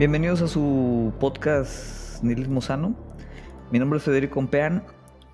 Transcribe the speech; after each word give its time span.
Bienvenidos 0.00 0.40
a 0.40 0.48
su 0.48 1.12
podcast 1.20 2.22
Nihilismo 2.22 2.62
Sano. 2.62 2.96
Mi 3.70 3.78
nombre 3.78 3.98
es 3.98 4.02
Federico 4.02 4.38
Ompean 4.38 4.82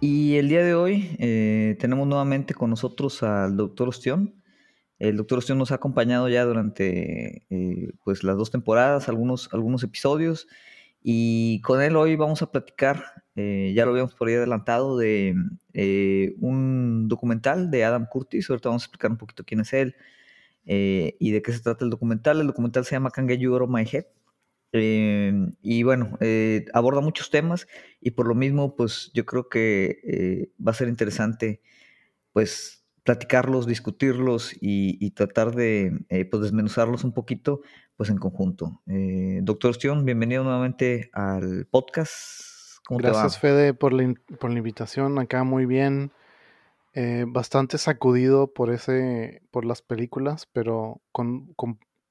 y 0.01 0.39
el 0.39 0.49
día 0.49 0.65
de 0.65 0.75
hoy 0.75 1.17
eh, 1.21 1.77
tenemos 1.79 2.09
nuevamente 2.09 2.53
con 2.53 2.71
nosotros 2.71 3.23
al 3.23 3.57
doctor 3.57 3.89
Ostión. 3.89 4.43
El 4.99 5.19
doctor 5.19 5.39
Ostión 5.39 5.59
nos 5.59 5.71
ha 5.71 5.77
acompañado 5.77 6.29
ya 6.29 6.45
durante 6.45 7.47
eh, 7.49 7.93
pues 8.03 8.25
las 8.25 8.37
dos 8.37 8.51
temporadas, 8.51 9.09
algunos, 9.09 9.49
algunos 9.53 9.85
episodios 9.85 10.49
y 11.01 11.61
con 11.61 11.81
él 11.81 11.95
hoy 11.95 12.17
vamos 12.17 12.43
a 12.43 12.51
platicar, 12.51 13.23
eh, 13.37 13.73
ya 13.73 13.85
lo 13.85 13.93
habíamos 13.93 14.17
por 14.17 14.27
ahí 14.27 14.35
adelantado, 14.35 14.99
de 14.99 15.37
un 16.41 17.07
documental 17.07 17.71
de 17.71 17.85
Adam 17.85 18.07
Curtis. 18.11 18.51
Ahorita 18.51 18.71
vamos 18.71 18.83
a 18.83 18.87
explicar 18.87 19.13
un 19.13 19.17
poquito 19.17 19.45
quién 19.45 19.61
es 19.61 19.73
él 19.73 19.95
y 20.65 21.31
de 21.31 21.41
qué 21.41 21.53
se 21.53 21.61
trata 21.61 21.85
el 21.85 21.91
documental. 21.93 22.41
El 22.41 22.49
documental 22.49 22.85
se 22.85 22.97
llama 22.97 23.13
Can 23.13 23.29
Get 23.29 23.39
My 23.69 23.87
Head. 23.89 24.07
Em, 24.73 25.55
y 25.63 25.83
bueno, 25.83 26.19
eh, 26.21 26.67
aborda 26.75 27.01
muchos 27.01 27.31
temas 27.31 27.67
y 28.01 28.13
por 28.13 28.27
lo 28.27 28.35
mismo, 28.35 28.75
pues 28.77 29.11
yo 29.15 29.25
creo 29.25 29.49
que 29.49 30.01
eh, 30.05 30.51
va 30.65 30.73
a 30.73 30.75
ser 30.75 30.89
interesante, 30.89 31.63
pues 32.33 32.85
platicarlos, 33.05 33.67
discutirlos 33.67 34.53
y, 34.61 35.11
tratar 35.13 35.55
de 35.55 36.05
eh, 36.09 36.25
pues, 36.25 36.43
desmenuzarlos 36.43 37.05
un 37.05 37.13
poquito, 37.13 37.61
pues 37.97 38.11
en 38.11 38.19
conjunto. 38.19 38.83
Doctor 39.43 39.71
Ostión, 39.71 40.05
bienvenido 40.05 40.43
nuevamente 40.43 41.11
al 41.13 41.67
podcast. 41.71 42.81
Gracias, 42.91 43.39
Fede, 43.39 43.75
por 43.75 43.93
la, 43.93 44.13
por 44.41 44.51
la 44.51 44.59
invitación. 44.59 45.19
Acá 45.21 45.45
muy 45.45 45.67
bien. 45.67 46.11
bastante 47.29 47.79
sacudido 47.79 48.53
por 48.53 48.73
ese, 48.73 49.43
por 49.53 49.65
las 49.65 49.83
películas, 49.83 50.49
pero 50.53 51.01
con 51.13 51.55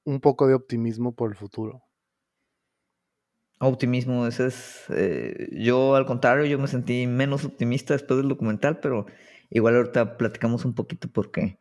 un 0.04 0.20
poco 0.20 0.46
de 0.46 0.54
optimismo 0.54 1.12
por 1.12 1.30
el 1.30 1.36
futuro. 1.36 1.85
Optimismo, 3.58 4.26
ese 4.26 4.48
es. 4.48 4.84
Eh, 4.90 5.48
yo, 5.52 5.96
al 5.96 6.04
contrario, 6.04 6.44
yo 6.44 6.58
me 6.58 6.68
sentí 6.68 7.06
menos 7.06 7.44
optimista 7.44 7.94
después 7.94 8.18
del 8.18 8.28
documental, 8.28 8.80
pero 8.80 9.06
igual 9.50 9.76
ahorita 9.76 10.18
platicamos 10.18 10.66
un 10.66 10.74
poquito 10.74 11.08
por 11.08 11.30
qué. 11.30 11.58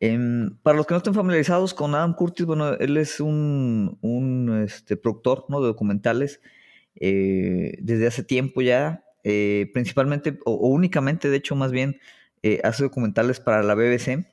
Em, 0.00 0.56
para 0.62 0.76
los 0.76 0.86
que 0.86 0.94
no 0.94 0.98
estén 0.98 1.14
familiarizados 1.14 1.74
con 1.74 1.94
Adam 1.94 2.14
Curtis, 2.14 2.46
bueno, 2.46 2.72
él 2.74 2.96
es 2.96 3.20
un, 3.20 3.98
un 4.00 4.62
este, 4.64 4.96
productor 4.96 5.44
¿no? 5.48 5.60
de 5.60 5.66
documentales 5.68 6.40
eh, 6.96 7.76
desde 7.80 8.06
hace 8.06 8.22
tiempo 8.22 8.62
ya, 8.62 9.04
eh, 9.24 9.70
principalmente, 9.74 10.38
o, 10.46 10.54
únicamente, 10.68 11.28
de 11.28 11.36
hecho, 11.36 11.54
más 11.56 11.72
bien, 11.72 12.00
hace 12.62 12.84
documentales 12.84 13.40
para 13.40 13.64
la 13.64 13.74
BBC 13.74 14.24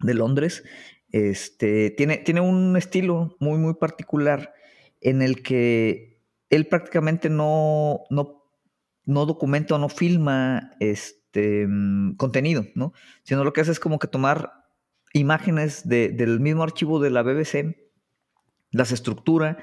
de 0.00 0.14
Londres. 0.14 0.62
Este, 1.10 1.90
tiene, 1.90 2.18
tiene 2.18 2.40
un 2.40 2.76
estilo 2.76 3.36
muy, 3.40 3.58
muy 3.58 3.74
particular 3.74 4.54
en 5.00 5.22
el 5.22 5.42
que 5.42 6.11
él 6.52 6.66
prácticamente 6.66 7.30
no, 7.30 8.04
no, 8.10 8.44
no 9.06 9.26
documenta 9.26 9.74
o 9.74 9.78
no 9.78 9.88
filma 9.88 10.72
este 10.80 11.66
mm, 11.66 12.16
contenido, 12.16 12.66
¿no? 12.74 12.92
Sino 13.24 13.42
lo 13.42 13.54
que 13.54 13.62
hace 13.62 13.72
es 13.72 13.80
como 13.80 13.98
que 13.98 14.06
tomar 14.06 14.52
imágenes 15.14 15.88
del 15.88 16.40
mismo 16.40 16.62
archivo 16.62 17.00
de 17.00 17.10
la 17.10 17.22
BBC, 17.22 17.90
las 18.70 18.92
estructura 18.92 19.58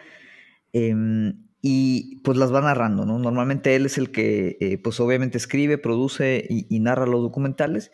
em, 0.73 1.45
y 1.61 2.21
pues 2.23 2.37
las 2.39 2.51
va 2.51 2.61
narrando, 2.61 3.05
¿no? 3.05 3.19
Normalmente 3.19 3.75
él 3.75 3.85
es 3.85 3.99
el 3.99 4.11
que 4.11 4.57
eh, 4.59 4.79
pues 4.79 4.99
obviamente 4.99 5.37
escribe, 5.37 5.77
produce 5.77 6.43
y, 6.49 6.79
narra 6.79 7.05
los 7.05 7.21
documentales 7.21 7.91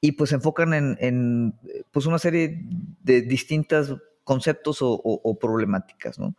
y 0.00 0.12
pues 0.12 0.30
se 0.30 0.36
enfocan 0.36 0.72
en, 0.72 1.54
pues 1.90 2.06
una 2.06 2.18
serie 2.18 2.62
de 3.02 3.20
distintos 3.20 3.98
conceptos 4.24 4.78
o 4.80 5.38
problemáticas, 5.38 6.18
¿no? 6.18 6.34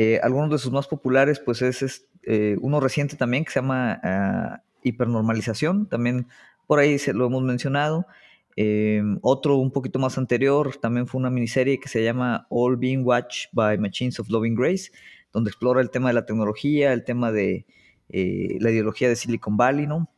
Eh, 0.00 0.20
algunos 0.22 0.48
de 0.48 0.58
sus 0.58 0.70
más 0.70 0.86
populares, 0.86 1.40
pues 1.40 1.60
es, 1.60 2.06
eh, 2.22 2.56
uno 2.60 2.78
reciente 2.78 3.16
también 3.16 3.44
que 3.44 3.50
se 3.50 3.58
llama 3.58 4.00
ah, 4.04 4.62
Hipernormalización, 4.84 5.88
también 5.88 6.28
por 6.68 6.78
ahí 6.78 7.00
se 7.00 7.12
lo 7.12 7.26
hemos 7.26 7.42
mencionado. 7.42 8.06
Eh, 8.54 9.02
otro 9.22 9.56
un 9.56 9.72
poquito 9.72 9.98
más 9.98 10.16
anterior 10.16 10.76
también 10.76 11.08
fue 11.08 11.18
una 11.18 11.30
miniserie 11.30 11.80
que 11.80 11.88
se 11.88 12.04
llama 12.04 12.46
All 12.48 12.76
Being 12.76 13.04
Watched 13.04 13.50
by 13.52 13.76
Machines 13.78 14.20
of 14.20 14.30
Loving 14.30 14.54
Grace, 14.54 14.92
donde 15.32 15.50
explora 15.50 15.80
el 15.80 15.90
tema 15.90 16.10
de 16.10 16.14
la 16.14 16.24
tecnología, 16.24 16.92
el 16.92 17.02
tema 17.02 17.32
de 17.32 17.66
la 18.08 18.70
ideología 18.70 19.08
de 19.08 19.16
Silicon 19.16 19.56
Valley, 19.56 19.88
¿no? 19.88 20.08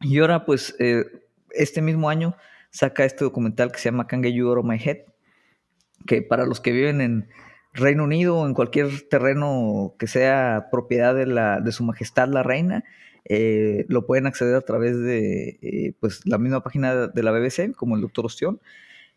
Y 0.00 0.18
ahora, 0.18 0.46
pues, 0.46 0.74
este 1.50 1.82
mismo 1.82 2.08
año 2.08 2.34
saca 2.70 3.04
este 3.04 3.24
documental 3.24 3.70
que 3.70 3.78
se 3.78 3.90
llama 3.90 4.06
Can 4.06 4.22
You 4.22 4.48
Out 4.48 4.58
of 4.58 4.64
My 4.64 4.78
Head, 4.82 5.04
que 6.06 6.22
para 6.22 6.46
los 6.46 6.60
que 6.60 6.72
viven 6.72 7.00
en, 7.00 7.28
Reino 7.72 8.04
Unido 8.04 8.38
o 8.38 8.46
en 8.46 8.54
cualquier 8.54 9.08
terreno 9.08 9.94
que 9.98 10.06
sea 10.06 10.68
propiedad 10.70 11.14
de, 11.14 11.26
la, 11.26 11.60
de 11.60 11.72
su 11.72 11.84
majestad 11.84 12.28
la 12.28 12.42
reina, 12.42 12.84
eh, 13.24 13.86
lo 13.88 14.06
pueden 14.06 14.26
acceder 14.26 14.54
a 14.54 14.60
través 14.62 14.98
de 14.98 15.58
eh, 15.62 15.94
pues, 16.00 16.26
la 16.26 16.38
misma 16.38 16.62
página 16.62 17.06
de 17.06 17.22
la 17.22 17.30
BBC, 17.30 17.74
como 17.74 17.96
el 17.96 18.02
doctor 18.02 18.26
Ostión. 18.26 18.60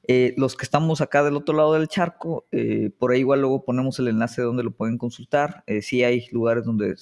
Eh, 0.07 0.35
los 0.37 0.55
que 0.55 0.63
estamos 0.63 1.01
acá 1.01 1.23
del 1.23 1.35
otro 1.35 1.55
lado 1.55 1.73
del 1.73 1.87
charco, 1.87 2.45
por 2.99 3.11
ahí 3.11 3.21
igual 3.21 3.41
luego 3.41 3.65
ponemos 3.65 3.97
el 3.97 4.07
enlace 4.07 4.43
donde 4.43 4.63
lo 4.63 4.69
pueden 4.69 4.99
consultar. 4.99 5.63
sí 5.81 6.03
hay 6.03 6.27
lugares 6.31 6.63
donde 6.63 6.95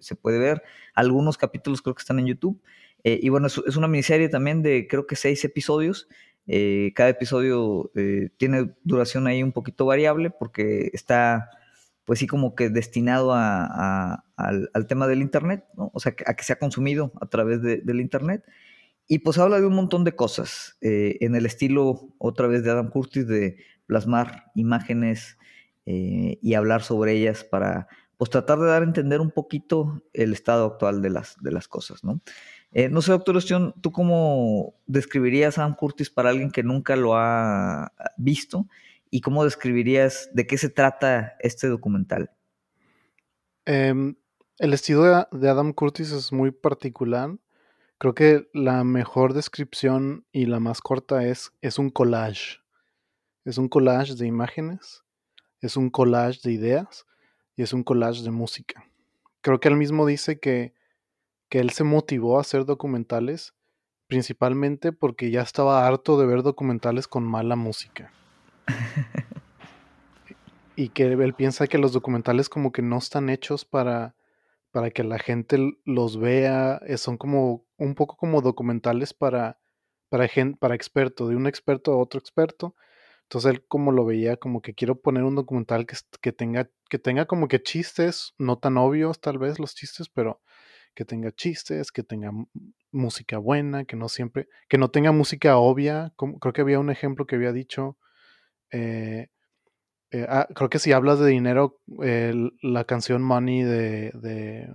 se 0.00 0.16
puede 0.16 0.38
ver. 0.40 0.62
Algunos 0.94 1.38
capítulos 1.38 1.82
creo 1.82 1.94
que 1.94 2.00
están 2.00 2.18
en 2.18 2.26
YouTube. 2.26 2.60
y 3.04 3.28
bueno, 3.28 3.46
es, 3.46 3.62
es, 3.64 3.76
una 3.76 3.86
miniserie 3.86 4.28
también 4.28 4.62
de 4.62 4.88
creo 4.88 5.06
que 5.06 5.14
seis 5.14 5.44
episodios 5.44 6.08
eh, 6.46 6.92
cada 6.94 7.10
episodio 7.10 7.90
eh, 7.96 8.30
tiene 8.36 8.72
duración 8.84 9.26
ahí 9.26 9.42
un 9.42 9.52
poquito 9.52 9.84
variable 9.84 10.30
porque 10.30 10.90
está, 10.92 11.50
pues 12.04 12.20
sí, 12.20 12.26
como 12.26 12.54
que 12.54 12.70
destinado 12.70 13.32
a, 13.34 14.24
al, 14.36 14.86
tema 14.86 15.08
del 15.08 15.22
Internet, 15.22 15.64
¿no? 15.76 15.90
O 15.92 16.00
sea, 16.00 16.14
a 16.26 16.34
que 16.34 16.44
sea 16.44 16.58
consumido 16.58 17.12
a 17.20 17.26
través 17.26 17.62
del 17.62 18.00
Internet. 18.00 18.44
Y 19.08 19.20
pues 19.20 19.38
habla 19.38 19.60
de 19.60 19.66
un 19.66 19.74
montón 19.74 20.04
de 20.04 20.16
cosas, 20.16 20.78
eh, 20.80 21.18
en 21.20 21.36
el 21.36 21.46
estilo 21.46 22.08
otra 22.18 22.48
vez 22.48 22.64
de 22.64 22.70
Adam 22.70 22.90
Curtis, 22.90 23.26
de 23.26 23.56
plasmar 23.86 24.50
imágenes 24.54 25.38
y 25.88 26.54
hablar 26.54 26.82
sobre 26.82 27.12
ellas 27.12 27.44
para 27.44 27.86
pues 28.16 28.30
tratar 28.30 28.58
de 28.58 28.66
dar 28.66 28.82
a 28.82 28.86
entender 28.86 29.20
un 29.20 29.30
poquito 29.30 30.02
el 30.12 30.32
estado 30.32 30.66
actual 30.66 31.02
de 31.02 31.10
las, 31.10 31.36
de 31.42 31.52
las 31.52 31.68
cosas, 31.68 32.02
¿no? 32.02 32.20
Eh, 32.72 32.88
no 32.88 33.02
sé, 33.02 33.12
doctor 33.12 33.36
Ostión, 33.36 33.74
¿tú 33.80 33.92
cómo 33.92 34.74
describirías 34.86 35.58
a 35.58 35.62
Sam 35.62 35.74
Curtis 35.74 36.10
para 36.10 36.30
alguien 36.30 36.50
que 36.50 36.62
nunca 36.62 36.96
lo 36.96 37.16
ha 37.16 37.92
visto? 38.16 38.66
¿Y 39.10 39.20
cómo 39.20 39.44
describirías 39.44 40.30
de 40.32 40.46
qué 40.46 40.58
se 40.58 40.68
trata 40.68 41.36
este 41.40 41.68
documental? 41.68 42.30
Em, 43.64 44.16
el 44.58 44.74
estilo 44.74 45.26
de, 45.30 45.48
Adam 45.48 45.72
Curtis 45.72 46.12
es 46.12 46.32
muy 46.32 46.50
particular. 46.50 47.36
Creo 47.98 48.14
que 48.14 48.48
la 48.52 48.84
mejor 48.84 49.32
descripción 49.32 50.26
y 50.32 50.46
la 50.46 50.60
más 50.60 50.80
corta 50.80 51.24
es, 51.24 51.52
es 51.62 51.78
un 51.78 51.90
collage. 51.90 52.60
Es 53.44 53.58
un 53.58 53.68
collage 53.68 54.16
de 54.16 54.26
imágenes, 54.26 55.04
es 55.60 55.76
un 55.76 55.88
collage 55.88 56.40
de 56.42 56.52
ideas 56.52 57.06
y 57.56 57.62
es 57.62 57.72
un 57.72 57.82
collage 57.82 58.22
de 58.22 58.30
música. 58.30 58.84
Creo 59.40 59.60
que 59.60 59.68
él 59.68 59.76
mismo 59.76 60.06
dice 60.06 60.38
que 60.38 60.74
que 61.48 61.60
él 61.60 61.70
se 61.70 61.84
motivó 61.84 62.38
a 62.38 62.40
hacer 62.40 62.64
documentales 62.64 63.54
principalmente 64.08 64.92
porque 64.92 65.30
ya 65.30 65.42
estaba 65.42 65.86
harto 65.86 66.18
de 66.18 66.26
ver 66.26 66.42
documentales 66.42 67.08
con 67.08 67.24
mala 67.24 67.56
música. 67.56 68.12
y 70.76 70.90
que 70.90 71.04
él 71.04 71.34
piensa 71.34 71.66
que 71.66 71.78
los 71.78 71.92
documentales 71.92 72.48
como 72.48 72.72
que 72.72 72.82
no 72.82 72.98
están 72.98 73.30
hechos 73.30 73.64
para, 73.64 74.14
para 74.70 74.90
que 74.90 75.02
la 75.02 75.18
gente 75.18 75.58
los 75.84 76.18
vea, 76.18 76.80
eh, 76.86 76.98
son 76.98 77.16
como 77.16 77.64
un 77.78 77.94
poco 77.94 78.16
como 78.16 78.42
documentales 78.42 79.12
para, 79.12 79.58
para, 80.08 80.28
para 80.58 80.74
experto, 80.74 81.28
de 81.28 81.36
un 81.36 81.46
experto 81.46 81.92
a 81.92 81.96
otro 81.96 82.20
experto. 82.20 82.74
Entonces 83.26 83.52
él 83.52 83.64
como 83.66 83.92
lo 83.92 84.04
veía, 84.04 84.36
como 84.36 84.62
que 84.62 84.74
quiero 84.74 85.00
poner 85.00 85.24
un 85.24 85.34
documental 85.34 85.86
que, 85.86 85.96
que, 86.20 86.32
tenga, 86.32 86.70
que 86.88 86.98
tenga 86.98 87.26
como 87.26 87.48
que 87.48 87.60
chistes, 87.62 88.34
no 88.38 88.58
tan 88.58 88.76
obvios 88.78 89.20
tal 89.20 89.38
vez 89.38 89.58
los 89.58 89.74
chistes, 89.74 90.08
pero 90.08 90.40
que 90.94 91.04
tenga 91.04 91.32
chistes, 91.32 91.92
que 91.92 92.02
tenga 92.04 92.32
música 92.92 93.38
buena, 93.38 93.84
que 93.84 93.96
no 93.96 94.08
siempre, 94.08 94.48
que 94.68 94.78
no 94.78 94.90
tenga 94.90 95.12
música 95.12 95.58
obvia. 95.58 96.12
Como, 96.16 96.38
creo 96.38 96.52
que 96.52 96.62
había 96.62 96.80
un 96.80 96.90
ejemplo 96.90 97.26
que 97.26 97.36
había 97.36 97.52
dicho. 97.52 97.98
Eh, 98.72 99.28
eh, 100.12 100.26
ah, 100.28 100.48
creo 100.54 100.70
que 100.70 100.78
si 100.78 100.92
hablas 100.92 101.18
de 101.20 101.28
dinero, 101.28 101.80
la 102.62 102.84
canción 102.84 103.22
Money 103.22 103.62
de, 103.64 104.12
de, 104.14 104.68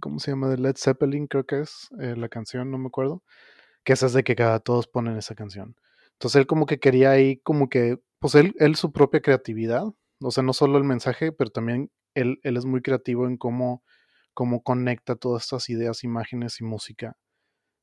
¿cómo 0.00 0.18
se 0.18 0.32
llama? 0.32 0.48
De 0.48 0.58
Led 0.58 0.76
Zeppelin, 0.76 1.26
creo 1.26 1.44
que 1.46 1.60
es 1.60 1.88
eh, 2.00 2.16
la 2.16 2.28
canción, 2.28 2.70
no 2.70 2.78
me 2.78 2.88
acuerdo. 2.88 3.22
Que 3.84 3.94
esa 3.94 4.06
es 4.06 4.12
de 4.14 4.24
que 4.24 4.36
cada 4.36 4.60
todos 4.60 4.88
ponen 4.88 5.16
esa 5.16 5.34
canción. 5.34 5.76
Entonces 6.20 6.40
él 6.40 6.46
como 6.46 6.66
que 6.66 6.78
quería 6.78 7.10
ahí 7.12 7.38
como 7.38 7.68
que, 7.68 7.98
pues 8.20 8.34
él, 8.34 8.54
él 8.58 8.76
su 8.76 8.92
propia 8.92 9.20
creatividad. 9.22 9.84
O 10.20 10.30
sea, 10.30 10.42
no 10.42 10.52
solo 10.52 10.78
el 10.78 10.84
mensaje, 10.84 11.32
pero 11.32 11.50
también 11.50 11.90
él, 12.14 12.38
él 12.42 12.56
es 12.56 12.66
muy 12.66 12.82
creativo 12.82 13.26
en 13.26 13.36
cómo 13.36 13.82
cómo 14.34 14.62
conecta 14.62 15.16
todas 15.16 15.42
estas 15.42 15.68
ideas, 15.70 16.04
imágenes 16.04 16.60
y 16.60 16.64
música. 16.64 17.16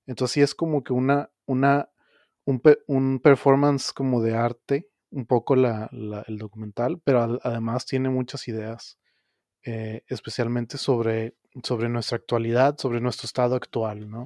Entonces 0.08 0.34
sí 0.34 0.42
es 0.42 0.56
como 0.56 0.84
que 0.84 0.94
una, 0.94 1.30
una, 1.46 1.90
un, 2.46 3.20
performance 3.20 3.92
como 3.94 4.22
de 4.22 4.36
arte, 4.36 4.90
un 5.12 5.26
poco 5.26 5.56
la, 5.56 5.90
el 6.28 6.38
documental, 6.38 7.00
pero 7.04 7.40
además 7.44 7.86
tiene 7.86 8.10
muchas 8.10 8.48
ideas, 8.48 8.98
eh, 9.66 10.04
especialmente 10.08 10.78
sobre, 10.78 11.36
sobre 11.64 11.90
nuestra 11.90 12.18
actualidad, 12.18 12.78
sobre 12.78 13.02
nuestro 13.02 13.26
estado 13.26 13.56
actual, 13.56 14.10
¿no? 14.10 14.26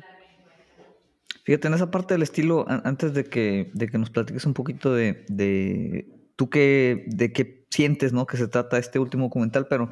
Fíjate, 1.43 1.67
en 1.67 1.73
esa 1.73 1.91
parte 1.91 2.13
del 2.13 2.23
estilo, 2.23 2.65
antes 2.67 3.13
de 3.13 3.25
que, 3.25 3.71
de 3.73 3.87
que 3.87 3.97
nos 3.97 4.09
platiques 4.09 4.45
un 4.45 4.53
poquito 4.53 4.93
de, 4.93 5.25
de 5.27 6.07
tú 6.35 6.49
qué, 6.49 7.05
de 7.07 7.33
qué 7.33 7.65
sientes, 7.69 8.13
¿no? 8.13 8.25
Que 8.25 8.37
se 8.37 8.47
trata 8.47 8.77
este 8.77 8.99
último 8.99 9.25
documental, 9.25 9.67
pero 9.67 9.89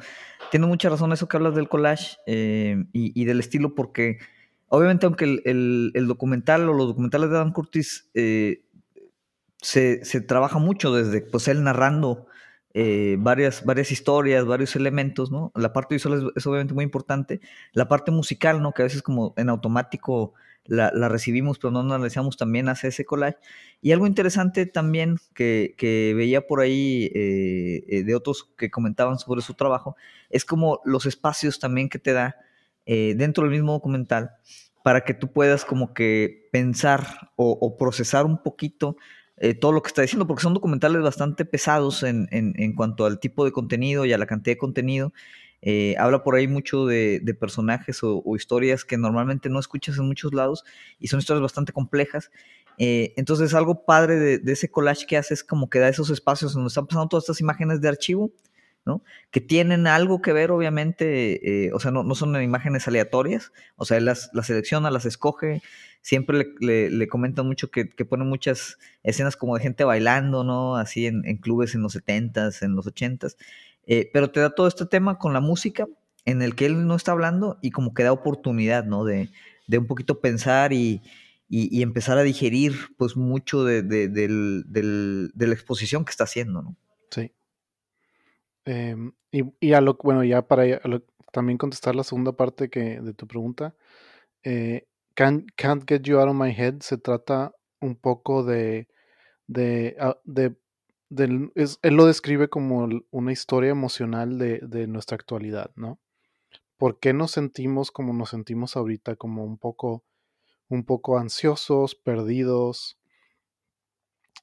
tiene 0.50 0.66
mucha 0.66 0.88
razón 0.88 1.12
eso 1.12 1.28
que 1.28 1.36
hablas 1.36 1.54
del 1.54 1.68
collage 1.68 2.16
eh, 2.26 2.84
y, 2.92 3.24
del 3.24 3.40
estilo, 3.40 3.74
porque 3.74 4.18
obviamente 4.68 5.06
aunque 5.06 5.24
el, 5.44 5.92
el, 5.94 6.06
documental 6.06 6.68
o 6.68 6.74
los 6.74 6.88
documentales 6.88 7.30
de 7.30 7.36
Adam 7.36 7.52
Curtis 7.52 8.10
eh, 8.14 8.64
se, 9.60 10.04
se, 10.04 10.20
trabaja 10.20 10.58
mucho 10.58 10.94
desde 10.94 11.22
pues 11.22 11.48
él 11.48 11.64
narrando 11.64 12.26
eh, 12.72 13.16
varias, 13.18 13.64
varias 13.64 13.90
historias, 13.90 14.44
varios 14.46 14.76
elementos, 14.76 15.32
¿no? 15.32 15.50
La 15.56 15.72
parte 15.72 15.96
visual 15.96 16.32
es, 16.36 16.46
obviamente 16.46 16.74
muy 16.74 16.84
importante. 16.84 17.40
La 17.72 17.88
parte 17.88 18.12
musical, 18.12 18.62
¿no? 18.62 18.72
Que 18.72 18.82
a 18.82 18.84
veces 18.84 19.02
como 19.02 19.34
en 19.36 19.48
automático 19.48 20.34
la, 20.70 20.92
la 20.94 21.08
recibimos, 21.08 21.58
pero 21.58 21.72
no 21.72 21.80
analizamos, 21.80 22.36
también 22.36 22.68
hace 22.68 22.88
ese 22.88 23.04
collage. 23.04 23.38
Y 23.82 23.92
algo 23.92 24.06
interesante 24.06 24.64
también 24.66 25.16
que, 25.34 25.74
que 25.76 26.14
veía 26.16 26.46
por 26.46 26.60
ahí 26.60 27.10
eh, 27.14 27.84
eh, 27.88 28.04
de 28.04 28.14
otros 28.14 28.48
que 28.56 28.70
comentaban 28.70 29.18
sobre 29.18 29.42
su 29.42 29.54
trabajo, 29.54 29.96
es 30.30 30.44
como 30.44 30.80
los 30.84 31.06
espacios 31.06 31.58
también 31.58 31.88
que 31.88 31.98
te 31.98 32.12
da 32.12 32.36
dentro 32.86 33.44
del 33.44 33.52
mismo 33.52 33.70
documental 33.70 34.32
para 34.82 35.02
que 35.02 35.14
tú 35.14 35.32
puedas 35.32 35.64
como 35.64 35.92
que 35.94 36.48
pensar 36.52 37.30
o, 37.36 37.76
procesar 37.78 38.26
un 38.26 38.42
poquito 38.42 38.96
eh, 39.36 39.54
todo 39.54 39.72
lo 39.72 39.82
que 39.82 39.88
está 39.88 40.02
diciendo, 40.02 40.26
porque 40.26 40.42
son 40.42 40.54
documentales 40.54 41.02
bastante 41.02 41.44
pesados 41.44 42.02
en, 42.02 42.28
en, 42.30 42.74
cuanto 42.74 43.06
al 43.06 43.20
tipo 43.20 43.44
de 43.44 43.52
contenido 43.52 44.04
y 44.04 44.12
a 44.12 44.18
la 44.18 44.26
cantidad 44.26 44.54
de 44.54 44.58
contenido. 44.58 45.12
Eh, 45.62 45.94
habla 45.98 46.22
por 46.22 46.36
ahí 46.36 46.48
mucho 46.48 46.86
de, 46.86 47.36
personajes 47.38 48.00
o, 48.02 48.22
historias 48.36 48.84
que 48.84 48.96
normalmente 48.96 49.48
no 49.48 49.58
escuchas 49.58 49.98
en 49.98 50.06
muchos 50.06 50.32
lados 50.32 50.64
y 50.98 51.08
son 51.08 51.20
historias 51.20 51.42
bastante 51.42 51.72
complejas. 51.72 52.30
Eh, 52.78 53.12
entonces, 53.16 53.52
algo 53.54 53.84
padre 53.84 54.38
de, 54.38 54.52
ese 54.52 54.70
collage 54.70 55.06
que 55.06 55.16
hace 55.16 55.34
es 55.34 55.44
como 55.44 55.68
que 55.68 55.78
da 55.78 55.88
esos 55.88 56.10
espacios 56.10 56.54
donde 56.54 56.68
están 56.68 56.86
pasando 56.86 57.08
todas 57.08 57.24
estas 57.24 57.40
imágenes 57.40 57.80
de 57.80 57.88
archivo, 57.88 58.32
¿no? 58.86 59.02
Que 59.30 59.40
tienen 59.42 59.86
algo 59.86 60.22
que 60.22 60.32
ver, 60.32 60.50
obviamente, 60.50 61.70
o 61.74 61.80
sea, 61.80 61.90
no, 61.90 62.02
no, 62.02 62.14
son 62.14 62.40
imágenes 62.42 62.88
aleatorias, 62.88 63.52
o 63.76 63.84
sea, 63.84 63.98
él 63.98 64.06
las, 64.06 64.30
selecciona, 64.42 64.90
las 64.90 65.04
escoge, 65.04 65.60
siempre 66.00 66.54
le, 66.60 66.88
le, 66.88 67.08
comentan 67.08 67.46
mucho 67.46 67.70
que, 67.70 67.90
que 67.90 68.06
pone 68.06 68.24
muchas 68.24 68.78
escenas 69.02 69.36
como 69.36 69.56
de 69.56 69.62
gente 69.62 69.84
bailando, 69.84 70.44
¿no? 70.44 70.76
Así 70.76 71.06
en, 71.06 71.26
en 71.26 71.36
clubes 71.36 71.74
en 71.74 71.82
los 71.82 71.94
70s, 71.94 72.62
en 72.62 72.74
los 72.74 72.86
80s. 72.86 73.36
Eh, 73.86 74.10
pero 74.12 74.30
te 74.30 74.40
da 74.40 74.54
todo 74.54 74.66
este 74.66 74.86
tema 74.86 75.18
con 75.18 75.32
la 75.32 75.40
música 75.40 75.86
en 76.24 76.42
el 76.42 76.54
que 76.54 76.66
él 76.66 76.86
no 76.86 76.94
está 76.94 77.12
hablando 77.12 77.58
y 77.62 77.70
como 77.70 77.94
que 77.94 78.02
da 78.02 78.12
oportunidad, 78.12 78.84
¿no? 78.84 79.04
De, 79.04 79.30
de 79.66 79.78
un 79.78 79.86
poquito 79.86 80.20
pensar 80.20 80.72
y, 80.72 81.02
y, 81.48 81.82
empezar 81.82 82.18
a 82.18 82.22
digerir 82.22 82.74
pues 82.96 83.16
mucho 83.16 83.64
de, 83.64 83.82
de, 83.82 84.08
del, 84.08 84.64
de, 84.66 85.46
la 85.46 85.54
exposición 85.54 86.04
que 86.04 86.10
está 86.10 86.24
haciendo, 86.24 86.62
¿no? 86.62 86.76
Sí. 87.10 87.32
Em, 88.64 89.12
y, 89.32 89.42
y, 89.58 89.72
a 89.72 89.80
lo 89.80 89.98
bueno, 90.02 90.22
ya 90.22 90.42
para 90.42 90.80
también 91.32 91.58
contestar 91.58 91.96
la 91.96 92.04
segunda 92.04 92.32
parte 92.32 92.70
que, 92.70 93.00
de 93.00 93.14
tu 93.14 93.26
pregunta, 93.26 93.74
eh, 94.44 94.86
Can't, 95.14 95.84
Get 95.86 96.02
You 96.02 96.18
Out 96.18 96.28
of 96.30 96.36
My 96.36 96.50
Head 96.50 96.80
se 96.80 96.98
trata 96.98 97.52
un 97.80 97.96
poco 97.96 98.42
de, 98.42 98.88
de, 99.46 99.96
él 101.10 101.94
lo 101.96 102.06
describe 102.06 102.48
como 102.48 102.88
una 103.10 103.32
historia 103.32 103.70
emocional 103.70 104.38
de, 104.38 104.86
nuestra 104.86 105.16
actualidad, 105.16 105.72
¿no? 105.76 105.98
¿Por 106.76 106.98
qué 106.98 107.12
nos 107.12 107.32
sentimos 107.32 107.90
como 107.90 108.12
nos 108.14 108.30
sentimos 108.30 108.76
ahorita, 108.76 109.16
como 109.16 109.44
un 109.44 109.58
poco, 109.58 110.04
un 110.68 110.84
poco 110.84 111.18
ansiosos, 111.18 111.94
perdidos, 111.94 112.98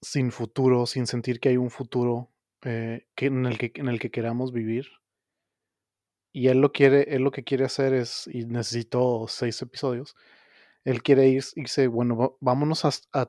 sin 0.01 0.31
futuro, 0.31 0.85
sin 0.85 1.07
sentir 1.07 1.39
que 1.39 1.49
hay 1.49 1.57
un 1.57 1.71
futuro 1.71 2.29
eh, 2.63 3.07
en, 3.15 3.45
el 3.45 3.57
que, 3.57 3.71
en 3.75 3.87
el 3.87 3.99
que 3.99 4.11
queramos 4.11 4.51
vivir? 4.51 4.87
Y 6.31 6.49
él 6.49 6.59
lo 6.59 6.71
quiere, 6.71 7.15
él 7.15 7.23
lo 7.23 7.31
que 7.31 7.43
quiere 7.43 7.65
hacer 7.65 7.93
es, 7.93 8.29
y 8.31 8.45
necesitó 8.45 9.25
seis 9.27 9.59
episodios, 9.61 10.15
él 10.87 11.03
quiere 11.03 11.27
ir, 11.27 11.43
irse, 11.55 11.87
bueno, 11.87 12.37
vámonos, 12.39 12.81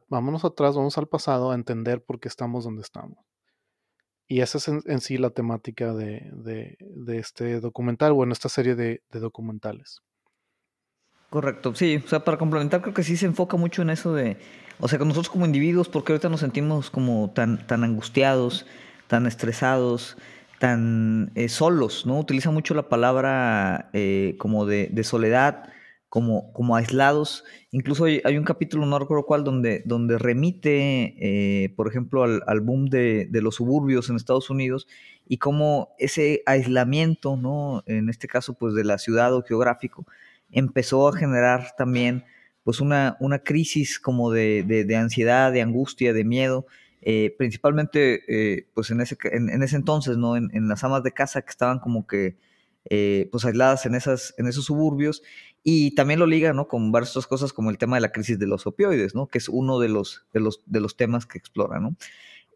vámonos 0.09 0.45
atrás, 0.45 0.77
vamos 0.77 0.97
al 0.97 1.09
pasado 1.09 1.51
a 1.51 1.57
entender 1.57 2.05
por 2.05 2.21
qué 2.21 2.29
estamos 2.29 2.63
donde 2.63 2.83
estamos. 2.83 3.19
Y 4.29 4.43
esa 4.43 4.59
es 4.59 4.69
en, 4.69 5.01
sí 5.01 5.19
la 5.19 5.31
temática 5.31 5.93
de, 5.93 6.77
este 7.09 7.59
documental, 7.59 8.13
bueno, 8.13 8.33
esta 8.33 8.49
serie 8.49 8.77
de, 8.77 9.03
documentales. 9.11 10.03
Correcto, 11.31 11.75
sí, 11.75 12.01
o 12.05 12.07
sea, 12.07 12.23
para 12.23 12.39
complementar, 12.39 12.81
creo 12.81 12.95
que 12.95 13.03
sí 13.03 13.17
se 13.17 13.27
enfoca 13.27 13.57
mucho 13.57 13.83
en 13.83 13.91
eso 13.91 14.15
de, 14.15 14.37
o 14.79 14.87
sea, 14.87 15.01
que 15.01 15.05
nosotros 15.05 15.29
como 15.29 15.45
individuos, 15.45 15.89
porque 15.89 16.13
ahorita 16.13 16.29
nos 16.29 16.41
sentimos 16.41 16.91
como 16.91 17.33
tan, 17.35 17.67
tan 17.67 17.83
angustiados, 17.83 18.67
tan 19.09 19.27
estresados, 19.27 20.17
tan 20.61 21.33
eh, 21.35 21.49
solos, 21.49 22.07
¿no? 22.07 22.21
Utiliza 22.21 22.53
mucho 22.53 22.75
la 22.75 22.89
palabra 22.89 23.91
eh, 23.95 24.37
como 24.39 24.65
de 24.65 25.03
soledad, 25.03 25.73
como, 26.09 26.53
como 26.53 26.77
aislados. 26.77 27.45
Incluso 27.71 28.05
hay, 28.05 28.37
un 28.37 28.45
capítulo, 28.45 28.87
no 28.87 28.99
recuerdo 28.99 29.27
cuál, 29.27 29.45
donde, 29.45 29.83
donde 29.85 30.19
remite, 30.19 31.15
eh, 31.19 31.75
por 31.77 31.89
ejemplo, 31.89 32.23
al, 32.23 32.61
boom 32.61 32.87
de, 32.87 33.29
los 33.31 33.57
suburbios 33.57 34.09
en 34.09 34.17
Estados 34.17 34.51
Unidos 34.51 34.87
y 35.27 35.39
cómo 35.39 35.95
ese 35.99 36.43
aislamiento, 36.47 37.37
¿no? 37.37 37.83
En 37.87 38.09
este 38.09 38.29
caso, 38.29 38.55
pues 38.55 38.75
de 38.75 38.85
la 38.85 38.99
ciudad 38.99 39.35
o 39.35 39.43
geográfico, 39.43 40.07
empezó 40.51 41.09
a 41.09 41.17
generar 41.17 41.75
también 41.77 42.25
pues 42.65 42.81
una, 42.81 43.17
una 43.21 43.39
crisis 43.41 43.99
como 43.99 44.31
de, 44.31 44.63
de, 44.63 44.97
ansiedad, 44.97 45.53
de 45.53 45.63
angustia, 45.63 46.13
de 46.13 46.25
miedo, 46.25 46.67
eh, 47.03 47.35
principalmente 47.37 48.23
eh, 48.29 48.67
pues 48.75 48.91
en 48.91 49.01
ese, 49.01 49.17
en, 49.25 49.63
ese 49.63 49.77
entonces, 49.77 50.17
¿no? 50.17 50.37
En, 50.37 50.51
en, 50.53 50.69
las 50.69 50.85
amas 50.85 51.03
de 51.03 51.13
casa 51.13 51.43
que 51.43 51.51
estaban 51.51 51.79
como 51.79 52.07
que 52.07 52.37
pues 53.31 53.45
aisladas 53.45 53.85
en, 53.85 53.95
esas, 53.95 54.35
en 54.39 54.47
esos 54.47 54.65
suburbios 54.65 55.23
y 55.63 55.95
también 55.95 56.21
lo 56.21 56.27
liga, 56.27 56.53
¿no? 56.53 56.69
Con 56.69 56.93
varias 56.93 57.27
cosas 57.27 57.53
como 57.53 57.71
el 57.71 57.79
tema 57.79 57.97
de 57.97 58.01
la 58.01 58.13
crisis 58.13 58.39
de 58.39 58.47
los 58.47 58.67
opioides, 58.67 59.15
¿no? 59.15 59.27
Que 59.27 59.39
es 59.39 59.49
uno 59.49 59.79
de 59.79 59.89
los, 59.89 60.25
de 60.33 60.41
los, 60.41 60.63
de 60.67 60.81
los 60.81 60.97
temas 60.97 61.27
que 61.27 61.39
explora, 61.39 61.81
¿no? 61.81 61.97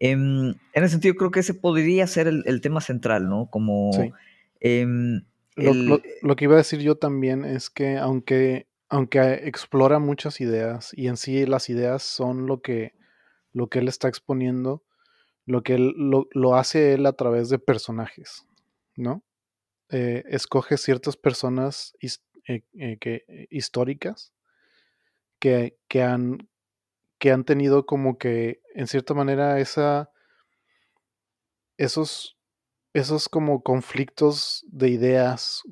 Em, 0.01 0.49
en 0.73 0.85
ese 0.85 0.91
sentido, 0.91 1.15
creo 1.15 1.31
que 1.31 1.41
ese 1.41 1.55
podría 1.55 2.07
ser 2.07 2.27
el, 2.27 2.61
tema 2.61 2.81
central, 2.81 3.29
¿no? 3.29 3.47
Como... 3.51 3.91
Em, 4.61 5.23
lo, 5.57 6.37
que 6.37 6.45
iba 6.45 6.55
a 6.55 6.59
decir 6.59 6.81
yo 6.81 6.97
también 6.97 7.45
es 7.45 7.69
que 7.69 7.99
aunque, 7.99 8.67
aunque 8.89 9.21
explora 9.47 9.99
muchas 9.99 10.41
ideas 10.41 10.93
y 10.97 11.09
en 11.09 11.17
sí 11.17 11.45
las 11.47 11.69
ideas 11.69 12.03
son 12.03 12.47
lo 12.47 12.63
que, 12.63 12.95
lo 13.53 13.69
que 13.69 13.81
él 13.81 13.89
está 13.89 14.09
exponiendo, 14.09 14.83
lo 15.45 15.63
que 15.63 15.75
él, 15.75 15.95
lo, 15.97 16.57
hace 16.57 16.95
él 16.95 17.07
a 17.07 17.13
través 17.13 17.49
de 17.49 17.59
personajes, 17.59 18.47
¿no? 18.97 19.23
Eh, 19.91 20.25
escoge 20.29 20.79
ciertas 20.79 21.17
personas 21.17 21.95
eh, 22.49 22.63
eh, 22.75 22.99
que, 22.99 23.25
eh, 23.29 23.47
históricas 23.51 24.33
que, 25.39 25.77
que, 25.89 26.03
han, 26.03 26.49
que 27.19 27.31
han 27.33 27.45
tenido 27.45 27.87
como 27.87 28.19
que, 28.19 28.61
en 28.75 28.87
cierta 28.87 29.15
manera, 29.15 29.61
esa, 29.61 30.11
esos, 31.77 32.37
esos 32.95 33.29
como 33.29 33.63
conflictos 33.63 34.65
de 34.69 34.91
ideas. 34.91 35.63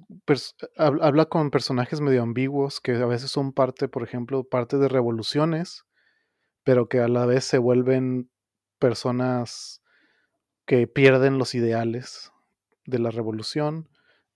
habla 0.76 1.26
con 1.26 1.50
personajes 1.50 2.00
medio 2.00 2.22
ambiguos 2.22 2.80
que 2.80 2.92
a 2.92 3.06
veces 3.06 3.30
son 3.30 3.52
parte, 3.52 3.88
por 3.88 4.02
ejemplo, 4.02 4.44
parte 4.44 4.78
de 4.78 4.88
revoluciones, 4.88 5.84
pero 6.64 6.88
que 6.88 7.00
a 7.00 7.08
la 7.08 7.26
vez 7.26 7.44
se 7.44 7.58
vuelven 7.58 8.30
personas 8.78 9.82
que 10.66 10.86
pierden 10.86 11.38
los 11.38 11.54
ideales 11.54 12.32
de 12.86 13.00
la 13.00 13.10
revolución 13.10 13.89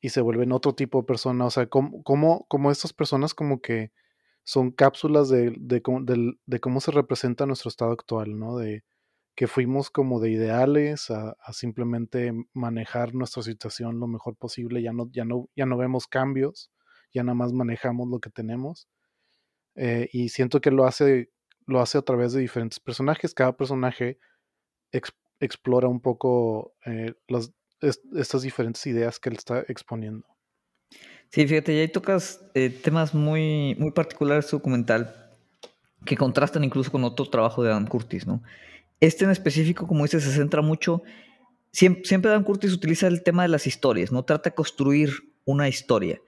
y 0.05 0.11
se 0.11 0.21
vuelven 0.21 0.53
otro 0.53 0.75
tipo 0.75 1.01
de 1.01 1.07
persona. 1.07 1.47
O 1.47 1.51
sea, 1.51 1.67
como, 1.67 2.03
como, 2.03 2.71
estas 2.71 2.93
personas 2.93 3.33
como 3.33 3.63
que 3.63 3.91
son 4.43 4.71
cápsulas 4.71 5.31
de, 5.31 5.55
de, 5.57 5.81
cómo 6.61 6.81
se 6.83 6.91
representa 6.91 7.47
nuestro 7.47 7.71
estado 7.71 7.93
actual, 7.93 8.39
¿no? 8.39 8.59
De 8.59 8.85
que 9.35 9.47
fuimos 9.47 9.91
como 9.91 10.21
de 10.21 10.31
ideales 10.31 11.11
a, 11.11 11.35
simplemente 11.55 12.35
manejar 12.53 13.15
nuestra 13.15 13.43
situación 13.43 13.99
lo 13.99 14.07
mejor 14.07 14.37
posible, 14.37 14.83
ya 14.83 14.93
no, 14.93 15.09
ya 15.11 15.25
no, 15.25 15.49
ya 15.57 15.65
no 15.65 15.79
vemos 15.79 16.07
cambios, 16.07 16.71
ya 17.15 17.23
nada 17.23 17.35
más 17.35 17.55
manejamos 17.55 18.07
lo 18.07 18.19
que 18.19 18.29
tenemos. 18.29 18.87
Eh, 19.75 20.11
y 20.13 20.29
siento 20.29 20.61
que 20.61 20.71
lo 20.71 20.85
hace, 20.85 21.31
lo 21.67 21.81
hace 21.81 21.97
a 21.97 22.03
través 22.03 22.35
de 22.35 22.43
diferentes 22.43 22.79
personajes. 22.79 23.33
Cada 23.33 23.57
personaje 23.57 24.19
explora 25.41 25.89
un 25.89 26.03
poco 26.03 26.75
eh, 26.85 27.15
las, 27.27 27.55
estas 27.81 28.43
diferentes 28.43 28.87
ideas 28.87 29.19
que 29.19 29.29
él 29.29 29.37
está 29.37 29.61
exponiendo. 29.69 30.27
Sí, 31.31 31.47
fíjate, 31.47 31.75
y 31.75 31.79
ahí 31.81 31.89
tocas 31.89 32.41
eh, 32.55 32.71
temas 32.71 33.15
muy, 33.15 33.75
muy 33.79 33.91
particulares 33.91 34.47
su 34.47 34.57
documental 34.57 35.33
que 36.05 36.17
contrastan 36.17 36.65
incluso 36.65 36.93
con 36.93 37.03
otro 37.05 37.29
trabajo 37.29 37.63
de 37.63 37.71
Adam 37.71 37.87
Curtis, 37.87 38.27
¿no? 38.27 38.43
Este 39.01 39.25
en 39.25 39.31
específico, 39.31 39.87
como 39.87 40.05
dice, 40.05 40.21
se 40.21 40.31
centra 40.31 40.63
mucho. 40.63 41.03
Siempre, 41.73 42.05
siempre 42.05 42.31
Dan 42.31 42.45
Curtis 42.45 42.73
utiliza 42.73 43.07
el 43.07 43.23
tema 43.23 43.43
de 43.43 43.49
las 43.49 43.67
historias, 43.67 44.13
¿no? 44.13 44.25
Trata 44.25 44.51
de 44.51 44.55
construir 44.55 45.11
una 45.45 45.69
historia. 45.69 46.21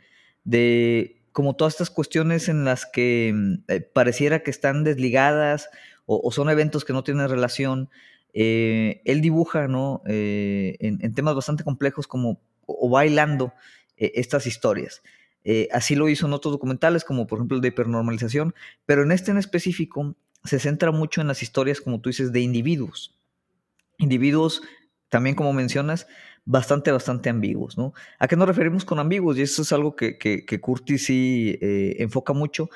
De 0.44 1.22
como 1.32 1.54
todas 1.54 1.74
estas 1.74 1.90
cuestiones 1.90 2.48
en 2.48 2.64
las 2.64 2.86
que 2.86 3.32
mm, 3.34 3.54
eh, 3.68 3.80
pareciera 3.80 4.42
que 4.42 4.50
están 4.50 4.84
desligadas 4.84 5.68
o, 6.06 6.30
son 6.32 6.48
eventos 6.48 6.84
que 6.84 6.92
no 6.92 7.04
tienen 7.04 7.28
relación. 7.28 7.90
Eh, 8.38 9.00
él 9.06 9.22
dibuja, 9.22 9.66
¿no? 9.66 10.02
Eh, 10.06 10.76
en, 10.80 11.14
temas 11.14 11.34
bastante 11.34 11.64
complejos 11.64 12.06
como 12.06 12.38
o, 12.66 12.90
bailando 12.90 13.54
estas 13.96 14.46
historias. 14.46 15.02
así 15.72 15.94
lo 15.94 16.06
hizo 16.10 16.26
en 16.26 16.34
otros 16.34 16.52
documentales, 16.52 17.02
como 17.02 17.26
por 17.26 17.38
ejemplo 17.38 17.56
el 17.56 17.62
de 17.62 17.68
hipernormalización, 17.68 18.54
pero 18.84 19.04
en 19.04 19.10
este 19.10 19.30
en 19.30 19.38
específico 19.38 20.14
se 20.44 20.58
centra 20.58 20.90
mucho 20.90 21.22
en 21.22 21.28
las 21.28 21.42
historias, 21.42 21.80
como 21.80 22.02
tú 22.02 22.10
dices, 22.10 22.30
de 22.30 22.40
individuos. 22.40 23.18
Individuos, 23.96 24.60
también 25.08 25.34
como 25.34 25.54
mencionas, 25.54 26.06
bastante, 26.44 26.92
bastante 26.92 27.30
ambiguos, 27.30 27.78
¿no? 27.78 27.94
¿A 28.18 28.28
qué 28.28 28.36
nos 28.36 28.48
referimos 28.48 28.84
con 28.84 28.98
ambiguos? 28.98 29.38
Y 29.38 29.42
eso 29.42 29.62
es 29.62 29.72
algo 29.72 29.96
que, 29.96 30.18
que, 30.18 30.60
Curtis 30.60 31.06
sí 31.06 31.58
eh, 31.62 31.96
enfoca 32.00 32.34
mucho. 32.34 32.68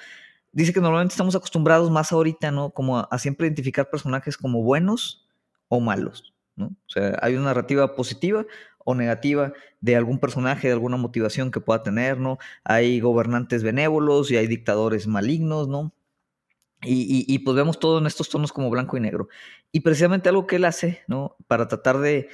Dice 0.52 0.72
que 0.72 0.80
normalmente 0.80 1.12
estamos 1.12 1.36
acostumbrados 1.36 1.90
más 1.90 2.12
ahorita, 2.12 2.50
¿no? 2.50 2.70
Como 2.70 2.98
a, 2.98 3.18
siempre 3.18 3.46
identificar 3.46 3.90
personajes 3.90 4.38
como 4.38 4.62
buenos 4.62 5.26
o 5.70 5.80
malos, 5.80 6.34
¿no? 6.56 6.66
O 6.66 6.88
sea, 6.88 7.18
hay 7.22 7.34
una 7.36 7.46
narrativa 7.46 7.94
positiva 7.94 8.44
o 8.84 8.94
negativa 8.94 9.52
de 9.80 9.96
algún 9.96 10.18
personaje, 10.18 10.66
de 10.66 10.74
alguna 10.74 10.96
motivación 10.96 11.50
que 11.50 11.60
pueda 11.60 11.82
tener, 11.82 12.18
¿no? 12.18 12.38
Hay 12.64 13.00
gobernantes 13.00 13.62
benévolos 13.62 14.30
y 14.30 14.36
hay 14.36 14.46
dictadores 14.46 15.06
malignos, 15.06 15.68
¿no? 15.68 15.94
Y, 16.82 17.38
pues 17.40 17.54
vemos 17.54 17.78
todo 17.78 17.98
en 17.98 18.06
estos 18.06 18.30
tonos 18.30 18.52
como 18.52 18.70
blanco 18.70 18.96
y 18.96 19.00
negro. 19.00 19.28
Y 19.70 19.80
precisamente 19.80 20.30
algo 20.30 20.46
que 20.46 20.56
él 20.56 20.64
hace, 20.64 21.02
¿no? 21.08 21.36
Para 21.46 21.68
tratar 21.68 21.98
de 21.98 22.30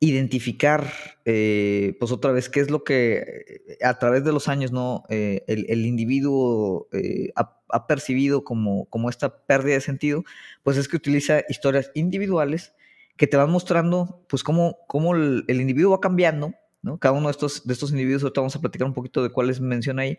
identificar, 0.00 0.92
eh, 1.24 1.96
pues 1.98 2.12
otra 2.12 2.32
vez, 2.32 2.48
qué 2.48 2.60
es 2.60 2.70
lo 2.70 2.84
que 2.84 3.64
eh, 3.78 3.84
a 3.84 3.98
través 3.98 4.24
de 4.24 4.32
los 4.32 4.48
años, 4.48 4.72
¿no? 4.72 5.04
Eh, 5.08 5.44
el, 5.46 5.86
individuo 5.86 6.88
ha, 7.36 7.86
percibido 7.86 8.44
como, 8.44 8.86
como 8.86 9.08
esta 9.08 9.46
pérdida 9.46 9.74
de 9.74 9.80
sentido, 9.80 10.24
pues 10.62 10.76
es 10.76 10.88
que 10.88 10.96
utiliza 10.96 11.42
historias 11.48 11.90
individuales 11.94 12.74
que 13.16 13.26
te 13.26 13.36
van 13.36 13.50
mostrando, 13.50 14.24
pues, 14.28 14.42
cómo, 14.42 14.78
cómo 14.88 15.14
el, 15.14 15.44
individuo 15.48 15.92
va 15.92 16.00
cambiando, 16.00 16.52
¿no? 16.82 16.98
Cada 16.98 17.14
uno 17.14 17.28
de 17.28 17.32
estos, 17.32 17.66
de 17.66 17.72
estos 17.72 17.90
individuos, 17.90 18.22
ahorita 18.22 18.40
vamos 18.40 18.56
a 18.56 18.60
platicar 18.60 18.86
un 18.86 18.94
poquito 18.94 19.22
de 19.22 19.30
cuáles 19.30 19.60
menciona 19.60 20.02
ahí, 20.02 20.18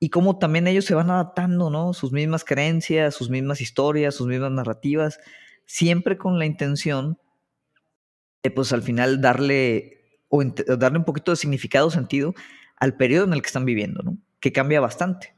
y 0.00 0.10
cómo 0.10 0.38
también 0.38 0.66
ellos 0.66 0.84
se 0.84 0.94
van 0.94 1.10
adaptando, 1.10 1.70
¿no? 1.70 1.94
Sus 1.94 2.12
mismas 2.12 2.44
creencias, 2.44 3.14
sus 3.14 3.30
mismas 3.30 3.60
historias, 3.60 4.14
sus 4.14 4.26
mismas 4.26 4.50
narrativas, 4.50 5.20
siempre 5.66 6.18
con 6.18 6.38
la 6.38 6.46
intención 6.46 7.18
pues 8.50 8.72
al 8.72 8.82
final 8.82 9.20
darle, 9.20 10.02
o 10.28 10.42
darle 10.44 10.98
un 10.98 11.04
poquito 11.04 11.32
de 11.32 11.36
significado, 11.36 11.90
sentido 11.90 12.34
al 12.76 12.96
periodo 12.96 13.24
en 13.24 13.32
el 13.32 13.42
que 13.42 13.46
están 13.46 13.64
viviendo, 13.64 14.02
¿no? 14.02 14.18
Que 14.40 14.52
cambia 14.52 14.80
bastante. 14.80 15.34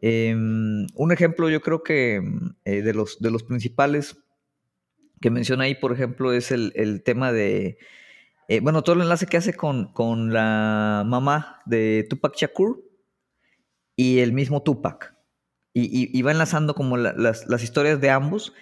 Em, 0.00 0.86
un 0.94 1.12
ejemplo, 1.12 1.48
yo 1.48 1.60
creo 1.60 1.82
que 1.82 2.22
eh, 2.64 2.82
de, 2.82 2.94
los, 2.94 3.20
de 3.20 3.30
los 3.30 3.42
principales 3.42 4.18
que 5.20 5.30
menciona 5.30 5.64
ahí, 5.64 5.74
por 5.74 5.92
ejemplo, 5.92 6.32
es 6.32 6.50
el, 6.50 7.02
tema 7.04 7.32
de, 7.32 7.78
eh, 8.48 8.60
bueno, 8.60 8.82
todo 8.82 8.96
el 8.96 9.02
enlace 9.02 9.26
que 9.26 9.36
hace 9.36 9.54
con, 9.54 9.92
con 9.92 10.32
la 10.32 11.04
mamá 11.06 11.60
de 11.64 12.06
Tupac 12.08 12.36
Shakur, 12.36 12.86
y 13.96 14.18
el 14.18 14.32
mismo 14.32 14.62
Tupac. 14.62 15.16
Y, 15.78 16.22
va 16.22 16.30
enlazando 16.30 16.74
como 16.74 16.96
las, 16.96 17.62
historias 17.62 18.00
de 18.00 18.08
ambos 18.08 18.54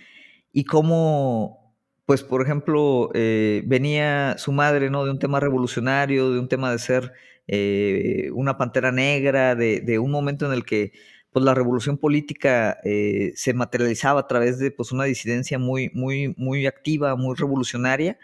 y 0.52 0.64
cómo, 0.64 1.63
pues, 2.06 2.22
por 2.22 2.42
ejemplo, 2.42 3.10
eh, 3.14 3.62
venía 3.66 4.36
su 4.38 4.52
madre, 4.52 4.90
¿no? 4.90 5.04
De 5.04 5.10
un 5.10 5.18
tema 5.18 5.40
revolucionario, 5.40 6.30
de 6.30 6.38
un 6.38 6.48
tema 6.48 6.70
de 6.70 6.78
ser 6.78 7.12
eh, 7.46 8.30
una 8.34 8.58
pantera 8.58 8.92
negra, 8.92 9.54
de, 9.54 9.98
un 9.98 10.10
momento 10.10 10.46
en 10.46 10.52
el 10.52 10.64
que, 10.64 10.92
pues, 11.32 11.44
la 11.44 11.54
revolución 11.54 11.96
política 11.96 12.78
eh, 12.84 13.32
se 13.36 13.54
materializaba 13.54 14.20
a 14.20 14.26
través 14.26 14.58
de, 14.58 14.70
pues, 14.70 14.92
una 14.92 15.04
disidencia 15.04 15.58
muy, 15.58 15.90
muy, 15.94 16.34
muy 16.36 16.66
activa, 16.66 17.16
muy 17.16 17.36
revolucionaria. 17.36 18.18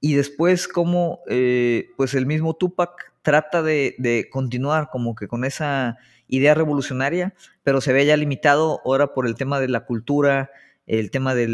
Y 0.00 0.14
después 0.14 0.66
cómo, 0.66 1.20
pues, 1.96 2.14
el 2.14 2.26
mismo 2.26 2.54
Tupac 2.54 3.12
trata 3.22 3.62
de, 3.62 3.94
de 3.98 4.28
continuar 4.30 4.88
como 4.90 5.14
que 5.14 5.28
con 5.28 5.44
esa 5.44 5.98
idea 6.28 6.54
revolucionaria, 6.54 7.34
pero 7.62 7.80
se 7.80 7.92
ve 7.92 8.06
ya 8.06 8.16
limitado 8.16 8.80
ahora 8.84 9.14
por 9.14 9.26
el 9.26 9.34
tema 9.34 9.60
de 9.60 9.68
la 9.68 9.84
cultura, 9.84 10.50
el 10.86 11.10
tema 11.10 11.34
de 11.34 11.46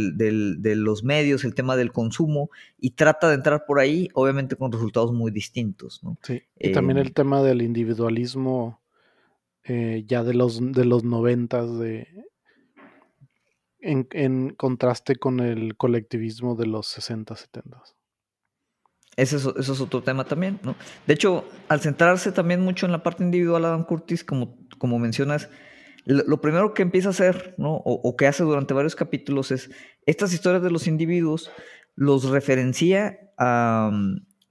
los 0.76 1.04
medios, 1.04 1.44
el 1.44 1.54
tema 1.54 1.76
del 1.76 1.92
consumo, 1.92 2.50
y 2.78 2.90
trata 2.90 3.28
de 3.28 3.34
entrar 3.34 3.64
por 3.66 3.78
ahí, 3.80 4.08
obviamente 4.14 4.56
con 4.56 4.72
resultados 4.72 5.12
muy 5.12 5.30
distintos. 5.30 6.00
Sí, 6.22 6.42
y 6.58 6.72
también 6.72 6.98
el 6.98 7.08
eh, 7.08 7.12
tema 7.12 7.42
del 7.42 7.62
individualismo 7.62 8.80
eh, 9.64 10.04
ya 10.06 10.24
de 10.24 10.32
los, 10.32 10.72
de 10.72 10.84
los 10.86 11.04
noventas, 11.04 11.78
de, 11.78 12.08
en, 13.80 14.08
en, 14.12 14.54
contraste 14.54 15.16
con 15.16 15.40
el 15.40 15.76
colectivismo 15.76 16.54
de 16.54 16.66
los 16.66 16.86
60, 16.86 17.36
70. 17.36 17.82
Ese 19.16 19.36
es, 19.36 19.44
eso 19.44 19.72
es 19.72 19.80
otro 19.80 20.02
tema 20.02 20.24
también, 20.24 20.58
¿no? 20.62 20.74
De 21.06 21.12
hecho, 21.12 21.44
al 21.68 21.80
centrarse 21.80 22.32
también 22.32 22.60
mucho 22.60 22.86
en 22.86 22.92
la 22.92 23.02
parte 23.02 23.22
individual, 23.22 23.64
Adam 23.66 23.84
Curtis, 23.84 24.24
como, 24.24 24.56
como 24.78 24.98
mencionas, 24.98 25.50
lo, 26.08 26.40
primero 26.40 26.72
que 26.72 26.80
empieza 26.80 27.08
a 27.08 27.10
hacer, 27.10 27.54
¿no? 27.58 27.74
O, 27.84 28.16
que 28.16 28.26
hace 28.26 28.42
durante 28.42 28.72
varios 28.72 28.96
capítulos 28.96 29.50
es 29.50 29.70
estas 30.06 30.32
historias 30.32 30.62
de 30.62 30.70
los 30.70 30.86
individuos 30.86 31.50
los 31.96 32.30
referencia 32.30 33.18
a, 33.36 33.90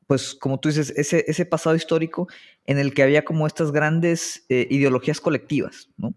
pues, 0.06 0.36
como 0.36 0.60
tú 0.60 0.70
dices, 0.70 0.94
ese, 0.96 1.26
ese 1.28 1.46
pasado 1.48 1.76
histórico 1.76 2.28
en 2.66 2.78
el 2.78 2.94
que 2.94 3.02
había 3.02 3.26
como 3.26 3.48
estas 3.48 3.72
grandes 3.72 4.46
eh, 4.50 4.68
ideologías 4.70 5.20
colectivas, 5.20 5.90
¿no? 5.98 6.14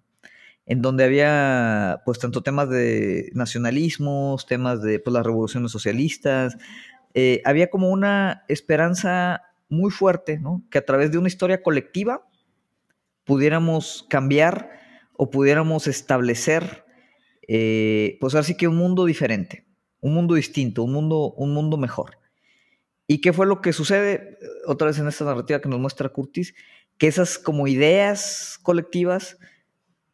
En 0.67 0.83
donde 0.83 1.05
había, 1.05 2.03
pues, 2.05 2.19
tanto 2.19 2.43
temas 2.43 2.69
de 2.69 3.31
nacionalismos, 3.33 4.45
temas 4.45 4.83
de 4.83 4.99
pues, 4.99 5.15
las 5.15 5.25
revoluciones 5.25 5.73
socialistas, 5.73 6.59
eh, 7.15 7.41
había 7.47 7.71
como 7.71 7.89
una 7.89 8.45
esperanza 8.49 9.43
muy 9.71 9.91
fuerte, 9.91 10.39
¿no? 10.39 10.63
Que 10.71 10.77
a 10.77 10.85
través 10.85 11.11
de 11.11 11.19
una 11.19 11.29
historia 11.29 11.63
colectiva 11.63 12.29
pudiéramos 13.25 14.05
cambiar 14.11 14.80
o 15.23 15.29
pudiéramos 15.29 15.87
establecer, 15.87 16.87
eh, 17.47 18.17
pues 18.23 18.35
así 18.35 18.57
que 18.57 18.67
un 18.67 18.77
mundo 18.77 19.05
diferente, 19.05 19.67
un 20.01 20.15
mundo 20.15 20.35
distinto, 20.35 20.83
un 20.83 20.95
mundo, 20.95 21.35
un 21.37 21.53
mundo 21.53 21.77
mejor. 21.77 22.17
¿Y 23.07 23.21
qué 23.21 23.35
fue 23.35 23.45
lo 23.45 23.61
que 23.61 23.75
sucede? 23.75 24.39
Otra 24.67 24.87
vez 24.87 24.99
en 24.99 25.09
esta 25.09 25.27
narrativa 25.27 25.61
que 25.61 25.69
nos 25.69 25.79
muestra 25.79 26.09
Curtis, 26.09 26.55
que 26.97 27.07
esas 27.07 27.37
como 27.37 27.67
ideas 27.67 28.59
colectivas, 28.63 29.37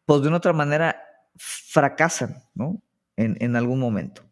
pues 0.03 0.23
de 0.23 0.27
una 0.27 0.37
otra 0.37 0.51
manera 0.51 1.01
fracasan, 1.37 2.43
¿no? 2.53 2.81
En, 3.15 3.37
en 3.39 3.55
algún 3.55 3.79
momento. 3.79 4.23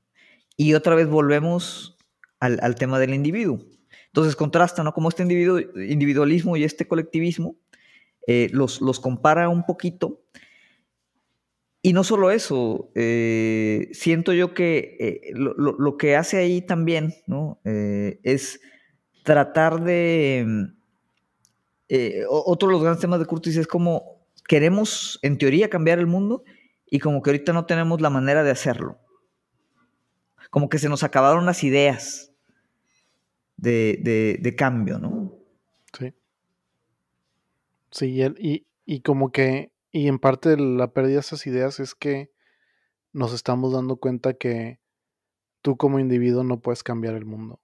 Y 0.58 0.74
otra 0.74 0.94
vez 0.94 1.08
volvemos 1.08 1.98
al, 2.42 2.76
tema 2.76 3.00
del 3.00 3.14
individuo. 3.14 3.60
Entonces 4.08 4.36
contrasta, 4.36 4.84
¿no? 4.84 4.94
Como 4.94 5.08
este 5.08 5.24
individuo, 5.24 5.58
individualismo 5.88 6.58
y 6.58 6.66
este 6.66 6.86
colectivismo 6.86 7.56
eh, 8.28 8.50
los, 8.52 8.82
los, 8.82 9.00
compara 9.00 9.48
un 9.48 9.66
poquito. 9.66 10.22
Y 11.86 11.94
no 11.94 12.04
solo 12.04 12.32
eso, 12.32 12.90
eh, 12.96 13.90
siento 13.92 14.34
yo 14.34 14.56
que 14.56 14.98
eh, 15.00 15.32
lo, 15.36 15.98
que 15.98 16.16
hace 16.16 16.38
ahí 16.38 16.64
también, 16.64 17.14
¿no? 17.28 17.60
es 17.64 18.60
tratar 19.24 19.84
de... 19.84 20.72
otro 22.28 22.70
de 22.70 22.74
los 22.74 22.82
grandes 22.82 23.02
temas 23.02 23.20
de 23.20 23.28
Curtis 23.28 23.58
es 23.58 23.68
como 23.68 24.26
queremos, 24.48 25.20
en 25.22 25.38
teoría, 25.38 25.70
cambiar 25.70 26.00
el 26.00 26.08
mundo 26.08 26.44
y 26.90 26.98
como 26.98 27.22
que 27.22 27.30
ahorita 27.30 27.54
no 27.54 27.68
tenemos 27.68 28.02
la 28.02 28.10
manera 28.10 28.44
de 28.44 28.50
hacerlo. 28.50 28.98
Como 30.50 30.70
que 30.70 30.80
se 30.80 30.90
nos 30.90 31.04
acabaron 31.04 31.46
las 31.46 31.64
ideas 31.64 32.32
de, 33.58 34.56
cambio, 34.58 34.98
¿no? 34.98 35.36
Sí. 35.96 36.16
Sí, 37.92 38.24
y, 38.40 38.66
y, 38.88 39.02
como 39.02 39.32
que, 39.32 39.70
y 39.96 40.10
en 40.10 40.20
parte 40.20 40.58
la 40.58 40.92
pérdida 40.92 41.14
de 41.14 41.20
esas 41.22 41.48
ideas 41.48 41.80
es 41.80 41.96
que 41.96 42.30
nos 43.14 43.32
estamos 43.32 43.72
dando 43.72 43.96
cuenta 43.96 44.34
que 44.34 44.82
tú 45.62 45.78
como 45.78 46.02
individuo 46.02 46.44
no 46.44 46.60
puedes 46.60 46.84
cambiar 46.84 47.16
el 47.16 47.24
mundo. 47.24 47.62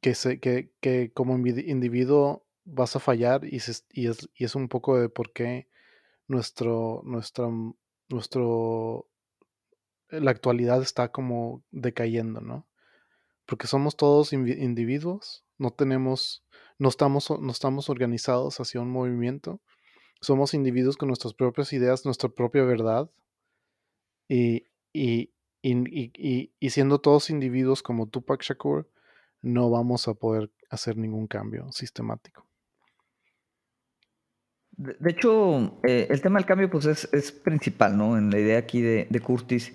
Que, 0.00 0.16
se, 0.16 0.40
que, 0.40 0.72
que 0.80 1.12
como 1.12 1.36
individuo 1.36 2.44
vas 2.64 2.96
a 2.96 2.98
fallar 2.98 3.44
y, 3.44 3.60
y, 3.92 4.08
es, 4.08 4.28
y 4.34 4.44
es 4.44 4.54
un 4.56 4.68
poco 4.68 4.98
de 4.98 5.08
por 5.08 5.32
qué 5.32 5.68
nuestro, 6.26 7.02
nuestro, 7.04 7.76
nuestro, 8.08 9.08
la 10.08 10.32
actualidad 10.32 10.82
está 10.82 11.12
como 11.12 11.62
decayendo, 11.70 12.40
¿no? 12.40 12.66
porque 13.50 13.66
somos 13.66 13.96
todos 13.96 14.32
individuos, 14.32 15.44
no 15.58 15.72
tenemos, 15.72 16.44
no 16.78 16.88
estamos, 16.88 17.30
no 17.30 17.50
estamos 17.50 17.88
organizados 17.88 18.60
hacia 18.60 18.80
un 18.80 18.90
movimiento, 18.90 19.60
somos 20.20 20.54
individuos 20.54 20.96
con 20.96 21.08
nuestras 21.08 21.34
propias 21.34 21.72
ideas, 21.72 22.04
nuestra 22.04 22.28
propia 22.28 22.62
verdad, 22.64 23.10
y, 24.28 24.64
y, 24.92 25.30
y, 25.62 26.70
siendo 26.70 27.00
todos 27.00 27.30
individuos 27.30 27.82
como 27.82 28.06
Tupac 28.06 28.42
Shakur, 28.42 28.88
no 29.42 29.70
vamos 29.70 30.06
a 30.08 30.14
poder 30.14 30.50
hacer 30.70 30.96
ningún 30.96 31.26
cambio 31.26 31.70
sistemático. 31.72 32.46
De, 34.76 35.10
hecho, 35.10 35.78
eh, 35.82 36.06
el 36.08 36.22
tema 36.22 36.38
del 36.38 36.46
cambio 36.46 36.70
pues 36.70 36.86
es, 36.86 37.32
principal, 37.32 37.98
¿no? 37.98 38.16
En 38.16 38.30
la 38.30 38.38
idea 38.38 38.58
aquí 38.58 38.80
de, 38.80 39.06
de 39.10 39.20
Curtis. 39.20 39.74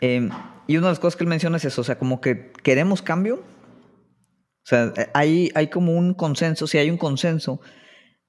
Em, 0.00 0.30
y 0.66 0.76
una 0.76 0.88
de 0.88 0.92
las 0.92 0.98
cosas 0.98 1.16
que 1.16 1.24
él 1.24 1.30
menciona 1.30 1.58
es 1.58 1.64
eso, 1.64 1.82
o 1.82 1.84
sea, 1.84 1.98
como 1.98 2.20
que 2.20 2.50
queremos 2.62 3.02
cambio. 3.02 3.36
O 3.36 4.66
sea, 4.66 4.92
eh, 4.96 5.10
hay, 5.14 5.50
hay 5.54 5.68
como 5.68 5.92
un 5.92 6.14
consenso, 6.14 6.66
si 6.66 6.78
hay 6.78 6.90
un 6.90 6.96
consenso, 6.96 7.60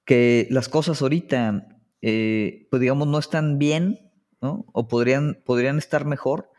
que 0.04 0.46
las 0.50 0.68
cosas 0.68 1.02
ahorita, 1.02 1.68
eh, 2.00 2.66
pues 2.70 2.80
digamos, 2.80 3.08
no 3.08 3.18
están 3.18 3.58
bien, 3.58 4.12
¿no? 4.40 4.66
O 4.72 4.88
podrían, 4.88 5.40
podrían 5.44 5.78
estar 5.78 6.04
mejor 6.04 6.52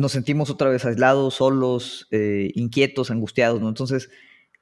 nos 0.00 0.12
sentimos 0.12 0.48
otra 0.48 0.70
vez 0.70 0.84
aislados, 0.84 1.34
solos, 1.34 2.08
eh, 2.10 2.50
inquietos, 2.54 3.10
angustiados, 3.10 3.60
¿no? 3.60 3.68
Entonces, 3.68 4.10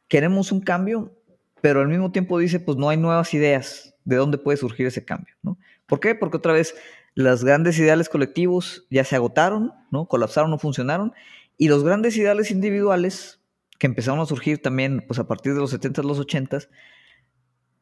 queremos 0.08 0.50
un 0.50 0.60
cambio, 0.60 1.16
pero 1.60 1.80
al 1.80 1.88
mismo 1.88 2.10
tiempo 2.10 2.38
dice, 2.38 2.60
pues 2.60 2.76
no 2.76 2.88
hay 2.88 2.96
nuevas 2.96 3.32
ideas 3.34 3.94
de 4.04 4.16
dónde 4.16 4.38
puede 4.38 4.56
surgir 4.56 4.86
ese 4.86 5.04
cambio, 5.04 5.34
¿no? 5.42 5.56
¿Por 5.86 6.00
qué? 6.00 6.14
Porque 6.16 6.38
otra 6.38 6.52
vez 6.52 6.74
los 7.14 7.44
grandes 7.44 7.78
ideales 7.78 8.08
colectivos 8.08 8.86
ya 8.90 9.04
se 9.04 9.16
agotaron, 9.16 9.72
¿no? 9.90 10.06
Colapsaron, 10.06 10.50
no 10.50 10.58
funcionaron, 10.58 11.12
y 11.56 11.68
los 11.68 11.84
grandes 11.84 12.16
ideales 12.16 12.50
individuales 12.50 13.40
que 13.78 13.86
empezaron 13.86 14.18
a 14.18 14.26
surgir 14.26 14.60
también, 14.60 15.04
pues 15.06 15.20
a 15.20 15.28
partir 15.28 15.54
de 15.54 15.60
los 15.60 15.70
70 15.70 16.02
los 16.02 16.18
80 16.18 16.58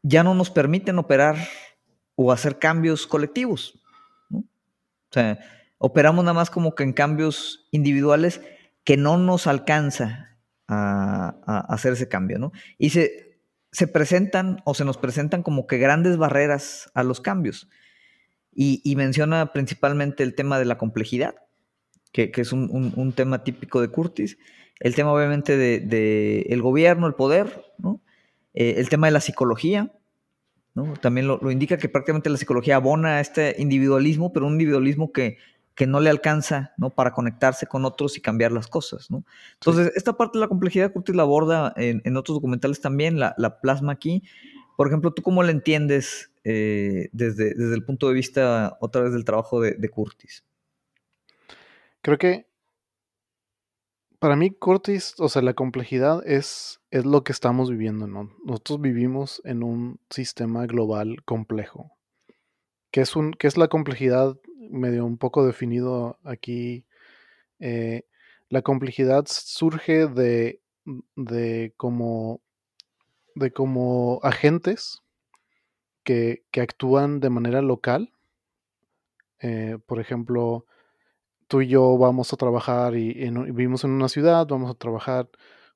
ya 0.02 0.22
no 0.22 0.34
nos 0.34 0.50
permiten 0.50 0.98
operar 0.98 1.36
o 2.14 2.32
hacer 2.32 2.58
cambios 2.58 3.06
colectivos, 3.06 3.80
¿no? 4.30 4.38
O 4.38 5.12
sea, 5.12 5.38
operamos 5.78 6.24
nada 6.24 6.34
más 6.34 6.50
como 6.50 6.74
que 6.74 6.82
en 6.82 6.92
cambios 6.92 7.68
individuales 7.70 8.40
que 8.84 8.96
no 8.96 9.18
nos 9.18 9.46
alcanza 9.46 10.38
a, 10.68 11.64
hacer 11.68 11.92
ese 11.92 12.08
cambio, 12.08 12.38
¿no? 12.38 12.52
Y 12.78 12.90
se, 12.90 13.40
se, 13.72 13.86
presentan 13.88 14.62
o 14.64 14.74
se 14.74 14.84
nos 14.84 14.96
presentan 14.96 15.42
como 15.42 15.66
que 15.66 15.78
grandes 15.78 16.16
barreras 16.16 16.90
a 16.94 17.02
los 17.02 17.20
cambios. 17.20 17.68
Y, 18.58 18.94
menciona 18.96 19.52
principalmente 19.52 20.22
el 20.22 20.34
tema 20.34 20.58
de 20.58 20.64
la 20.64 20.78
complejidad, 20.78 21.34
que, 22.10 22.32
es 22.34 22.52
un, 22.52 23.12
tema 23.14 23.44
típico 23.44 23.82
de 23.82 23.88
Curtis, 23.88 24.38
el 24.80 24.94
tema 24.94 25.12
obviamente 25.12 25.58
del 25.58 25.88
de, 25.90 26.46
el 26.48 26.62
gobierno, 26.62 27.06
el 27.06 27.14
poder, 27.14 27.66
¿no? 27.76 28.00
Eh, 28.56 28.74
el 28.78 28.88
tema 28.88 29.06
de 29.06 29.12
la 29.12 29.20
psicología, 29.20 29.92
¿no? 30.74 30.94
También 30.94 31.28
lo, 31.28 31.38
lo, 31.38 31.52
indica 31.52 31.78
que 31.78 31.88
prácticamente 31.88 32.28
la 32.28 32.36
psicología 32.36 32.76
abona 32.76 33.16
a 33.16 33.20
este 33.20 33.54
individualismo, 33.58 34.32
pero 34.32 34.46
un 34.46 34.54
individualismo 34.54 35.12
que 35.12 35.38
que 35.76 35.86
no 35.86 36.00
le 36.00 36.08
alcanza, 36.08 36.72
¿no? 36.78 36.90
Para 36.90 37.12
conectarse 37.12 37.66
con 37.66 37.84
otros 37.84 38.16
y 38.16 38.22
cambiar 38.22 38.50
las 38.50 38.66
cosas, 38.66 39.10
¿no? 39.10 39.24
Entonces, 39.54 39.92
esta 39.94 40.16
parte 40.16 40.38
de 40.38 40.40
la 40.40 40.48
complejidad 40.48 40.90
Curtis 40.90 41.14
la 41.14 41.22
aborda 41.22 41.74
en, 41.76 42.16
otros 42.16 42.36
documentales 42.36 42.80
también, 42.80 43.20
la, 43.20 43.60
plasma 43.60 43.92
aquí. 43.92 44.22
Por 44.76 44.88
ejemplo, 44.88 45.12
¿tú 45.12 45.22
cómo 45.22 45.42
la 45.42 45.50
entiendes 45.50 46.32
eh, 46.44 47.10
desde, 47.12 47.54
desde, 47.54 47.74
el 47.74 47.84
punto 47.84 48.08
de 48.08 48.14
vista, 48.14 48.78
otra 48.80 49.02
vez, 49.02 49.12
del 49.12 49.26
trabajo 49.26 49.60
de, 49.60 49.88
Curtis? 49.90 50.44
Creo 52.00 52.16
que 52.16 52.46
para 54.18 54.36
mí 54.36 54.50
Curtis, 54.50 55.14
o 55.18 55.28
sea, 55.28 55.42
la 55.42 55.54
complejidad 55.54 56.26
es, 56.26 56.80
es 56.90 57.04
lo 57.04 57.24
que 57.24 57.32
estamos 57.32 57.70
viviendo, 57.70 58.06
¿no? 58.06 58.30
Nosotros 58.44 58.80
vivimos 58.80 59.40
en 59.44 59.62
un 59.62 60.00
sistema 60.10 60.66
global 60.66 61.22
complejo. 61.24 61.92
¿Qué 62.90 63.02
es, 63.02 63.16
un, 63.16 63.34
es 63.40 63.56
la 63.56 63.68
complejidad 63.68 64.36
medio 64.70 65.04
un 65.04 65.18
poco 65.18 65.46
definido 65.46 66.18
aquí. 66.24 66.84
Eh, 67.58 68.02
la 68.48 68.62
complejidad 68.62 69.24
surge 69.28 70.06
de, 70.06 70.60
de 71.16 71.74
como 71.76 72.40
de 73.34 73.52
como 73.52 74.18
agentes 74.22 75.02
que, 76.04 76.44
actúan 76.54 77.20
de 77.20 77.30
manera 77.30 77.60
local. 77.60 78.12
Eh, 79.40 79.78
por 79.86 80.00
ejemplo, 80.00 80.64
tú 81.48 81.60
y 81.62 81.68
yo 81.68 81.96
vamos 81.98 82.32
a 82.32 82.36
trabajar 82.36 82.96
y, 82.96 83.14
vivimos 83.52 83.84
en 83.84 83.90
una 83.92 84.08
ciudad, 84.08 84.46
vamos 84.46 84.70
a 84.70 84.74
trabajar, 84.74 85.28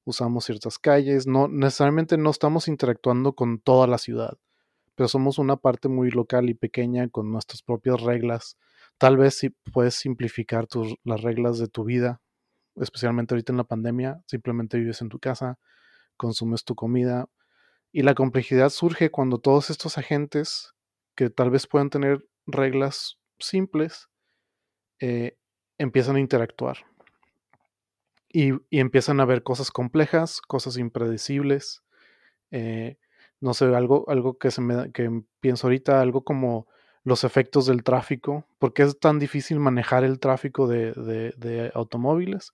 usamos 0.04 0.44
ciertas 0.44 0.78
calles, 0.78 1.26
no 1.26 1.48
necesariamente 1.48 2.16
no 2.18 2.30
estamos 2.30 2.68
interactuando 2.68 3.35
con 3.35 3.61
toda 3.61 3.87
la 3.87 3.98
ciudad, 3.98 4.38
pero 4.94 5.09
somos 5.09 5.38
una 5.38 5.56
parte 5.56 5.88
muy 5.88 6.11
local 6.11 6.50
y 6.50 6.54
pequeña 6.54 7.09
con 7.09 7.30
nuestras 7.33 7.62
propias 7.62 8.00
reglas. 8.02 8.59
Tal 8.98 9.16
vez 9.16 9.37
si 9.38 9.50
puedes 9.50 9.94
simplificar 9.94 10.66
las 11.04 11.22
reglas 11.22 11.59
de 11.59 11.68
tu 11.68 11.85
vida, 11.85 12.20
especialmente 12.76 13.35
ahorita 13.35 13.52
en 13.52 13.59
la 13.59 13.64
pandemia, 13.64 14.22
simplemente 14.26 14.78
vives 14.78 15.00
en 15.02 15.09
tu 15.09 15.18
casa, 15.18 15.59
consumes 16.16 16.64
tu 16.64 16.74
comida 16.74 17.28
y 17.92 18.02
la 18.02 18.14
complejidad 18.14 18.70
surge 18.70 19.11
cuando 19.11 19.38
todos 19.38 19.70
estos 19.70 19.98
agentes 19.98 20.74
que 21.16 21.30
tal 21.30 21.50
vez 21.50 21.66
puedan 21.66 21.90
tener 21.90 22.26
reglas 22.46 23.18
simples 23.38 24.09
eh, 25.00 25.37
empiezan 25.80 26.16
a 26.16 26.20
interactuar 26.20 26.78
y, 28.32 28.52
empiezan 28.70 29.20
a 29.20 29.24
ver 29.24 29.42
cosas 29.42 29.70
complejas, 29.70 30.40
cosas 30.40 30.76
impredecibles. 30.76 31.82
Eh, 32.50 32.98
no 33.40 33.54
sé, 33.54 33.64
algo, 33.74 34.04
algo 34.08 34.38
que, 34.38 34.50
se 34.50 34.60
me, 34.60 34.92
que 34.92 35.22
pienso 35.40 35.66
ahorita, 35.66 36.00
algo 36.00 36.22
como 36.22 36.68
los 37.02 37.24
efectos 37.24 37.66
del 37.66 37.82
tráfico, 37.82 38.46
porque 38.58 38.82
es 38.82 38.98
tan 39.00 39.18
difícil 39.18 39.58
manejar 39.58 40.04
el 40.04 40.20
tráfico 40.20 40.68
de, 40.68 41.72
automóviles, 41.74 42.52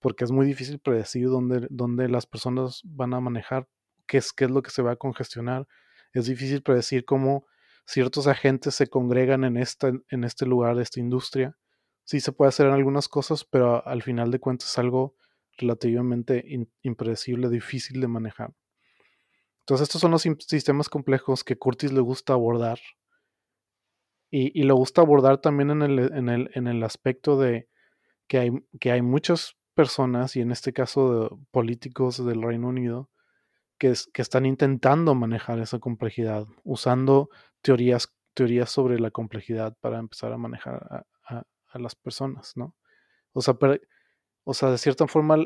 porque 0.00 0.24
es 0.24 0.32
muy 0.32 0.46
difícil 0.46 0.78
predecir 0.80 1.28
dónde, 1.28 1.66
dónde, 1.70 2.08
las 2.08 2.26
personas 2.26 2.80
van 2.84 3.12
a 3.12 3.20
manejar, 3.20 3.68
qué 4.06 4.16
es, 4.16 4.32
qué 4.32 4.46
es 4.46 4.50
lo 4.50 4.62
que 4.62 4.70
se 4.70 4.82
va 4.82 4.92
a 4.92 4.96
congestionar. 4.96 5.68
Es 6.14 6.24
difícil 6.26 6.62
predecir 6.62 7.04
cómo 7.04 7.44
ciertos 7.84 8.26
agentes 8.26 8.74
se 8.74 8.86
congregan 8.86 9.44
en, 9.44 9.58
esta, 9.58 9.92
en 10.08 10.24
este 10.24 10.46
lugar, 10.46 10.76
de 10.76 10.82
esta 10.82 11.00
industria. 11.00 11.56
Sí 12.04 12.20
se 12.20 12.32
puede 12.32 12.50
hacer 12.50 12.66
en 12.66 12.72
algunas 12.72 13.08
cosas, 13.08 13.44
pero 13.44 13.86
al 13.86 14.02
final 14.02 14.30
de 14.30 14.40
cuentas 14.40 14.70
es 14.70 14.78
algo 14.78 15.14
relativamente 15.56 16.44
impredecible, 16.82 17.48
difícil 17.48 18.00
de 18.00 18.08
manejar. 18.08 18.52
Entonces 19.60 19.88
estos 19.88 20.00
son 20.00 20.10
los 20.10 20.22
sistemas 20.22 20.88
complejos 20.88 21.44
que 21.44 21.56
Curtis 21.56 21.92
le 21.92 22.00
gusta 22.00 22.32
abordar 22.32 22.80
y, 24.34 24.62
le 24.62 24.72
gusta 24.72 25.02
abordar 25.02 25.42
también 25.42 25.70
en 25.70 25.82
el, 25.82 25.98
en 25.98 26.28
el, 26.30 26.50
en 26.54 26.66
el 26.66 26.82
aspecto 26.84 27.38
de 27.38 27.68
que 28.26 28.38
hay, 28.38 28.50
que 28.80 28.90
hay 28.90 29.02
muchas 29.02 29.58
personas, 29.74 30.36
y 30.36 30.40
en 30.40 30.50
este 30.52 30.72
caso 30.72 31.38
políticos 31.50 32.24
del 32.24 32.42
Reino 32.42 32.68
Unido, 32.68 33.10
que, 33.76 33.92
que 34.12 34.22
están 34.22 34.46
intentando 34.46 35.14
manejar 35.14 35.58
esa 35.58 35.80
complejidad, 35.80 36.46
usando 36.64 37.28
teorías, 37.60 38.14
teorías 38.32 38.70
sobre 38.70 38.98
la 38.98 39.10
complejidad 39.10 39.76
para 39.82 39.98
empezar 39.98 40.32
a 40.32 40.38
manejar 40.38 41.04
las 41.78 41.94
personas, 41.94 42.56
¿no? 42.56 42.74
O 43.32 43.42
sea, 43.42 43.56
o 44.44 44.54
sea, 44.54 44.70
de 44.70 44.78
cierta 44.78 45.06
forma, 45.06 45.36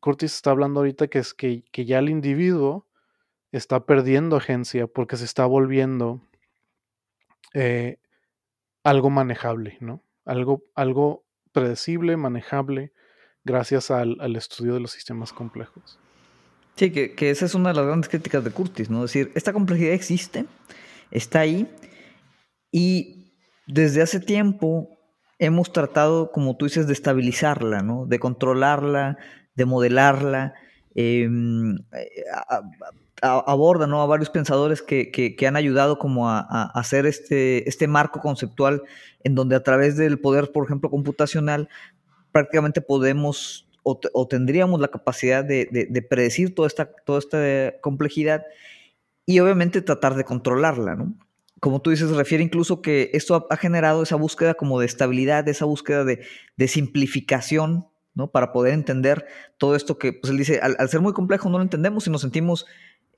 Curtis 0.00 0.34
está 0.34 0.50
hablando 0.50 0.80
ahorita 0.80 1.08
que 1.08 1.18
es 1.18 1.34
que, 1.34 1.64
que 1.72 1.84
ya 1.84 1.98
el 1.98 2.08
individuo 2.08 2.86
está 3.52 3.86
perdiendo 3.86 4.36
agencia 4.36 4.86
porque 4.86 5.16
se 5.16 5.24
está 5.24 5.46
volviendo 5.46 6.20
eh, 7.54 7.98
algo 8.84 9.10
manejable, 9.10 9.78
¿no? 9.80 10.02
Algo, 10.24 10.62
algo 10.74 11.24
predecible, 11.52 12.16
manejable, 12.16 12.92
gracias 13.44 13.90
al, 13.90 14.36
estudio 14.36 14.74
de 14.74 14.80
los 14.80 14.92
sistemas 14.92 15.32
complejos. 15.32 15.98
Sí, 16.76 16.92
que, 16.92 17.30
esa 17.30 17.46
es 17.46 17.54
una 17.54 17.70
de 17.70 17.76
las 17.76 17.86
grandes 17.86 18.08
críticas 18.08 18.44
de 18.44 18.50
Curtis, 18.50 18.90
¿no? 18.90 19.04
Es 19.04 19.12
decir, 19.12 19.32
esta 19.34 19.52
complejidad 19.52 19.92
existe, 19.92 20.44
está 21.10 21.40
ahí, 21.40 21.68
y 22.70 23.32
desde 23.66 24.02
hace 24.02 24.20
tiempo 24.20 24.97
hemos 25.38 25.72
tratado, 25.72 26.32
como 26.32 26.56
tú 26.56 26.66
dices, 26.66 26.86
de 26.86 26.92
estabilizarla, 26.92 27.82
¿no? 27.82 28.06
De 28.06 28.18
controlarla, 28.18 29.18
de 29.54 29.64
modelarla. 29.64 30.54
Em, 30.94 31.78
aborda 33.22 33.86
¿no? 33.86 34.02
a 34.02 34.06
varios 34.06 34.30
pensadores 34.30 34.82
que, 34.82 35.36
han 35.46 35.56
ayudado 35.56 35.98
como 35.98 36.28
a, 36.28 36.40
hacer 36.74 37.06
este, 37.06 37.68
este 37.68 37.86
marco 37.86 38.20
conceptual 38.20 38.82
en 39.24 39.34
donde 39.34 39.56
a 39.56 39.62
través 39.62 39.96
del 39.96 40.20
poder, 40.20 40.52
por 40.52 40.64
ejemplo, 40.64 40.90
computacional, 40.90 41.68
prácticamente 42.32 42.80
podemos 42.80 43.68
o, 43.82 44.28
tendríamos 44.28 44.80
la 44.80 44.88
capacidad 44.88 45.44
de, 45.44 46.06
predecir 46.08 46.54
toda 46.54 46.68
esta, 46.68 46.90
toda 47.04 47.18
esta 47.18 47.80
complejidad 47.80 48.44
y 49.24 49.40
obviamente 49.40 49.82
tratar 49.82 50.14
de 50.14 50.24
controlarla, 50.24 50.94
¿no? 50.94 51.14
Como 51.60 51.80
tú 51.80 51.90
dices, 51.90 52.10
refiere 52.10 52.44
incluso 52.44 52.82
que 52.82 53.10
esto 53.12 53.46
ha, 53.50 53.56
generado 53.56 54.02
esa 54.02 54.16
búsqueda 54.16 54.54
como 54.54 54.78
de 54.80 54.86
estabilidad, 54.86 55.48
esa 55.48 55.64
búsqueda 55.64 56.04
de, 56.04 56.68
simplificación, 56.68 57.88
¿no? 58.14 58.30
Para 58.30 58.52
poder 58.52 58.74
entender 58.74 59.26
todo 59.56 59.74
esto 59.74 59.98
que, 59.98 60.12
pues 60.12 60.30
él 60.30 60.38
dice, 60.38 60.60
al, 60.60 60.88
ser 60.88 61.00
muy 61.00 61.12
complejo 61.12 61.48
no 61.48 61.58
lo 61.58 61.62
entendemos 61.62 62.06
y 62.06 62.10
nos 62.10 62.20
sentimos 62.20 62.66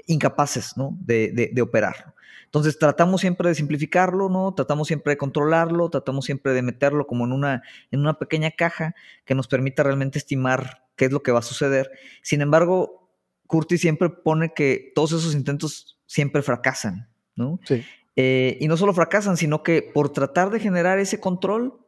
incapaces 0.06 0.76
¿no? 0.76 0.96
de, 1.00 1.50
de, 1.52 1.62
operarlo. 1.62 2.14
Entonces 2.46 2.78
tratamos 2.78 3.20
siempre 3.20 3.48
de 3.48 3.54
simplificarlo, 3.54 4.28
¿no? 4.28 4.52
Tratamos 4.54 4.88
siempre 4.88 5.12
de 5.12 5.16
controlarlo, 5.16 5.88
tratamos 5.88 6.24
siempre 6.24 6.52
de 6.52 6.62
meterlo 6.62 7.06
como 7.06 7.24
en 7.24 7.32
una, 7.32 7.62
en 7.90 8.00
una 8.00 8.18
pequeña 8.18 8.50
caja 8.50 8.94
que 9.24 9.34
nos 9.34 9.46
permita 9.46 9.84
realmente 9.84 10.18
estimar 10.18 10.84
qué 10.96 11.04
es 11.04 11.12
lo 11.12 11.22
que 11.22 11.30
va 11.30 11.38
a 11.38 11.42
suceder. 11.42 11.90
Sin 12.22 12.40
embargo, 12.40 13.08
Curtis 13.46 13.80
siempre 13.80 14.10
pone 14.10 14.52
que 14.54 14.92
todos 14.94 15.12
esos 15.12 15.34
intentos 15.34 15.98
siempre 16.06 16.42
fracasan, 16.42 17.08
¿no? 17.36 17.60
Sí. 17.64 17.84
Eh, 18.16 18.58
y 18.60 18.68
no 18.68 18.76
solo 18.76 18.92
fracasan, 18.92 19.36
sino 19.36 19.62
que 19.62 19.82
por 19.82 20.12
tratar 20.12 20.50
de 20.50 20.60
generar 20.60 20.98
ese 20.98 21.20
control, 21.20 21.78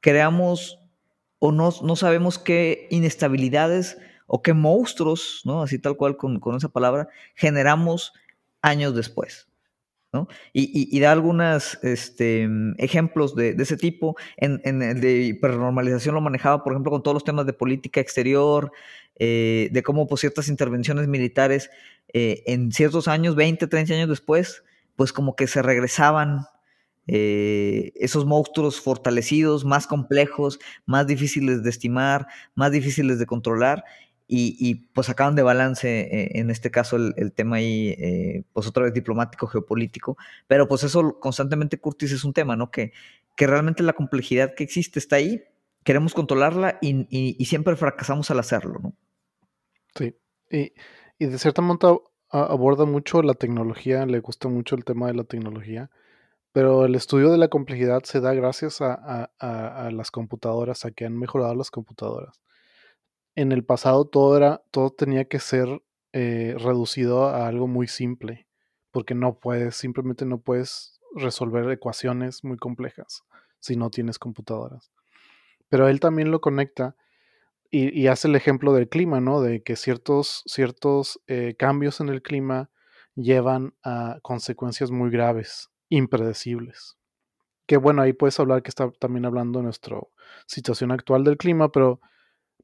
creamos 0.00 0.78
o 1.38 1.52
no, 1.52 1.72
no 1.82 1.96
sabemos 1.96 2.38
qué 2.38 2.88
inestabilidades 2.90 3.98
o 4.26 4.42
qué 4.42 4.52
monstruos, 4.52 5.42
¿no? 5.44 5.62
Así 5.62 5.78
tal 5.78 5.96
cual 5.96 6.16
con, 6.16 6.38
con 6.40 6.56
esa 6.56 6.68
palabra, 6.68 7.08
generamos 7.34 8.12
años 8.60 8.94
después. 8.94 9.48
¿no? 10.12 10.26
Y, 10.54 10.98
da 11.00 11.12
algunos 11.12 11.78
este, 11.82 12.48
ejemplos 12.78 13.34
de, 13.34 13.50
ese 13.58 13.76
tipo. 13.76 14.16
En, 14.36 14.60
el 14.82 15.00
de 15.00 15.22
hipernormalización 15.22 16.14
lo 16.14 16.20
manejaba, 16.20 16.64
por 16.64 16.72
ejemplo, 16.72 16.90
con 16.90 17.02
todos 17.02 17.14
los 17.14 17.24
temas 17.24 17.46
de 17.46 17.52
política 17.52 18.00
exterior, 18.00 18.72
eh, 19.16 19.68
de 19.70 19.82
cómo 19.82 20.06
pues, 20.06 20.20
ciertas 20.22 20.48
intervenciones 20.48 21.08
militares 21.08 21.70
eh, 22.12 22.42
en 22.46 22.72
ciertos 22.72 23.06
años, 23.06 23.36
20, 23.36 23.66
30 23.66 23.94
años 23.94 24.08
después, 24.08 24.62
pues 24.98 25.12
como 25.12 25.36
que 25.36 25.46
se 25.46 25.62
regresaban 25.62 26.46
eh, 27.06 27.92
esos 27.94 28.26
monstruos 28.26 28.80
fortalecidos, 28.80 29.64
más 29.64 29.86
complejos, 29.86 30.58
más 30.86 31.06
difíciles 31.06 31.62
de 31.62 31.70
estimar, 31.70 32.26
más 32.56 32.72
difíciles 32.72 33.20
de 33.20 33.26
controlar. 33.26 33.84
Y, 34.26 34.74
pues 34.92 35.06
sacaban 35.06 35.36
de 35.36 35.42
balance, 35.42 36.00
eh, 36.00 36.32
en 36.34 36.50
este 36.50 36.72
caso, 36.72 36.96
el, 36.96 37.32
tema 37.32 37.56
ahí, 37.56 37.94
eh, 37.96 38.42
pues 38.52 38.66
otra 38.66 38.82
vez 38.82 38.92
diplomático, 38.92 39.46
geopolítico. 39.46 40.18
Pero 40.48 40.66
pues 40.66 40.82
eso 40.82 41.20
constantemente, 41.20 41.78
Curtis, 41.78 42.10
es 42.10 42.24
un 42.24 42.32
tema, 42.32 42.56
¿no? 42.56 42.72
Que, 42.72 42.92
que 43.36 43.46
realmente 43.46 43.84
la 43.84 43.92
complejidad 43.92 44.54
que 44.54 44.64
existe 44.64 44.98
está 44.98 45.16
ahí, 45.16 45.44
queremos 45.84 46.12
controlarla 46.12 46.78
y, 46.82 47.36
siempre 47.44 47.76
fracasamos 47.76 48.32
al 48.32 48.40
hacerlo, 48.40 48.80
¿no? 48.82 48.94
Sí, 49.94 50.14
y, 50.50 50.72
y 51.20 51.26
de 51.26 51.38
cierta 51.38 51.62
manera 51.62 52.00
aborda 52.30 52.84
mucho 52.84 53.22
la 53.22 53.34
tecnología, 53.34 54.06
le 54.06 54.20
gusta 54.20 54.48
mucho 54.48 54.74
el 54.74 54.84
tema 54.84 55.06
de 55.06 55.14
la 55.14 55.24
tecnología, 55.24 55.90
pero 56.52 56.84
el 56.84 56.94
estudio 56.94 57.30
de 57.30 57.38
la 57.38 57.48
complejidad 57.48 58.02
se 58.04 58.20
da 58.20 58.34
gracias 58.34 58.80
a, 58.80 59.30
las 59.92 60.10
computadoras, 60.10 60.84
a 60.84 60.90
que 60.90 61.04
han 61.04 61.16
mejorado 61.16 61.54
las 61.54 61.70
computadoras. 61.70 62.42
En 63.34 63.52
el 63.52 63.64
pasado 63.64 64.06
todo 64.06 64.36
era, 64.36 64.62
todo 64.70 64.90
tenía 64.90 65.26
que 65.26 65.38
ser 65.38 65.82
eh, 66.12 66.54
reducido 66.58 67.26
a 67.26 67.46
algo 67.46 67.66
muy 67.66 67.86
simple, 67.86 68.48
porque 68.90 69.14
no 69.14 69.38
puedes, 69.38 69.76
simplemente 69.76 70.24
no 70.24 70.38
puedes 70.38 71.00
resolver 71.14 71.70
ecuaciones 71.70 72.44
muy 72.44 72.56
complejas 72.56 73.24
si 73.60 73.76
no 73.76 73.90
tienes 73.90 74.18
computadoras. 74.18 74.90
Pero 75.68 75.88
él 75.88 76.00
también 76.00 76.30
lo 76.30 76.40
conecta 76.40 76.96
y, 77.70 78.06
hace 78.06 78.28
el 78.28 78.36
ejemplo 78.36 78.72
del 78.72 78.88
clima, 78.88 79.20
¿no? 79.20 79.42
De 79.42 79.62
que 79.62 79.76
ciertos, 79.76 80.42
ciertos 80.46 81.20
eh, 81.26 81.54
cambios 81.58 82.00
en 82.00 82.08
el 82.08 82.22
clima 82.22 82.70
llevan 83.14 83.74
a 83.82 84.18
consecuencias 84.22 84.90
muy 84.90 85.10
graves, 85.10 85.70
impredecibles. 85.90 86.96
Que 87.66 87.76
bueno, 87.76 88.00
ahí 88.00 88.14
puedes 88.14 88.40
hablar 88.40 88.62
que 88.62 88.70
está 88.70 88.90
también 88.92 89.26
hablando 89.26 89.58
de 89.58 89.64
nuestra 89.64 89.98
situación 90.46 90.92
actual 90.92 91.24
del 91.24 91.36
clima, 91.36 91.70
pero, 91.70 92.00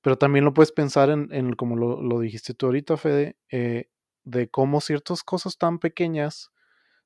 pero 0.01 0.17
también 0.17 0.45
lo 0.47 0.55
puedes 0.55 0.73
pensar 0.73 1.11
en, 1.11 1.53
como 1.55 1.77
lo, 1.77 2.21
dijiste 2.21 2.55
tú 2.55 2.67
ahorita, 2.67 2.97
Fede, 2.97 3.37
eh, 3.51 3.91
de 4.25 4.49
cómo 4.49 4.81
ciertas 4.81 5.23
cosas 5.23 5.59
tan 5.59 5.79
pequeñas, 5.79 6.51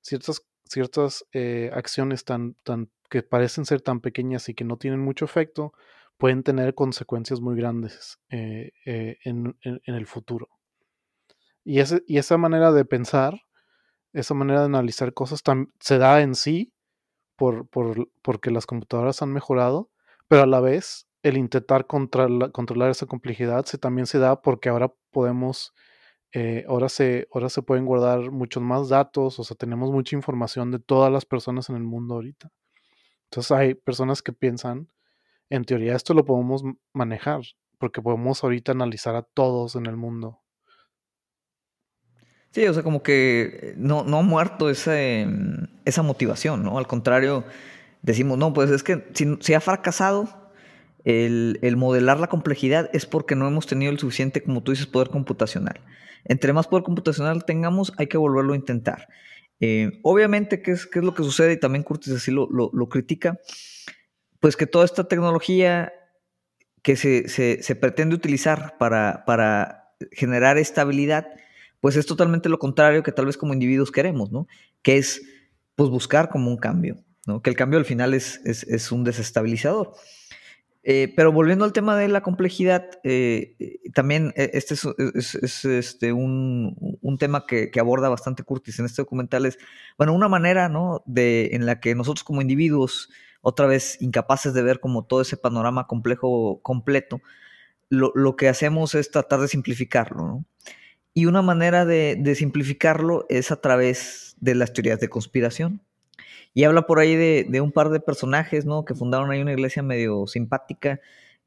ciertas, 0.03 0.47
ciertas 0.65 1.25
eh, 1.33 1.71
acciones 1.75 2.25
tan, 2.25 2.55
tan, 2.63 2.91
que 3.11 3.25
parecen 3.25 3.65
ser 3.65 3.81
tan 3.81 4.01
pequeñas 4.01 4.49
y 4.49 4.55
que 4.55 4.65
no 4.65 4.77
tienen 4.77 5.01
mucho 5.01 5.25
efecto, 5.25 5.73
pueden 6.19 6.43
tener 6.43 6.75
consecuencias 6.75 7.41
muy 7.41 7.57
grandes 7.57 8.19
eh, 8.29 8.73
eh, 8.85 9.19
en, 9.25 9.57
el 9.63 10.07
futuro. 10.07 10.49
Y, 11.65 11.81
y, 12.07 12.19
esa 12.19 12.37
manera 12.37 12.73
de 12.73 12.85
pensar, 12.85 13.41
esa 14.13 14.35
manera 14.35 14.61
de 14.61 14.67
analizar 14.67 15.15
cosas 15.15 15.43
se 15.81 15.99
da 15.99 16.21
en 16.21 16.35
sí 16.35 16.75
por, 17.37 17.69
porque 17.69 18.51
las 18.51 18.67
computadoras 18.67 19.23
han 19.23 19.33
mejorado, 19.33 19.91
pero 20.27 20.43
a 20.43 20.47
la 20.47 20.61
vez 20.61 21.07
el 21.23 21.37
intentar 21.37 21.87
controlar 21.87 22.91
esa 22.91 23.07
complejidad 23.07 23.65
se, 23.65 23.79
también 23.79 24.07
se 24.07 24.19
da 24.19 24.43
porque 24.43 24.69
ahora 24.69 24.93
podemos, 25.11 25.73
eh, 26.33 26.65
ahora, 26.69 26.89
se, 26.89 27.29
ahora 27.33 27.49
se 27.49 27.63
pueden 27.63 27.87
guardar 27.87 28.33
muchos 28.33 28.63
más 28.63 28.89
datos, 28.89 29.39
o 29.39 29.45
sea, 29.45 29.57
tenemos 29.57 29.93
mucha 29.93 30.17
información 30.17 30.73
de 30.73 30.81
todas 30.81 31.13
las 31.13 31.25
personas 31.25 31.71
en 31.71 31.77
el 31.77 31.85
mundo 31.85 32.15
ahorita. 32.15 32.51
Entonces 33.25 33.53
hay 33.53 33.75
personas 33.75 34.23
que 34.23 34.33
piensan 34.33 34.89
en 35.51 35.65
teoría 35.65 35.97
esto 35.97 36.15
lo 36.15 36.25
podemos 36.25 36.63
manejar, 36.93 37.41
porque 37.79 38.03
podemos 38.03 38.43
ahorita 38.43 38.73
analizar 38.73 39.15
a 39.17 39.23
todos 39.23 39.77
en 39.77 39.87
el 39.87 39.97
mundo. 39.97 40.41
Sí, 42.51 42.67
o 42.67 42.75
sea, 42.75 42.83
como 42.83 43.03
que 43.03 43.75
no, 43.77 44.05
no 44.05 44.19
ha 44.19 44.23
muerto 44.23 44.71
ese, 44.71 45.27
esa 45.85 46.03
motivación, 46.03 46.63
¿no? 46.63 46.79
Al 46.79 46.87
contrario, 46.87 47.45
decimos, 48.03 48.39
no, 48.39 48.53
pues 48.53 48.71
es 48.71 48.83
que 48.83 49.05
si, 49.13 49.55
ha 49.55 49.61
fracasado 49.61 50.51
el, 51.05 51.59
modelar 51.77 52.19
la 52.19 52.29
complejidad 52.29 52.91
es 52.93 53.07
porque 53.07 53.37
no 53.37 53.47
hemos 53.47 53.67
tenido 53.67 53.93
el 53.93 53.99
suficiente, 53.99 54.43
como 54.43 54.63
tú 54.63 54.73
dices, 54.73 54.87
poder 54.87 55.11
computacional. 55.11 55.81
Entre 56.25 56.53
más 56.53 56.67
poder 56.67 56.85
computacional 56.85 57.45
tengamos, 57.45 57.93
hay 57.99 58.07
que 58.07 58.19
volverlo 58.19 58.55
a 58.55 58.57
intentar. 58.57 59.09
Eh, 59.61 60.01
obviamente, 60.03 60.63
¿qué 60.63 60.73
es, 60.73 60.87
¿qué 60.87 61.01
es 61.01 61.05
lo 61.05 61.15
que 61.15 61.23
sucede? 61.23 61.55
Y 61.55 61.61
también 61.61 61.83
Curtis 61.83 62.15
así 62.15 62.31
lo, 62.31 62.49
lo 62.51 62.89
critica 62.89 63.39
pues 64.41 64.57
que 64.57 64.67
toda 64.67 64.85
esta 64.85 65.09
tecnología 65.09 65.93
que 66.83 66.97
se, 66.97 67.77
pretende 67.77 68.15
utilizar 68.15 68.77
para, 68.79 69.25
para, 69.27 69.95
generar 70.13 70.59
estabilidad, 70.59 71.27
pues 71.81 71.97
es 71.97 72.07
totalmente 72.07 72.49
lo 72.49 72.61
contrario 72.61 73.03
que 73.03 73.11
tal 73.11 73.27
vez 73.27 73.37
como 73.37 73.53
individuos 73.53 73.91
queremos, 73.91 74.31
¿no? 74.31 74.47
Que 74.81 74.97
es 74.97 75.23
pues 75.75 75.91
buscar 75.91 76.29
como 76.29 76.51
un 76.51 76.57
cambio, 76.57 77.05
¿no? 77.27 77.43
Que 77.43 77.51
el 77.51 77.57
cambio 77.57 77.81
al 77.81 77.85
final 77.85 78.15
es, 78.15 78.41
es, 78.45 78.93
un 78.93 79.03
desestabilizador. 79.03 79.95
Eh, 80.85 81.13
pero 81.17 81.33
volviendo 81.33 81.65
al 81.65 81.73
tema 81.73 81.97
de 81.97 82.07
la 82.07 82.23
complejidad, 82.23 82.89
eh, 83.03 83.57
también 83.93 84.33
eh, 84.37 84.51
este 84.55 84.75
es, 84.75 85.65
este 85.65 86.13
un, 86.13 86.99
un 87.01 87.19
tema 87.19 87.45
que, 87.45 87.71
que, 87.71 87.81
aborda 87.81 88.09
bastante 88.09 88.45
Curtis 88.45 88.79
en 88.79 88.87
este 88.87 89.03
documental. 89.03 89.47
Es, 89.47 89.59
bueno, 89.97 90.15
una 90.15 90.29
manera, 90.29 90.69
¿no? 90.69 91.03
De, 91.07 91.51
en 91.53 91.67
la 91.67 91.81
que 91.81 91.95
nosotros 91.97 92.23
como 92.23 92.41
individuos 92.41 93.11
otra 93.41 93.67
vez 93.67 94.01
incapaces 94.01 94.55
de 94.55 94.63
ver 94.63 94.81
como 94.81 95.05
todo 95.05 95.21
ese 95.21 95.37
panorama 95.37 95.87
complejo 95.87 96.61
completo, 96.63 97.21
lo, 97.91 98.37
que 98.37 98.49
hacemos 98.49 98.95
es 98.95 99.11
tratar 99.11 99.41
de 99.41 99.49
simplificarlo, 99.49 100.27
¿no? 100.27 100.45
Y 101.15 101.27
una 101.27 101.43
manera 101.43 101.85
de, 101.85 102.35
simplificarlo 102.37 103.27
es 103.29 103.51
a 103.51 103.61
través 103.61 104.37
de 104.41 104.55
las 104.55 104.73
teorías 104.73 105.01
de 105.01 105.09
conspiración. 105.09 105.83
Y 106.55 106.65
habla 106.65 106.83
por 106.83 107.01
ahí 107.01 107.17
de, 107.17 107.61
un 107.61 107.73
par 107.73 107.91
de 107.91 108.01
personajes, 108.01 108.67
¿no? 108.67 108.85
Que 108.85 108.95
fundaron 108.95 109.31
ahí 109.31 109.41
una 109.41 109.53
iglesia 109.53 109.83
medio 109.83 110.27
simpática 110.27 111.01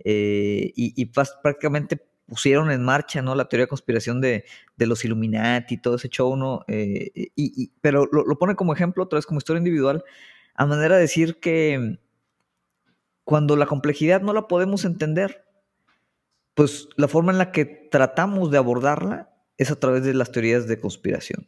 eh, 0.03 0.73
y, 0.75 1.05
prácticamente 1.05 2.01
pusieron 2.25 2.71
en 2.71 2.83
marcha, 2.83 3.21
¿no? 3.21 3.35
La 3.35 3.47
teoría 3.47 3.65
de 3.65 3.69
conspiración 3.69 4.19
de, 4.19 4.45
los 4.77 5.05
Illuminati 5.05 5.75
y 5.75 5.77
todo 5.77 5.95
ese 5.95 6.09
show, 6.09 6.35
¿no? 6.35 6.65
Eh, 6.67 7.31
y, 7.35 7.71
pero 7.81 8.07
lo, 8.11 8.25
lo, 8.25 8.37
pone 8.37 8.55
como 8.55 8.73
ejemplo, 8.73 9.03
otra 9.03 9.17
vez 9.17 9.25
como 9.25 9.37
historia 9.37 9.59
individual, 9.59 10.03
a 10.55 10.65
manera 10.65 10.95
de 10.95 11.01
decir 11.01 11.39
que 11.39 11.99
cuando 13.23 13.55
la 13.55 13.65
complejidad 13.65 14.21
no 14.21 14.33
la 14.33 14.47
podemos 14.47 14.85
entender, 14.85 15.45
pues 16.53 16.89
la 16.97 17.07
forma 17.07 17.31
en 17.31 17.37
la 17.37 17.51
que 17.51 17.65
tratamos 17.65 18.51
de 18.51 18.57
abordarla 18.57 19.33
es 19.57 19.71
a 19.71 19.79
través 19.79 20.03
de 20.03 20.13
las 20.13 20.31
teorías 20.31 20.67
de 20.67 20.79
conspiración. 20.79 21.47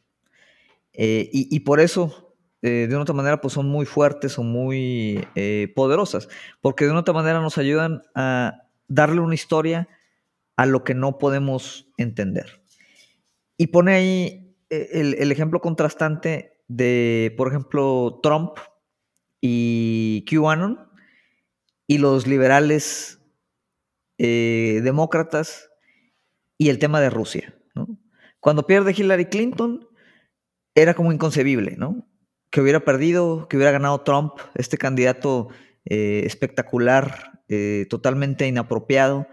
Eh, 0.94 1.30
y, 1.34 1.60
por 1.62 1.80
eso, 1.80 2.36
eh, 2.62 2.86
de 2.88 2.96
una 2.96 3.02
otra 3.02 3.16
manera, 3.16 3.42
pues 3.42 3.56
son 3.56 3.68
muy 3.68 3.86
fuertes, 3.86 4.34
son 4.34 4.48
muy 4.52 5.28
eh, 5.36 5.74
poderosas, 5.76 6.30
porque 6.62 6.86
de 6.86 6.92
una 6.92 7.00
otra 7.00 7.14
manera 7.14 7.42
nos 7.42 7.58
ayudan 7.58 8.04
a 8.14 8.68
darle 8.88 9.22
una 9.22 9.34
historia 9.34 9.90
a 10.56 10.68
lo 10.68 10.84
que 10.84 10.94
no 10.94 11.18
podemos 11.18 11.88
entender. 11.98 12.62
Y 13.58 13.68
pone 13.68 13.94
ahí 13.94 14.56
el, 14.70 15.16
el 15.16 15.32
ejemplo 15.32 15.62
contrastante 15.62 16.62
de, 16.68 17.34
por 17.38 17.48
ejemplo, 17.48 18.20
Trump, 18.22 18.58
y 19.46 20.24
QAnon 20.24 20.80
y 21.86 21.98
los 21.98 22.28
liberales 22.28 23.20
eh, 24.18 24.80
demócratas 24.86 25.70
y 26.58 26.70
el 26.70 26.80
tema 26.80 27.02
de 27.02 27.10
Rusia. 27.10 27.54
Cuando 28.40 28.66
pierde 28.66 28.96
Hillary 28.98 29.26
Clinton 29.26 29.86
era 30.76 30.94
como 30.94 31.12
inconcebible. 31.12 31.78
Que 32.52 32.62
hubiera 32.62 32.86
perdido, 32.86 33.50
que 33.50 33.58
hubiera 33.58 33.74
ganado 33.74 34.00
Trump, 34.02 34.32
este 34.56 34.78
candidato 34.78 35.50
eh, 35.84 36.22
espectacular, 36.26 37.42
eh, 37.50 37.86
totalmente 37.90 38.48
inapropiado. 38.48 39.28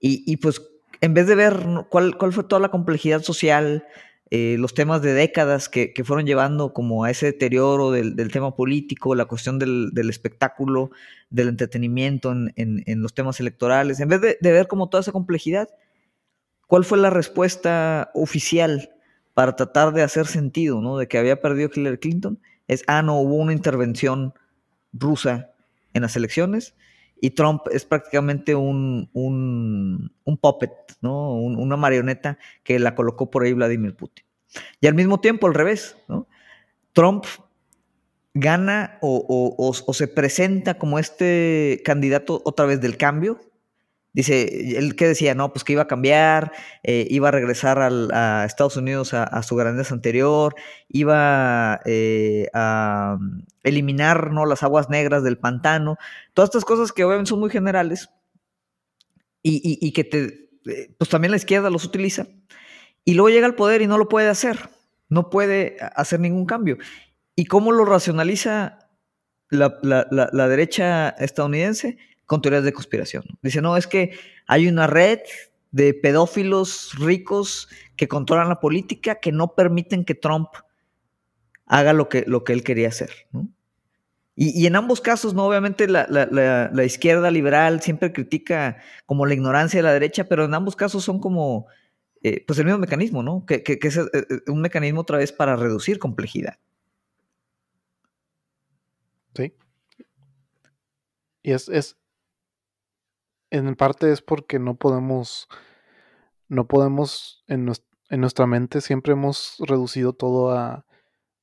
Y, 0.00 0.38
pues 0.38 0.62
en 1.02 1.12
vez 1.12 1.26
de 1.26 1.34
ver 1.34 1.62
cuál, 1.90 2.16
cuál, 2.16 2.32
fue 2.32 2.44
toda 2.44 2.60
la 2.60 2.70
complejidad 2.70 3.22
social, 3.22 3.86
eh, 4.34 4.56
los 4.58 4.72
temas 4.72 5.02
de 5.02 5.12
décadas 5.12 5.68
que, 5.68 5.92
fueron 6.06 6.24
llevando 6.24 6.72
como 6.72 7.04
a 7.04 7.10
ese 7.10 7.26
deterioro 7.26 7.90
del, 7.90 8.16
tema 8.32 8.56
político, 8.56 9.14
la 9.14 9.26
cuestión 9.26 9.58
del, 9.58 10.08
espectáculo, 10.08 10.90
del 11.28 11.48
entretenimiento 11.48 12.32
en, 12.32 13.02
los 13.02 13.12
temas 13.12 13.40
electorales, 13.40 14.00
en 14.00 14.08
vez 14.08 14.22
de, 14.22 14.38
ver 14.40 14.68
como 14.68 14.88
toda 14.88 15.02
esa 15.02 15.12
complejidad, 15.12 15.68
¿cuál 16.66 16.86
fue 16.86 16.96
la 16.96 17.10
respuesta 17.10 18.10
oficial 18.14 18.94
para 19.34 19.54
tratar 19.54 19.92
de 19.92 20.02
hacer 20.02 20.26
sentido, 20.26 20.80
¿no? 20.80 20.96
De 20.96 21.08
que 21.08 21.18
había 21.18 21.42
perdido 21.42 21.68
Hillary 21.70 21.98
Clinton, 21.98 22.38
es, 22.68 22.84
ah, 22.86 23.02
no, 23.02 23.20
hubo 23.20 23.34
una 23.34 23.52
intervención 23.52 24.32
rusa 24.94 25.50
en 25.92 26.00
las 26.00 26.16
elecciones 26.16 26.74
y 27.22 27.30
Trump 27.30 27.62
es 27.70 27.84
prácticamente 27.84 28.56
un, 28.56 29.08
un, 29.12 30.36
puppet, 30.38 30.72
¿no? 31.00 31.36
una 31.36 31.76
marioneta 31.76 32.36
que 32.64 32.80
la 32.80 32.96
colocó 32.96 33.30
por 33.30 33.44
ahí 33.44 33.52
Vladimir 33.52 33.94
Putin. 33.94 34.24
Y 34.80 34.88
al 34.88 34.94
mismo 34.94 35.20
tiempo, 35.20 35.46
al 35.46 35.54
revés, 35.54 35.96
¿no? 36.08 36.26
Trump 36.92 37.24
gana 38.34 38.98
o, 39.00 39.72
se 39.92 40.08
presenta 40.08 40.78
como 40.78 40.98
este 40.98 41.80
candidato 41.84 42.42
otra 42.44 42.66
vez 42.66 42.80
del 42.80 42.96
cambio. 42.96 43.38
Dice, 44.14 44.76
él 44.76 44.94
que 44.94 45.06
decía, 45.06 45.34
no, 45.34 45.52
pues 45.52 45.64
que 45.64 45.72
iba 45.72 45.82
a 45.82 45.86
cambiar, 45.86 46.52
eh, 46.82 47.06
iba 47.08 47.28
a 47.28 47.30
regresar 47.30 47.78
a 47.80 48.44
Estados 48.44 48.76
Unidos 48.76 49.14
a, 49.14 49.42
su 49.42 49.56
grandeza 49.56 49.94
anterior, 49.94 50.54
iba 50.88 51.80
eh, 51.86 52.48
a 52.52 53.16
eliminar 53.62 54.30
¿no? 54.30 54.44
las 54.44 54.62
aguas 54.62 54.90
negras 54.90 55.22
del 55.24 55.38
pantano, 55.38 55.96
todas 56.34 56.48
estas 56.50 56.66
cosas 56.66 56.92
que 56.92 57.04
obviamente 57.04 57.30
son 57.30 57.40
muy 57.40 57.48
generales 57.48 58.10
y, 59.42 59.92
que 59.92 60.04
te, 60.04 60.50
eh, 60.66 60.94
pues 60.98 61.08
también 61.08 61.30
la 61.30 61.38
izquierda 61.38 61.70
los 61.70 61.86
utiliza, 61.86 62.26
y 63.06 63.14
luego 63.14 63.30
llega 63.30 63.46
al 63.46 63.54
poder 63.54 63.80
y 63.80 63.86
no 63.86 63.96
lo 63.96 64.10
puede 64.10 64.28
hacer, 64.28 64.68
no 65.08 65.30
puede 65.30 65.78
hacer 65.80 66.20
ningún 66.20 66.44
cambio. 66.44 66.76
¿Y 67.34 67.46
cómo 67.46 67.72
lo 67.72 67.86
racionaliza 67.86 68.90
la, 69.48 69.78
la 69.80 70.48
derecha 70.48 71.08
estadounidense? 71.08 71.96
Con 72.26 72.40
teorías 72.40 72.64
de 72.64 72.72
conspiración. 72.72 73.24
Dice, 73.42 73.60
no, 73.60 73.76
es 73.76 73.86
que 73.86 74.18
hay 74.46 74.68
una 74.68 74.86
red 74.86 75.20
de 75.72 75.94
pedófilos 75.94 76.92
ricos 76.98 77.68
que 77.96 78.08
controlan 78.08 78.48
la 78.48 78.60
política 78.60 79.16
que 79.16 79.32
no 79.32 79.54
permiten 79.54 80.04
que 80.04 80.14
Trump 80.14 80.48
haga 81.66 81.92
lo 81.92 82.08
que, 82.08 82.24
lo 82.26 82.44
que 82.44 82.52
él 82.52 82.62
quería 82.62 82.88
hacer. 82.88 83.10
Y, 84.34 84.66
en 84.66 84.76
ambos 84.76 85.00
casos, 85.00 85.34
¿no? 85.34 85.46
Obviamente 85.46 85.86
la, 85.88 86.84
izquierda 86.84 87.30
liberal 87.30 87.82
siempre 87.82 88.12
critica 88.12 88.78
como 89.04 89.26
la 89.26 89.34
ignorancia 89.34 89.78
de 89.78 89.82
la 89.82 89.92
derecha, 89.92 90.24
pero 90.24 90.44
en 90.44 90.54
ambos 90.54 90.74
casos 90.74 91.04
son 91.04 91.20
como, 91.20 91.66
eh, 92.22 92.44
pues 92.46 92.58
el 92.58 92.64
mismo 92.64 92.78
mecanismo, 92.78 93.22
¿no? 93.22 93.44
Que, 93.46 93.62
es 93.66 93.96
eh, 93.96 94.04
eh, 94.14 94.50
un 94.50 94.60
mecanismo 94.60 95.00
otra 95.00 95.18
vez 95.18 95.32
para 95.32 95.56
reducir 95.56 95.98
complejidad. 95.98 96.58
Sí. 99.34 99.54
Y 101.42 101.52
es, 101.52 101.68
es, 101.68 101.98
en 103.52 103.74
parte 103.76 104.10
es 104.12 104.22
porque 104.22 104.58
no 104.58 104.74
podemos, 104.74 105.48
no 106.48 106.66
podemos, 106.66 107.44
en, 107.46 107.70
en 108.10 108.20
nuestra 108.20 108.46
mente 108.46 108.80
siempre 108.80 109.12
hemos 109.12 109.56
reducido 109.66 110.12
todo 110.12 110.50
a 110.50 110.84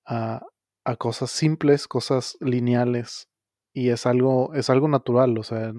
a, 0.10 0.95
cosas 0.98 1.30
simples, 1.30 1.88
cosas 1.88 2.38
lineales. 2.41 3.30
Y 3.74 3.89
es 3.89 4.06
algo, 4.06 4.54
es 4.56 4.69
algo 4.69 4.88
natural, 4.88 5.38
o 5.38 5.43
sea, 5.43 5.74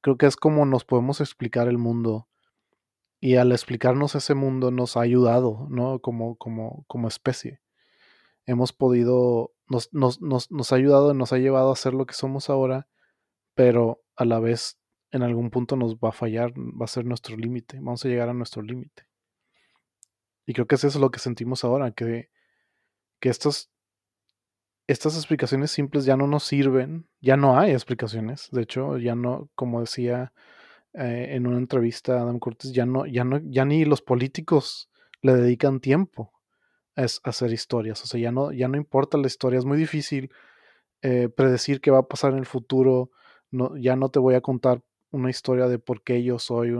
creo 0.00 0.16
que 0.16 0.26
es 0.26 0.36
como 0.36 0.64
nos 0.64 0.84
podemos 0.84 1.20
explicar 1.20 1.68
el 1.68 1.78
mundo. 1.78 2.28
Y 3.20 3.34
al 3.34 3.50
explicarnos 3.50 4.14
ese 4.14 4.34
mundo 4.34 4.70
nos 4.70 4.96
ha 4.96 5.00
ayudado, 5.00 5.66
¿no? 5.70 5.98
Como, 5.98 6.36
como, 6.36 6.84
como 6.86 7.08
especie. 7.08 7.60
Hemos 8.46 8.72
podido, 8.72 9.52
nos, 9.66 9.92
nos, 9.92 10.20
nos, 10.20 10.52
nos 10.52 10.72
ha 10.72 10.76
ayudado, 10.76 11.12
nos 11.14 11.32
ha 11.32 11.38
llevado 11.38 11.72
a 11.72 11.76
ser 11.76 11.94
lo 11.94 12.06
que 12.06 12.14
somos 12.14 12.48
ahora, 12.48 12.86
pero 13.54 14.04
a 14.14 14.24
la 14.24 14.38
vez 14.38 14.78
en 15.10 15.22
algún 15.22 15.50
punto 15.50 15.76
nos 15.76 15.96
va 15.96 16.10
a 16.10 16.12
fallar, 16.12 16.52
va 16.56 16.84
a 16.84 16.88
ser 16.88 17.04
nuestro 17.04 17.36
límite, 17.36 17.78
vamos 17.80 18.04
a 18.04 18.08
llegar 18.08 18.28
a 18.28 18.34
nuestro 18.34 18.62
límite. 18.62 19.06
Y 20.46 20.54
creo 20.54 20.66
que 20.66 20.76
es 20.76 20.84
eso 20.84 20.98
lo 20.98 21.10
que 21.10 21.18
sentimos 21.18 21.64
ahora, 21.64 21.90
que 21.92 22.30
que 23.20 23.28
estos, 23.28 23.70
estas 24.86 25.16
explicaciones 25.16 25.70
simples 25.70 26.04
ya 26.04 26.16
no 26.16 26.26
nos 26.26 26.44
sirven, 26.44 27.08
ya 27.20 27.36
no 27.36 27.58
hay 27.58 27.72
explicaciones, 27.72 28.48
de 28.52 28.62
hecho, 28.62 28.98
ya 28.98 29.14
no, 29.14 29.50
como 29.54 29.80
decía 29.80 30.32
eh, 30.94 31.28
en 31.32 31.46
una 31.46 31.58
entrevista 31.58 32.18
a 32.18 32.22
Adam 32.22 32.38
Curtis, 32.38 32.72
ya 32.72 32.86
no, 32.86 33.06
ya 33.06 33.24
no, 33.24 33.40
ya 33.44 33.64
ni 33.64 33.84
los 33.84 34.02
políticos 34.02 34.90
le 35.20 35.34
dedican 35.34 35.80
tiempo 35.80 36.32
a, 36.96 37.02
hacer 37.24 37.52
historias, 37.52 38.02
o 38.02 38.06
sea, 38.06 38.20
ya 38.20 38.32
no, 38.32 38.52
ya 38.52 38.68
no 38.68 38.76
importa 38.76 39.18
la 39.18 39.26
historia, 39.26 39.58
es 39.58 39.64
muy 39.64 39.78
difícil 39.78 40.30
eh, 41.02 41.28
predecir 41.28 41.80
qué 41.80 41.90
va 41.90 41.98
a 41.98 42.08
pasar 42.08 42.32
en 42.32 42.38
el 42.38 42.46
futuro, 42.46 43.10
no, 43.50 43.76
ya 43.76 43.96
no 43.96 44.10
te 44.10 44.18
voy 44.18 44.34
a 44.34 44.40
contar 44.40 44.82
una 45.10 45.30
historia 45.30 45.68
de 45.68 45.78
por 45.78 46.02
qué 46.02 46.22
yo 46.22 46.38
soy, 46.38 46.72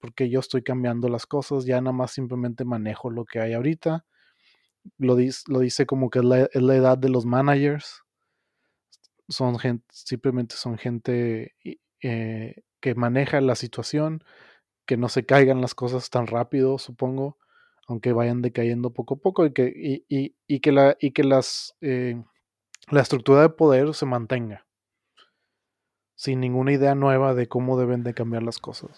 por 0.00 0.14
qué 0.14 0.28
yo 0.28 0.40
estoy 0.40 0.62
cambiando 0.62 1.08
las 1.08 1.26
cosas, 1.26 1.64
ya 1.64 1.80
nada 1.80 1.92
más 1.92 2.12
simplemente 2.12 2.64
manejo 2.64 3.10
lo 3.10 3.24
que 3.24 3.40
hay 3.40 3.54
ahorita 3.54 4.04
lo, 4.98 5.16
dice, 5.16 5.44
lo 5.48 5.60
dice 5.60 5.86
como 5.86 6.10
que 6.10 6.20
es 6.20 6.24
la, 6.24 6.74
edad 6.74 6.98
de 6.98 7.08
los 7.08 7.26
managers. 7.26 8.04
Son 9.28 9.58
gente, 9.58 9.86
simplemente 9.90 10.56
son 10.56 10.78
gente 10.78 11.54
eh, 12.02 12.62
que 12.80 12.94
maneja 12.94 13.40
la 13.40 13.54
situación, 13.54 14.24
que 14.86 14.96
no 14.96 15.08
se 15.08 15.24
caigan 15.24 15.60
las 15.60 15.74
cosas 15.74 16.10
tan 16.10 16.26
rápido, 16.26 16.78
supongo, 16.78 17.38
aunque 17.86 18.12
vayan 18.12 18.42
decayendo 18.42 18.92
poco 18.92 19.14
a 19.14 19.18
poco, 19.18 19.46
y 19.46 19.52
que, 19.52 19.72
y, 20.08 20.60
que, 20.60 20.72
la, 20.72 20.96
y 21.00 21.12
que 21.12 21.24
las, 21.24 21.76
eh, 21.80 22.20
la 22.90 23.02
estructura 23.02 23.42
de 23.42 23.50
poder 23.50 23.94
se 23.94 24.06
mantenga, 24.06 24.66
sin 26.20 26.38
ninguna 26.40 26.70
idea 26.70 26.94
nueva 26.94 27.32
de 27.32 27.48
cómo 27.48 27.78
deben 27.78 28.02
de 28.02 28.12
cambiar 28.12 28.42
las 28.42 28.58
cosas. 28.58 28.90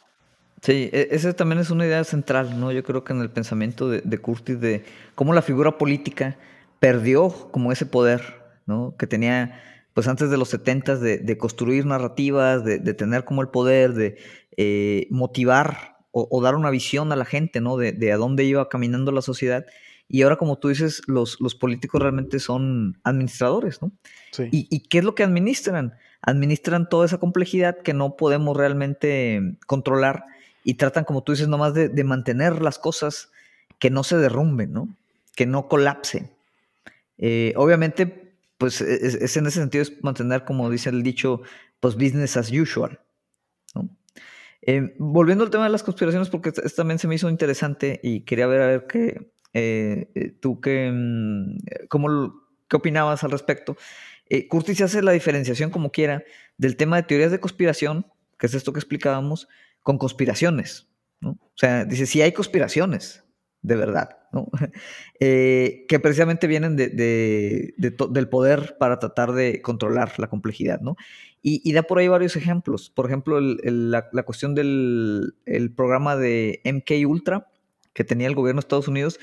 Sí, 0.61 0.90
e, 0.92 1.06
esa 1.12 1.32
también 1.35 1.61
es 1.61 1.70
una 1.70 1.87
idea 1.87 2.02
central, 2.02 2.58
¿no? 2.58 2.72
Yo 2.72 2.82
creo 2.82 3.04
que 3.04 3.12
en 3.12 3.20
el 3.20 3.30
pensamiento 3.30 3.88
de, 3.88 4.00
de 4.00 4.18
Curtis 4.18 4.61
de 4.61 4.85
cómo 5.14 5.32
la 5.32 5.40
figura 5.40 5.78
política 5.78 6.37
perdió 6.80 7.28
como 7.52 7.70
ese 7.70 7.87
poder, 7.87 8.42
¿no? 8.66 8.96
Que 8.98 9.06
tenía, 9.06 9.62
pues 9.94 10.08
antes 10.08 10.30
de 10.30 10.37
los 10.37 10.48
setentas, 10.48 11.00
de, 11.00 11.18
de 11.18 11.38
construir 11.38 11.87
narrativas, 11.87 12.64
de, 12.64 12.80
de, 12.80 12.92
tener 12.92 13.24
como 13.24 13.40
el 13.40 13.50
poder, 13.50 13.92
de 13.92 14.16
eh, 14.56 15.06
motivar 15.11 15.98
o, 16.11 16.42
dar 16.42 16.56
una 16.56 16.70
visión 16.70 17.12
a 17.12 17.16
la 17.16 17.24
gente, 17.24 17.61
¿no? 17.61 17.76
De, 17.76 18.12
a 18.12 18.16
dónde 18.16 18.42
iba 18.42 18.68
caminando 18.68 19.12
la 19.12 19.22
sociedad. 19.22 19.64
Y 20.12 20.22
ahora, 20.22 20.37
como 20.37 20.59
tú 20.59 20.68
dices, 20.68 21.01
los, 21.07 21.40
los 21.40 21.55
políticos 21.55 22.03
realmente 22.03 22.38
son 22.38 22.98
administradores, 23.03 23.81
¿no? 23.81 23.90
Sí. 24.31 24.44
¿Y, 24.53 24.68
¿Y 24.70 24.81
qué 24.81 24.98
es 24.98 25.05
lo 25.05 25.14
que 25.14 25.22
administran? 25.22 25.94
Administran 26.20 26.90
toda 26.90 27.07
esa 27.07 27.16
complejidad 27.16 27.79
que 27.79 27.94
no 27.94 28.14
podemos 28.16 28.55
realmente 28.55 29.57
controlar 29.66 30.27
y 30.64 30.75
tratan, 30.75 31.05
como 31.05 31.22
tú 31.22 31.33
dices, 31.33 31.48
nomás 31.48 31.72
de, 31.72 31.88
de 31.88 32.05
mantener 32.05 32.61
las 32.61 32.79
cosas 32.79 33.31
que 33.79 33.88
no 33.88 34.05
se 34.05 34.18
derrumben, 34.18 34.75
¿no? 34.75 34.94
Que 35.35 35.46
no 35.46 35.66
colapsen. 35.66 36.31
Eh, 37.16 37.55
obviamente, 37.57 38.35
pues 38.59 38.83
es, 38.83 39.37
en 39.37 39.46
ese 39.46 39.61
sentido 39.61 39.81
es 39.81 40.05
mantener, 40.05 40.44
como 40.44 40.68
dice 40.68 40.90
el 40.90 41.03
dicho, 41.03 41.40
pues 41.81 41.94
business 41.94 42.37
as 42.37 42.53
usual. 42.53 43.01
¿no? 43.75 43.88
Eh, 44.61 44.94
volviendo 44.98 45.42
al 45.42 45.51
tema 45.51 45.64
de 45.64 45.70
las 45.70 45.83
conspiraciones, 45.83 46.29
porque 46.29 46.51
esto 46.51 46.70
también 46.77 46.98
se 46.98 47.09
me 47.09 47.14
hizo 47.14 47.31
interesante 47.31 47.98
y 48.03 48.20
quería 48.20 48.46
ver 48.46 48.61
a 48.61 48.66
ver 48.66 48.87
qué, 48.87 49.33
eh, 49.55 50.37
tú 50.41 50.61
qué, 50.61 50.91
mm, 50.93 51.87
cómo, 51.88 52.35
qué 52.69 52.77
opinabas 52.77 53.25
al 53.25 53.31
respecto. 53.31 53.77
Curtis 54.49 54.81
hace 54.81 55.03
la 55.03 55.12
diferenciación 55.12 55.71
como 55.71 55.93
quiera 55.93 56.25
del 56.57 56.79
tema 56.79 56.97
de 56.97 57.03
teorías 57.03 57.31
de 57.31 57.41
conspiración, 57.41 58.07
que 58.38 58.47
es 58.47 58.55
esto 58.55 58.73
que 58.73 58.79
explicábamos, 58.79 59.47
con 59.83 59.99
conspiraciones. 59.99 60.88
O 61.23 61.37
sea, 61.55 61.85
dice, 61.85 62.07
sí 62.07 62.23
hay 62.23 62.33
conspiraciones, 62.33 63.25
de 63.62 63.77
verdad. 63.77 64.19
Eh, 65.25 65.85
que 65.88 66.01
precisamente 66.01 66.49
vienen 66.49 66.75
de, 66.75 66.88
del 67.77 68.29
poder 68.29 68.77
para 68.81 68.99
tratar 68.99 69.33
de 69.33 69.62
controlar 69.62 70.19
la 70.19 70.27
complejidad, 70.27 70.81
¿no? 70.81 70.97
Y, 71.43 71.73
da 71.73 71.85
por 71.85 71.99
ahí 71.99 72.09
varios 72.09 72.35
ejemplos. 72.35 72.91
Por 72.91 73.07
ejemplo, 73.07 73.38
la, 73.41 74.23
cuestión 74.25 74.57
del 74.57 75.35
programa 75.77 76.17
de 76.17 76.61
MK 76.65 77.07
Ultra 77.07 77.47
que 77.93 78.03
tenía 78.03 78.27
el 78.27 78.35
gobierno 78.35 78.61
de 78.61 78.65
Estados 78.65 78.88
Unidos, 78.88 79.21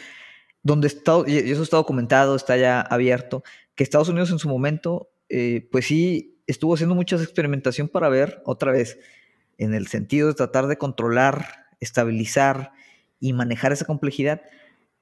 donde 0.64 0.88
está, 0.88 1.24
y 1.26 1.38
eso 1.38 1.64
está 1.64 1.78
documentado, 1.78 2.36
está 2.36 2.58
ya 2.58 2.82
abierto, 2.82 3.44
que 3.76 3.84
Estados 3.84 4.10
Unidos 4.10 4.32
en 4.32 4.40
su 4.40 4.50
momento, 4.50 5.10
eh, 5.30 5.68
pues 5.72 5.88
sí, 5.88 6.40
estuvo 6.48 6.74
haciendo 6.74 6.96
mucha 6.96 7.16
experimentación 7.16 7.88
para 7.88 8.10
ver, 8.10 8.42
otra 8.46 8.72
vez, 8.72 9.00
en 9.58 9.74
el 9.74 9.88
sentido 9.88 10.28
de 10.28 10.34
tratar 10.34 10.68
de 10.68 10.78
controlar, 10.78 11.68
estabilizar 11.80 12.72
y 13.20 13.34
manejar 13.34 13.72
esa 13.72 13.86
complejidad, 13.86 14.42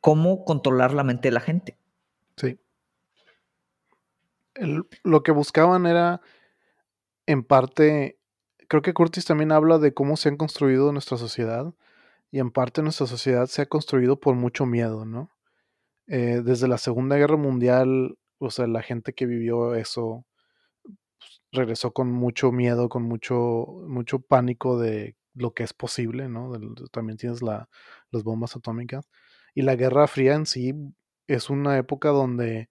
cómo 0.02 0.46
controlar 0.46 0.94
la 0.94 1.04
mente 1.04 1.30
de 1.30 1.34
la 1.34 1.40
gente. 1.40 1.78
Sí. 2.36 2.60
lo 5.04 5.24
que 5.24 5.32
buscaban 5.32 5.86
era, 5.86 6.22
en 7.26 7.44
parte, 7.44 8.20
creo 8.68 8.82
que 8.82 8.94
Curtis 8.94 9.26
también 9.26 9.52
habla 9.52 9.80
de 9.80 9.94
cómo 9.94 10.18
se 10.18 10.30
han 10.30 10.38
construido 10.38 10.92
nuestra 10.92 11.18
sociedad 11.18 11.74
y 12.32 12.40
en 12.40 12.52
parte 12.52 12.82
nuestra 12.82 13.08
sociedad 13.08 13.48
se 13.48 13.62
ha 13.62 13.66
construido 13.68 14.20
por 14.20 14.36
mucho 14.36 14.66
miedo, 14.66 15.06
¿no? 15.06 15.32
Eh, 16.08 16.42
desde 16.44 16.68
la 16.68 16.78
Segunda 16.78 17.18
Guerra 17.18 17.38
Mundial, 17.38 18.18
o 18.40 18.50
sea, 18.50 18.68
la 18.68 18.82
gente 18.82 19.14
que 19.14 19.26
vivió 19.26 19.76
eso 19.76 20.26
pues, 20.84 21.42
regresó 21.52 21.92
con 21.94 22.12
mucho 22.12 22.52
miedo, 22.52 22.90
con 22.90 23.04
mucho, 23.04 23.66
mucho 23.88 24.20
pánico 24.20 24.80
de 24.80 25.16
lo 25.34 25.54
que 25.54 25.64
es 25.64 25.74
posible, 25.74 26.30
¿no? 26.30 26.52
también 26.92 27.18
tienes 27.18 27.42
la, 27.42 27.70
las 28.12 28.24
bombas 28.24 28.56
atómicas. 28.56 29.08
Y 29.54 29.62
la 29.64 29.76
Guerra 29.76 30.08
Fría 30.08 30.36
en 30.36 30.46
sí 30.46 30.74
es 31.28 31.50
una 31.50 31.78
época 31.78 32.10
donde 32.10 32.70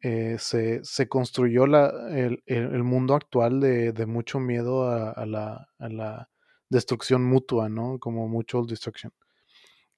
eh, 0.00 0.36
se, 0.38 0.84
se, 0.84 1.08
construyó 1.08 1.66
la, 1.66 1.90
el, 2.10 2.42
el, 2.46 2.84
mundo 2.84 3.14
actual 3.14 3.60
de, 3.60 3.92
de 3.92 4.06
mucho 4.06 4.38
miedo 4.38 4.88
a, 4.88 5.26
la, 5.26 5.68
a, 5.78 5.88
la, 5.88 6.30
destrucción 6.70 7.24
mutua, 7.24 7.68
¿no? 7.68 7.98
Como 7.98 8.28
mutual 8.28 8.66
destruction. 8.66 9.12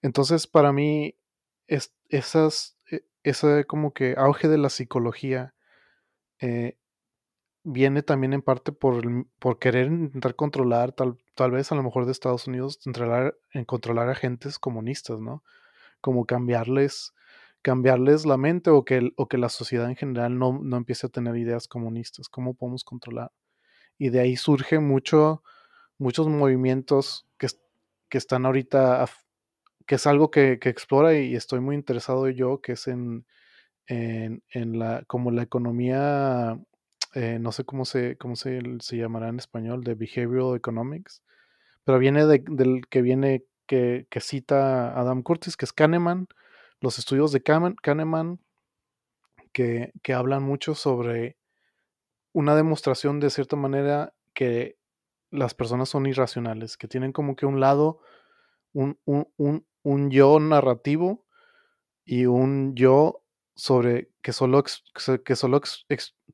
Entonces, 0.03 0.47
para 0.47 0.73
mí, 0.73 1.14
es, 1.70 1.94
esas, 2.09 2.76
e, 2.90 3.04
ese 3.22 3.64
como 3.64 3.94
que 3.94 4.14
auge 4.18 4.48
de 4.48 4.59
la 4.59 4.70
psicología 4.70 5.54
eh, 6.40 6.76
viene 7.62 8.02
también 8.02 8.33
en 8.33 8.42
parte 8.42 8.72
por, 8.72 9.02
por 9.38 9.59
querer 9.59 9.87
intentar 9.87 10.35
controlar, 10.35 10.92
tal, 10.92 11.18
tal 11.35 11.52
vez 11.52 11.70
a 11.70 11.76
lo 11.76 11.83
mejor 11.83 12.06
de 12.06 12.12
Estados 12.12 12.48
Unidos, 12.48 12.78
controlar, 12.83 13.37
en 13.52 13.64
controlar 13.64 14.09
agentes 14.11 14.59
comunistas, 14.59 15.20
¿no? 15.20 15.44
Como 16.00 16.26
cambiarles 16.26 17.14
cambiarles 17.62 18.24
la 18.24 18.38
mente 18.38 18.70
o 18.70 18.87
que, 18.87 19.12
o 19.16 19.28
que 19.28 19.37
la 19.37 19.50
sociedad 19.50 19.88
en 19.90 19.96
general 19.96 20.38
no, 20.38 20.59
no, 20.62 20.78
empiece 20.78 21.06
a 21.06 21.11
tener 21.11 21.37
ideas 21.37 21.68
comunistas. 21.68 22.30
¿Cómo 22.30 22.54
podemos 22.54 22.85
controlar? 22.85 23.33
Y 23.98 24.09
de 24.09 24.20
ahí 24.20 24.37
surge 24.37 24.78
mucho, 24.78 25.42
muchos 25.98 26.26
movimientos 26.28 27.26
que, 27.37 27.48
que 28.09 28.16
están 28.16 28.46
ahorita, 28.46 29.02
que 29.90 29.96
es 29.96 30.07
algo 30.07 30.31
que, 30.31 30.61
que, 30.61 30.68
explora 30.68 31.18
y 31.18 31.35
estoy 31.35 31.59
muy 31.59 31.74
interesado 31.74 32.29
yo, 32.29 32.61
que 32.61 32.74
es 32.74 32.87
en, 32.87 33.26
en, 33.88 34.40
en 34.50 34.79
la, 34.79 35.03
como 35.09 35.33
la 35.33 35.42
economía, 35.42 36.61
eh, 37.14 37.40
no 37.40 37.50
sé 37.50 37.64
cómo 37.64 37.85
se, 37.85 38.16
cómo 38.16 38.37
se, 38.37 38.61
se, 38.79 38.96
llamará 38.96 39.31
en 39.31 39.40
español, 39.40 39.83
de 39.83 39.96
behavioral 39.96 40.55
economics, 40.55 41.24
pero 41.83 41.98
viene 41.98 42.24
de, 42.24 42.44
del 42.46 42.87
que 42.88 43.03
viene, 43.03 43.46
que, 43.66 44.07
que 44.09 44.20
cita 44.20 44.96
Adam 44.96 45.24
Curtis, 45.24 45.57
que 45.57 45.64
es 45.64 45.72
Kahneman, 45.72 46.29
los 46.81 47.00
estudios 47.00 47.33
de 47.33 47.42
Kahneman 47.42 48.38
que, 49.53 49.92
que, 50.05 50.14
hablan 50.14 50.44
mucho 50.44 50.76
sobre 50.76 51.37
una 52.33 52.55
demostración 52.55 53.18
de 53.18 53.31
cierta 53.31 53.57
manera 53.57 54.14
que 54.35 54.79
las 55.33 55.55
personas 55.55 55.88
son 55.88 56.07
irracionales, 56.07 56.76
que 56.76 56.87
tienen 56.87 57.11
como 57.11 57.35
que 57.35 57.44
un 57.44 57.59
lado, 57.59 57.98
un, 58.72 58.96
un, 59.05 59.26
un, 59.37 59.66
un 59.83 60.11
yo 60.11 60.38
narrativo 60.40 61.27
y 62.05 62.27
un 62.27 62.75
yo 62.75 63.23
sobre 63.55 64.11
que 64.23 64.33
solo, 64.33 64.64
que 65.25 65.37
solo 65.37 65.61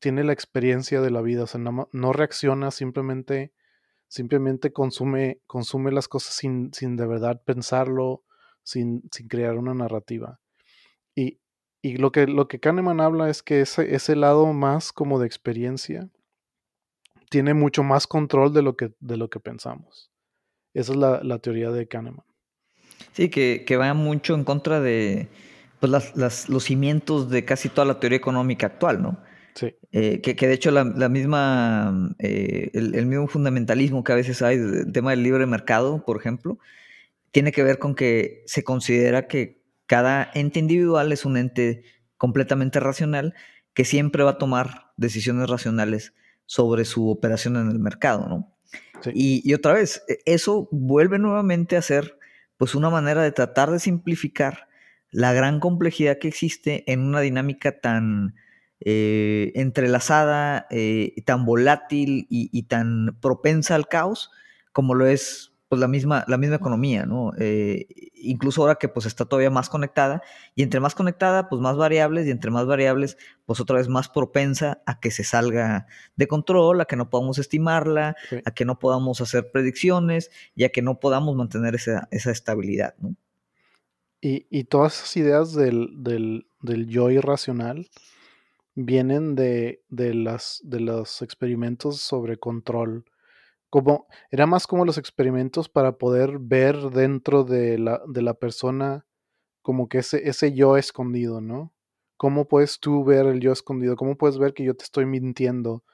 tiene 0.01 0.25
la 0.25 0.33
experiencia 0.33 1.01
de 1.01 1.11
la 1.11 1.23
vida, 1.23 1.45
no, 1.59 1.89
no 1.93 2.13
reacciona, 2.13 2.71
simplemente, 2.71 3.53
simplemente 4.09 4.73
consume, 4.73 5.41
consume 5.47 5.93
las 5.93 6.09
cosas 6.09 6.35
sin, 6.35 6.73
sin 6.73 6.97
de 6.97 7.07
verdad 7.07 7.43
pensarlo, 7.45 8.25
sin, 8.63 9.03
sin 9.11 9.29
crear 9.29 9.57
una 9.57 9.75
narrativa. 9.75 10.41
Y, 11.15 11.41
y, 11.83 11.97
lo, 11.97 12.13
que, 12.13 12.27
lo 12.27 12.49
que 12.49 12.61
Kahneman 12.61 13.01
habla 13.01 13.31
es 13.31 13.43
que 13.43 13.61
ese, 13.61 13.95
ese 13.95 14.17
lado 14.17 14.53
más 14.53 14.93
como 14.93 15.19
de 15.19 15.27
experiencia 15.27 16.11
tiene 17.31 17.55
mucho 17.55 17.83
más 17.83 18.07
control 18.07 18.53
de 18.53 18.63
lo 18.63 18.77
que, 18.77 18.95
de 19.01 19.17
lo 19.17 19.31
que 19.31 19.41
pensamos. 19.41 20.11
Esa 20.75 20.93
es 20.93 20.99
la, 20.99 21.23
la 21.23 21.39
teoría 21.39 21.71
de 21.71 21.89
Kahneman. 21.89 22.26
Sí, 23.13 23.29
que, 23.29 23.65
que, 23.67 23.77
va 23.77 23.95
mucho 23.95 24.35
en 24.35 24.45
contra 24.45 24.81
de 24.81 25.29
pues, 25.81 25.91
las, 25.91 26.17
las, 26.17 26.49
los 26.49 26.65
cimientos 26.65 27.31
de 27.31 27.45
casi 27.45 27.69
toda 27.69 27.87
la 27.87 28.01
teoría 28.01 28.19
económica 28.19 28.67
actual, 28.67 29.03
¿no? 29.03 29.19
Sí. 29.55 29.75
Eh, 29.93 30.21
que, 30.21 30.37
que, 30.37 30.47
de 30.49 30.55
hecho 30.55 30.71
la, 30.71 30.85
la 30.85 31.09
misma, 31.09 32.15
eh, 32.19 32.71
el, 32.75 32.95
el, 32.95 33.07
mismo 33.07 33.27
fundamentalismo 33.27 34.05
que 34.05 34.13
a 34.13 34.17
veces 34.17 34.43
hay, 34.43 34.57
el 34.57 34.93
tema 34.93 35.11
del 35.11 35.23
libre 35.23 35.47
mercado, 35.47 36.05
por 36.05 36.19
ejemplo, 36.19 36.59
tiene 37.31 37.53
que 37.53 37.63
ver 37.63 37.79
con 37.79 37.95
que 37.95 38.43
se 38.47 38.65
considera 38.65 39.29
que 39.29 39.63
cada 39.87 40.31
ente 40.35 40.59
individual 40.59 41.13
es 41.13 41.25
un 41.25 41.37
ente 41.37 41.85
completamente 42.19 42.81
racional 42.81 43.35
que 43.73 43.85
siempre 43.85 44.25
va 44.25 44.33
a 44.33 44.39
tomar 44.39 44.93
decisiones 44.97 45.49
racionales 45.49 46.13
sobre 46.47 46.85
su 46.85 47.11
operación 47.11 47.57
en 47.57 47.71
el 47.71 47.79
mercado, 47.79 48.29
¿no? 48.29 48.53
Sí. 49.03 49.11
Y, 49.15 49.43
y, 49.51 49.55
otra 49.55 49.75
vez, 49.75 50.03
e, 50.09 50.19
eso 50.25 50.69
vuelve 50.71 51.19
nuevamente 51.19 51.77
a 51.77 51.83
ser 51.83 52.19
pues 52.57 52.75
una 52.75 52.91
manera 52.91 53.23
de 53.23 53.33
tratar 53.33 53.71
de 53.71 53.79
simplificar 53.79 54.69
la 55.11 55.33
gran 55.33 55.61
complejidad 55.61 56.19
que 56.19 56.29
existe 56.29 56.91
en 56.91 57.01
una 57.01 57.21
dinámica 57.21 57.81
tan 57.81 58.35
eh, 58.81 59.53
entrelazada, 59.55 60.67
eh, 60.71 61.15
tan 61.25 61.47
volátil 61.47 62.27
y, 62.29 62.51
y, 62.53 62.65
tan 62.65 63.17
propensa 63.21 63.75
al 63.75 63.89
caos 63.89 64.31
como 64.73 64.95
lo 64.95 65.07
es 65.07 65.56
pues 65.69 65.81
la 65.81 65.89
misma, 65.89 66.25
la 66.29 66.39
misma 66.39 66.57
economía, 66.57 67.07
¿no? 67.07 67.33
Eh, 67.39 67.87
incluso 68.15 68.63
ahora 68.63 68.77
que 68.77 68.89
pues 68.89 69.07
está 69.07 69.25
todavía 69.25 69.51
más 69.51 69.69
conectada, 69.69 70.23
y 70.55 70.63
entre 70.63 70.81
más 70.81 70.95
conectada, 70.95 71.49
pues 71.49 71.61
más 71.61 71.77
variables, 71.77 72.27
y 72.27 72.31
entre 72.31 72.51
más 72.51 72.67
variables, 72.67 73.17
pues 73.47 73.61
otra 73.61 73.77
vez 73.77 73.89
más 73.89 74.09
propensa 74.09 74.83
a 74.87 75.01
que 75.01 75.11
se 75.11 75.25
salga 75.25 75.87
de 76.17 76.29
control, 76.29 76.81
a 76.81 76.85
que 76.85 76.97
no 76.97 77.11
podamos 77.11 77.39
estimarla, 77.39 78.17
sí. 78.31 78.37
a 78.45 78.51
que 78.53 78.65
no 78.65 78.79
podamos 78.79 79.21
hacer 79.21 79.51
predicciones, 79.51 80.31
y 80.55 80.65
a 80.65 80.69
que 80.71 80.83
no 80.83 81.01
podamos 81.01 81.35
mantener 81.37 81.75
esa, 81.75 82.09
esa 82.11 82.31
estabilidad, 82.31 82.95
¿no? 82.99 83.17
Y, 84.21 84.47
y, 84.51 84.65
todas 84.65 84.97
esas 84.97 85.17
ideas 85.19 85.53
del, 85.53 86.03
del, 86.03 86.47
del 86.63 86.89
yo 86.89 87.11
irracional 87.11 87.89
vienen 88.75 89.35
de, 89.35 89.83
de, 89.89 90.15
las, 90.15 90.61
de 90.65 90.81
los 90.81 91.23
experimentos 91.23 92.01
sobre 92.01 92.39
control 92.39 93.05
como 93.71 94.07
era 94.31 94.47
más 94.47 94.67
como 94.67 94.85
los 94.85 94.99
experimentos 94.99 95.69
para 95.69 95.99
poder 95.99 96.39
ver 96.39 96.77
dentro 96.91 97.45
de 97.45 97.79
la, 97.79 98.01
de 98.07 98.23
la 98.23 98.35
persona 98.35 99.07
como 99.63 99.89
que 99.89 99.99
ese, 99.99 100.29
ese 100.29 100.53
yo 100.53 100.77
escondido, 100.77 101.41
¿no? 101.41 101.73
¿Cómo 102.17 102.49
puedes 102.49 102.81
tú 102.81 103.05
ver 103.05 103.27
el 103.27 103.41
yo 103.41 103.53
escondido? 103.53 103.97
¿Cómo 103.97 104.17
puedes 104.17 104.39
ver 104.39 104.55
que 104.55 104.65
yo 104.65 104.75
te 104.77 104.85
estoy 104.85 105.07
mintiendo? 105.07 105.85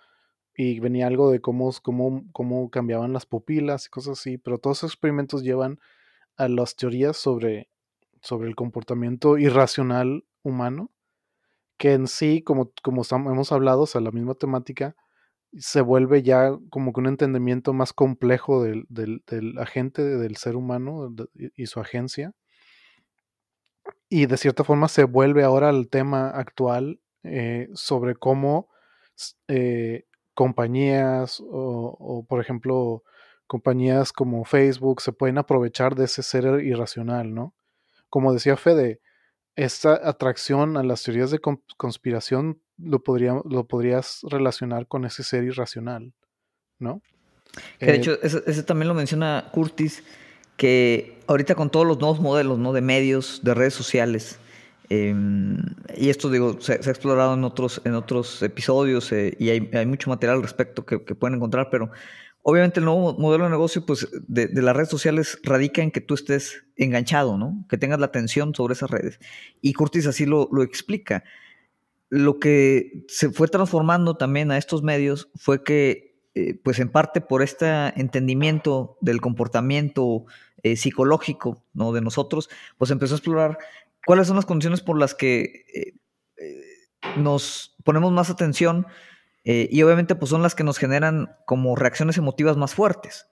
Y 0.55 0.79
venía 0.81 1.07
algo 1.07 1.31
de 1.31 1.41
cómo, 1.41 1.73
cómo, 1.83 2.25
cómo 2.33 2.71
cambiaban 2.71 3.13
las 3.13 3.27
pupilas 3.27 3.87
y 3.87 3.91
cosas 3.91 4.19
así, 4.21 4.39
pero 4.39 4.59
todos 4.59 4.79
esos 4.79 4.93
experimentos 4.93 5.43
llevan 5.43 5.81
a 6.37 6.49
las 6.49 6.77
teorías 6.77 7.17
sobre, 7.17 7.71
sobre 8.21 8.49
el 8.49 8.57
comportamiento 8.57 9.39
irracional 9.39 10.25
humano, 10.43 10.91
que 11.79 11.95
en 11.95 12.07
sí, 12.07 12.43
como, 12.43 12.73
como 12.83 13.03
hemos 13.11 13.53
hablado, 13.53 13.83
o 13.83 13.87
sea, 13.87 14.01
la 14.01 14.13
misma 14.13 14.35
temática, 14.35 14.95
se 15.59 15.81
vuelve 15.81 16.23
ya 16.23 16.57
como 16.71 16.93
que 16.93 17.01
un 17.01 17.07
entendimiento 17.07 17.73
más 17.73 17.93
complejo 17.93 18.63
del, 18.63 18.87
del, 18.89 19.59
agente, 19.59 20.03
del 20.03 20.37
ser 20.37 20.57
humano 20.57 21.15
y 21.35 21.67
su 21.67 21.81
agencia. 21.81 22.33
Y 24.09 24.27
de 24.27 24.37
cierta 24.37 24.65
forma 24.65 24.89
se 24.89 25.05
vuelve 25.05 25.43
ahora 25.43 25.69
al 25.69 25.89
tema 25.89 26.31
actual 26.31 27.01
eh, 27.23 27.69
sobre 27.75 28.15
cómo 28.15 28.69
eh, 29.49 30.07
compañías 30.35 31.41
o, 31.41 31.97
o, 31.99 32.25
por 32.25 32.41
ejemplo, 32.41 33.03
compañías 33.47 34.13
como 34.13 34.45
Facebook 34.45 35.01
se 35.03 35.13
pueden 35.13 35.39
aprovechar 35.39 35.95
de 35.95 36.05
ese 36.05 36.23
ser 36.23 36.63
irracional, 36.65 37.35
¿no? 37.35 37.55
Como 38.09 38.33
decía 38.33 38.57
Fede, 38.57 39.01
esta 39.57 40.09
atracción 40.09 40.77
a 40.77 40.83
las 40.83 41.03
teorías 41.03 41.31
de 41.31 41.41
conspiración 41.77 42.61
lo, 42.79 43.03
podría, 43.03 43.35
lo 43.45 43.67
podrías 43.67 44.21
relacionar 44.23 44.87
con 44.87 45.05
ese 45.05 45.23
ser 45.23 45.45
irracional, 45.45 46.13
¿no? 46.79 47.03
Que 47.79 47.87
de 47.87 47.93
eh, 47.93 47.97
hecho, 47.97 48.19
ese, 48.23 48.43
ese, 48.47 48.63
también 48.63 48.89
lo 48.89 48.95
menciona 48.95 49.51
Curtis, 49.53 50.03
que 50.57 51.19
ahorita 51.27 51.55
con 51.55 51.71
todos 51.71 51.87
los 51.87 51.99
nuevos 51.99 52.21
modelos, 52.21 52.59
¿no? 52.59 52.73
De 52.73 52.81
medios, 52.81 53.41
de 53.43 53.55
redes 53.55 53.75
sociales, 53.75 54.39
eh, 54.95 55.15
y 55.97 56.11
esto, 56.11 56.29
digo, 56.29 56.61
se, 56.61 56.83
se, 56.83 56.91
ha 56.91 56.93
explorado 56.93 57.33
en 57.33 57.45
otros, 57.45 57.81
en 57.85 57.95
otros 57.95 58.43
episodios 58.43 59.11
eh, 59.13 59.35
y 59.39 59.49
hay, 59.49 59.71
hay, 59.73 59.87
mucho 59.87 60.11
material 60.11 60.37
al 60.37 60.43
respecto 60.43 60.85
que, 60.85 61.03
que, 61.03 61.15
pueden 61.15 61.37
encontrar, 61.37 61.69
pero 61.71 61.91
obviamente 62.43 62.81
el 62.81 62.87
nuevo 62.87 63.17
modelo 63.19 63.45
de 63.45 63.51
negocio 63.51 63.87
pues, 63.87 64.09
de, 64.27 64.49
las 64.63 64.77
redes 64.77 64.91
sociales 64.91 65.39
radica 65.43 65.83
en 65.83 65.91
que 65.91 66.01
tú 66.01 66.15
estés 66.15 66.65
enganchado, 66.77 67.39
¿no? 67.39 67.65
Que 67.69 67.79
tengas 67.79 67.99
la 67.99 68.07
atención 68.07 68.55
sobre 68.55 68.75
esas 68.75 68.91
redes. 68.91 69.19
Y 69.61 69.73
Curtis 69.73 70.07
así 70.07 70.27
lo, 70.27 70.49
lo 70.53 70.63
explica 70.63 71.25
lo 72.13 72.39
que 72.39 73.07
se 73.09 73.31
fue 73.31 73.49
transformando 73.49 74.19
también 74.19 74.51
a 74.51 74.59
estos 74.59 74.83
medios 74.83 75.31
fue 75.35 75.65
que, 75.65 76.15
eh, 76.35 76.61
pues 76.63 76.79
en 76.79 76.91
parte 76.91 77.23
por 77.23 77.41
este 77.41 77.67
entendimiento 77.99 78.99
del 79.01 79.23
comportamiento 79.23 80.27
eh, 80.63 80.77
psicológico 80.77 81.65
¿no? 81.73 81.91
de 81.93 82.03
nosotros, 82.03 82.51
pues 82.77 82.91
empezó 82.91 83.15
a 83.15 83.17
explorar 83.17 83.57
cuáles 84.05 84.27
son 84.27 84.37
las 84.37 84.45
condiciones 84.45 84.83
por 84.83 84.99
las 84.99 85.15
que 85.15 85.65
eh, 85.75 85.95
nos 87.17 87.77
ponemos 87.83 88.13
más 88.13 88.29
atención 88.29 88.87
y 89.45 89.83
obviamente 89.83 90.15
pues 90.15 90.31
son 90.31 90.43
las 90.43 90.55
que 90.55 90.65
nos 90.65 90.79
generan 90.79 91.37
como 91.47 91.75
reacciones 91.75 92.17
emotivas 92.17 92.57
más 92.57 92.75
fuertes. 92.75 93.27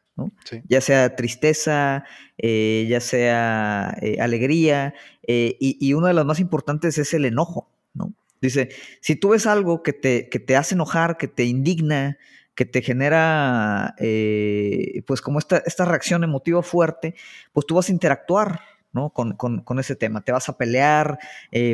Ya 0.69 0.81
sea 0.81 1.17
tristeza, 1.17 2.05
eh, 2.39 2.87
ya 2.89 3.01
sea 3.01 3.97
eh, 4.03 4.19
alegría, 4.21 4.95
eh, 5.27 5.57
y, 5.61 5.93
una 5.95 6.09
de 6.09 6.15
las 6.15 6.25
más 6.25 6.41
importantes 6.41 6.99
es 6.99 7.15
el 7.15 7.25
enojo, 7.25 7.71
¿no? 7.95 8.13
Dice, 8.41 8.71
si 9.01 9.17
tú 9.17 9.31
ves 9.31 9.47
algo 9.47 9.83
que 9.83 9.93
te, 9.93 10.29
que 10.29 10.41
te 10.41 10.57
hace 10.57 10.75
enojar, 10.75 11.17
que 11.17 11.29
te 11.29 11.45
indigna, 11.45 12.19
que 12.55 12.65
te 12.65 12.83
genera, 12.83 13.95
pues 15.07 15.21
como 15.23 15.39
esta, 15.39 15.59
esta 15.59 15.85
reacción 15.85 16.25
emotiva 16.25 16.63
fuerte, 16.63 17.15
pues 17.53 17.67
tú 17.67 17.75
vas 17.77 17.89
a 17.89 17.93
interactuar, 17.93 18.61
¿no? 18.93 19.11
Con, 19.11 19.37
con, 19.37 19.79
ese 19.79 19.95
tema. 19.95 20.23
Te 20.23 20.33
vas 20.33 20.49
a 20.49 20.59
pelear, 20.59 21.19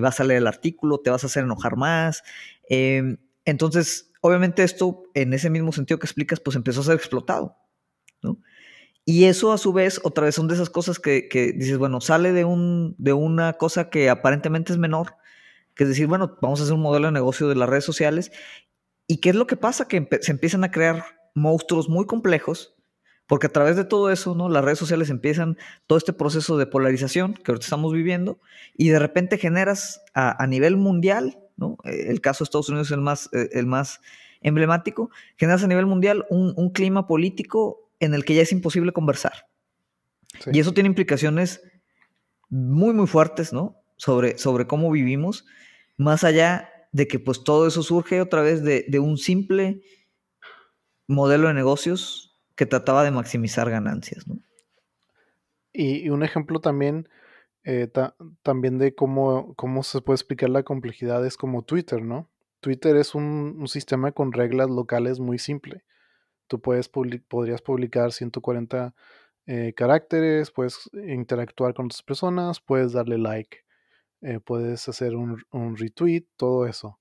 vas 0.03 0.21
a 0.21 0.25
leer 0.25 0.39
el 0.39 0.47
artículo, 0.47 0.99
te 0.99 1.11
vas 1.11 1.25
a 1.25 1.29
hacer 1.29 1.45
enojar 1.45 1.77
más. 1.77 2.23
entonces, 2.69 4.13
obviamente 4.27 4.63
esto, 4.63 5.05
en 5.15 5.33
ese 5.33 5.51
mismo 5.51 5.73
sentido 5.73 5.99
que 5.99 6.07
explicas, 6.07 6.41
pues 6.41 6.57
empezó 6.57 6.81
a 6.81 6.85
ser 6.85 6.95
explotado. 6.97 7.57
Y 9.05 9.27
eso 9.27 9.53
a 9.53 9.59
su 9.59 9.73
vez, 9.73 10.01
otra 10.03 10.25
vez 10.25 10.35
son 10.35 10.49
de 10.49 10.55
esas 10.55 10.69
cosas 10.69 10.99
que, 10.99 11.29
dices, 11.57 11.79
bueno, 11.79 12.01
sale 12.01 12.33
de, 12.33 12.45
un, 12.45 12.97
de 12.99 13.13
una 13.13 13.53
cosa 13.53 13.89
que 13.89 14.11
aparentemente 14.11 14.73
es 14.73 14.79
menor, 14.79 15.15
que 15.75 15.85
es 15.85 15.91
decir, 15.91 16.09
bueno, 16.09 16.37
vamos 16.43 16.61
a 16.61 16.65
hacer 16.65 16.75
un 16.75 16.83
modelo 16.83 17.07
de 17.07 17.13
negocio 17.13 17.49
de 17.49 17.55
las 17.55 17.69
redes 17.69 17.85
sociales. 17.85 18.33
¿Y 19.07 19.19
qué 19.19 19.31
es 19.31 19.37
lo 19.37 19.47
que 19.47 19.57
pasa? 19.57 19.87
Que 19.87 20.09
se 20.21 20.33
empiezan 20.33 20.65
a 20.65 20.73
crear 20.73 21.05
monstruos 21.35 21.89
muy 21.89 22.07
complejos, 22.07 22.75
porque 23.27 23.47
a 23.47 23.53
través 23.53 23.77
de 23.77 23.85
todo 23.85 24.11
eso, 24.11 24.35
¿no? 24.35 24.49
Las 24.49 24.65
redes 24.65 24.79
sociales 24.79 25.11
empiezan 25.11 25.57
todo 25.87 25.99
este 25.99 26.13
proceso 26.13 26.57
de 26.57 26.67
polarización 26.67 27.35
que 27.35 27.53
ahorita 27.53 27.67
estamos 27.67 27.93
viviendo, 27.93 28.41
y 28.75 28.89
de 28.89 28.99
repente 28.99 29.39
generas 29.39 30.03
a, 30.15 30.45
nivel 30.47 30.77
mundial, 30.77 31.39
¿no? 31.57 31.79
El 31.85 32.21
caso 32.21 32.45
de 32.45 32.47
Estados 32.47 32.69
Unidos 32.69 32.89
es 32.89 32.93
el 32.93 33.01
más, 33.01 33.29
eh, 33.33 33.49
el 33.53 33.67
más 33.67 34.01
emblemático, 34.41 35.11
generas 35.37 35.65
a 35.65 35.67
nivel 35.67 35.87
mundial 35.87 36.27
un, 36.31 36.53
un 36.57 36.71
clima 36.71 37.07
político 37.07 37.91
en 38.01 38.15
el 38.15 38.25
que 38.25 38.35
ya 38.35 38.43
es 38.43 38.53
imposible 38.53 38.93
conversar. 38.93 39.49
Y 40.53 40.61
eso 40.61 40.73
tiene 40.73 40.89
implicaciones 40.89 41.63
muy, 42.49 42.95
muy 42.95 43.07
fuertes, 43.07 43.53
¿no? 43.53 43.77
Sobre, 43.97 44.39
sobre 44.39 44.67
cómo 44.67 44.91
vivimos, 44.91 45.47
más 45.97 46.25
allá 46.25 46.71
de 46.93 47.09
que 47.09 47.19
pues 47.19 47.45
todo 47.45 47.67
eso 47.67 47.83
surge 47.83 48.21
otra 48.21 48.43
vez 48.43 48.63
de, 48.63 48.99
un 48.99 49.17
simple 49.17 49.83
modelo 51.07 51.49
de 51.49 51.55
negocios 51.55 52.37
que 52.55 52.67
trataba 52.67 53.05
de 53.05 53.11
maximizar 53.11 53.71
ganancias, 53.71 54.27
¿no? 54.27 54.39
Y, 55.73 56.09
un 56.09 56.23
ejemplo 56.23 56.61
también, 56.61 57.09
eh, 57.67 57.91
también 58.43 58.79
de 58.79 58.95
cómo, 58.95 59.55
cómo 59.57 59.83
se 59.83 60.01
puede 60.01 60.17
explicar 60.17 60.49
la 60.49 60.63
complejidad 60.63 61.27
es 61.27 61.37
como 61.37 61.63
Twitter, 61.63 62.01
¿no? 62.03 62.31
Twitter 62.61 62.97
es 62.97 63.15
un, 63.15 63.57
un 63.59 63.69
sistema 63.69 64.13
con 64.13 64.33
reglas 64.33 64.71
locales 64.71 65.21
muy 65.21 65.39
simple 65.39 65.85
Tú 66.49 66.61
puedes 66.61 66.89
podrías 66.89 67.63
publicar 67.63 68.13
140 68.13 68.95
eh, 69.47 69.73
caracteres, 69.77 70.51
puedes 70.51 70.89
interactuar 70.93 71.75
con 71.75 71.87
otras 71.87 72.03
personas, 72.03 72.61
puedes 72.61 72.93
darle 72.93 73.19
like, 73.19 73.59
eh, 74.23 74.41
puedes 74.41 74.89
hacer 74.89 75.17
un, 75.17 75.77
retweet, 75.77 76.25
todo 76.37 76.67
eso. 76.67 76.99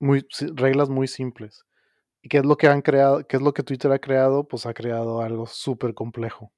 Muy, 0.00 0.26
reglas 0.54 0.88
muy 0.88 1.06
simples. 1.06 1.64
¿Y 2.22 2.28
qué 2.28 2.38
es 2.38 2.44
lo 2.44 2.56
que 2.56 2.68
han 2.68 2.82
creado? 2.82 3.26
¿Qué 3.26 3.36
es 3.36 3.42
lo 3.42 3.54
que 3.54 3.62
Twitter 3.62 3.92
ha 3.92 3.98
creado? 3.98 4.44
Pues 4.48 4.66
ha 4.66 4.74
creado 4.74 5.22
algo 5.22 5.46
súper 5.46 5.94
complejo. 5.94 6.52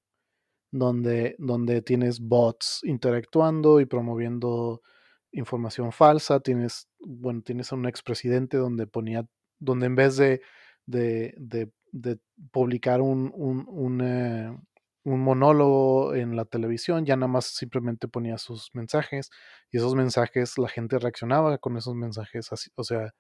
Donde, 0.73 1.37
donde 1.39 1.83
tienes 1.83 2.19
bots 2.21 2.81
interactuando 2.83 3.81
y 3.81 3.87
promoviendo 3.87 4.83
información 5.31 5.93
falsa. 5.93 6.41
Tienes, 6.41 6.89
bueno, 6.99 7.43
tienes 7.45 7.73
a 7.73 7.77
un 7.77 7.87
expresidente 7.87 8.57
donde 8.57 8.87
ponía, 8.87 9.27
donde 9.61 9.87
en 9.87 9.95
vez 9.95 10.17
de, 10.17 10.41
de, 10.87 11.35
de 11.39 11.71
de 11.93 12.19
publicar 12.51 13.01
un, 13.03 13.31
un, 13.35 14.01
eh, 14.01 14.59
un, 15.05 15.21
monólogo 15.21 16.15
en 16.15 16.37
la 16.37 16.47
televisión, 16.47 17.05
ya 17.05 17.17
nada 17.17 17.29
más 17.29 17.47
simplemente 17.47 18.09
ponía 18.09 18.39
sus 18.39 18.71
mensajes 18.75 19.31
y 19.71 19.77
esos 19.77 19.95
mensajes 19.95 20.59
la 20.59 20.69
gente 20.69 20.99
reaccionaba 20.99 21.59
con 21.59 21.77
esos 21.77 21.95
mensajes, 21.95 22.51
así, 22.53 22.71
o 22.77 22.85
sea, 22.85 23.13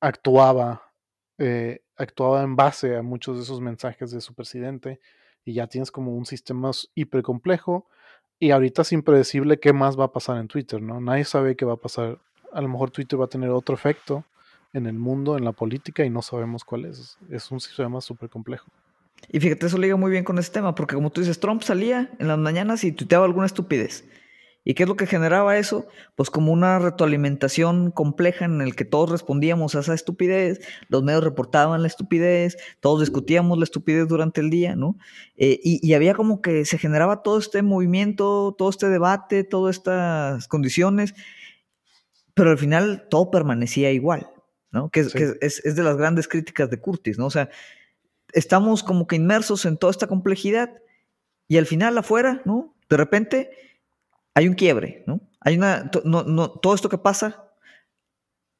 actuaba, 0.00 0.82
eh, 1.38 1.80
actuaba 1.96 2.42
en 2.42 2.56
base 2.56 2.96
a 2.96 3.02
muchos 3.02 3.36
de 3.36 3.42
esos 3.42 3.60
mensajes 3.60 4.10
de 4.10 4.20
su 4.20 4.34
presidente 4.34 5.00
y 5.44 5.54
ya 5.54 5.66
tienes 5.66 5.90
como 5.90 6.16
un 6.16 6.26
sistema 6.26 6.70
hiper 6.94 7.22
complejo 7.22 7.86
y 8.38 8.50
ahorita 8.50 8.82
es 8.82 8.92
impredecible 8.92 9.58
qué 9.58 9.72
más 9.72 9.98
va 9.98 10.04
a 10.04 10.12
pasar 10.12 10.38
en 10.38 10.48
Twitter, 10.48 10.82
¿no? 10.82 11.00
Nadie 11.00 11.24
sabe 11.24 11.56
qué 11.56 11.64
va 11.64 11.74
a 11.74 11.78
pasar. 11.78 12.18
A 12.52 12.60
lo 12.60 12.68
mejor 12.68 12.90
Twitter 12.90 13.20
va 13.20 13.24
a 13.26 13.28
tener 13.28 13.50
otro 13.50 13.74
efecto 13.74 14.24
en 14.72 14.86
el 14.86 14.94
mundo, 14.94 15.38
en 15.38 15.44
la 15.44 15.52
política, 15.52 16.04
y 16.04 16.10
no 16.10 16.20
sabemos 16.20 16.64
cuál 16.64 16.84
es. 16.84 17.16
Es 17.30 17.50
un 17.50 17.60
sistema 17.60 18.00
súper 18.00 18.28
complejo. 18.28 18.66
Y 19.30 19.40
fíjate, 19.40 19.66
eso 19.66 19.78
liga 19.78 19.96
muy 19.96 20.10
bien 20.10 20.24
con 20.24 20.38
ese 20.38 20.52
tema, 20.52 20.74
porque 20.74 20.94
como 20.94 21.10
tú 21.10 21.20
dices, 21.20 21.40
Trump 21.40 21.62
salía 21.62 22.10
en 22.18 22.28
las 22.28 22.38
mañanas 22.38 22.84
y 22.84 22.92
tuiteaba 22.92 23.24
alguna 23.24 23.46
estupidez. 23.46 24.04
¿Y 24.64 24.74
qué 24.74 24.84
es 24.84 24.88
lo 24.88 24.96
que 24.96 25.06
generaba 25.06 25.58
eso? 25.58 25.86
Pues 26.16 26.30
como 26.30 26.52
una 26.52 26.78
retroalimentación 26.78 27.90
compleja 27.90 28.46
en 28.46 28.62
el 28.62 28.74
que 28.74 28.84
todos 28.84 29.10
respondíamos 29.10 29.74
a 29.74 29.80
esa 29.80 29.94
estupidez, 29.94 30.60
los 30.88 31.02
medios 31.02 31.22
reportaban 31.22 31.82
la 31.82 31.88
estupidez, 31.88 32.56
todos 32.80 33.00
discutíamos 33.00 33.58
la 33.58 33.64
estupidez 33.64 34.08
durante 34.08 34.40
el 34.40 34.48
día, 34.48 34.74
¿no? 34.74 34.96
Eh, 35.36 35.60
y, 35.62 35.86
y, 35.86 35.94
había 35.94 36.14
como 36.14 36.40
que 36.40 36.64
se 36.64 36.78
generaba 36.78 37.22
todo 37.22 37.38
este 37.38 37.62
movimiento, 37.62 38.54
todo 38.56 38.70
este 38.70 38.88
debate, 38.88 39.44
todas 39.44 39.76
estas 39.76 40.48
condiciones, 40.48 41.14
pero 42.32 42.50
al 42.50 42.58
final 42.58 43.06
todo 43.10 43.30
permanecía 43.30 43.92
igual. 43.92 44.30
Que, 44.90 45.00
es, 45.40 45.62
de 45.62 45.82
las 45.82 45.96
grandes 45.96 46.26
críticas 46.26 46.68
de 46.68 46.80
Curtis, 46.80 47.16
¿no? 47.16 47.26
O 47.26 47.30
sea, 47.30 47.48
estamos 48.32 48.82
como 48.82 49.06
que 49.06 49.16
inmersos 49.16 49.66
en 49.66 49.76
toda 49.76 49.92
esta 49.92 50.08
complejidad 50.08 50.70
y 51.46 51.58
al 51.58 51.66
final 51.66 51.96
afuera, 51.96 52.42
¿no? 52.44 52.74
De 52.88 52.96
repente 52.96 53.50
hay 54.34 54.48
un 54.48 54.54
quiebre, 54.54 55.04
¿no? 55.06 55.20
Hay 55.40 55.56
una, 55.56 55.90
no, 56.04 56.24
no, 56.24 56.50
todo 56.50 56.74
esto 56.74 56.88
que 56.88 56.98
pasa 56.98 57.50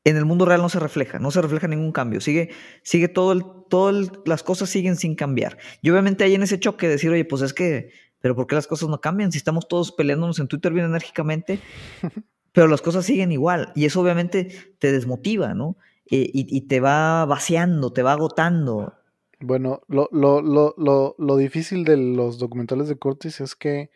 en 0.05 0.17
el 0.17 0.25
mundo 0.25 0.45
real 0.45 0.61
no 0.61 0.69
se 0.69 0.79
refleja, 0.79 1.19
no 1.19 1.31
se 1.31 1.41
refleja 1.41 1.67
ningún 1.67 1.93
cambio, 1.93 2.21
sigue, 2.21 2.51
sigue 2.83 3.09
todo 3.09 3.33
el, 3.33 3.43
todo 3.71 3.93
las 4.27 4.43
cosas 4.43 4.69
siguen 4.69 4.97
sin 4.97 5.15
cambiar. 5.15 5.59
Y 5.81 5.91
obviamente 5.91 6.25
hay 6.25 6.35
en 6.35 6.43
ese 6.43 6.61
choque 6.61 6.89
decir, 6.89 7.11
oye, 7.11 7.25
pues 7.25 7.43
es 7.43 7.55
que, 7.55 7.91
pero 8.21 8.37
¿por 8.37 8.47
qué 8.47 8.55
las 8.55 8.67
cosas 8.67 8.89
no 8.89 9.01
cambian? 9.01 9.33
Si 9.33 9.39
estamos 9.39 9.67
todos 9.67 9.93
peleándonos 9.93 10.39
en 10.39 10.49
Twitter 10.49 10.73
bien 10.73 10.87
enérgicamente, 10.87 11.59
pero 12.53 12.69
las 12.69 12.83
cosas 12.83 13.07
siguen 13.07 13.33
igual 13.33 13.73
y 13.75 13.87
eso 13.87 14.01
obviamente 14.01 14.77
te 14.79 14.93
desmotiva, 14.93 15.55
¿no? 15.55 15.77
y, 16.07 16.61
te 16.69 16.81
va 16.81 17.25
vaciando, 17.25 17.93
te 17.93 18.03
va 18.03 18.13
agotando. 18.13 18.95
Bueno, 19.41 19.81
lo, 19.89 20.09
lo, 20.13 20.43
lo, 20.43 20.75
lo, 20.77 21.17
lo 21.19 21.37
difícil 21.37 21.85
de 21.85 21.97
los 21.97 22.39
documentales 22.39 22.89
de 22.89 22.97
Curtis 22.97 23.41
es 23.41 23.55
que 23.55 23.91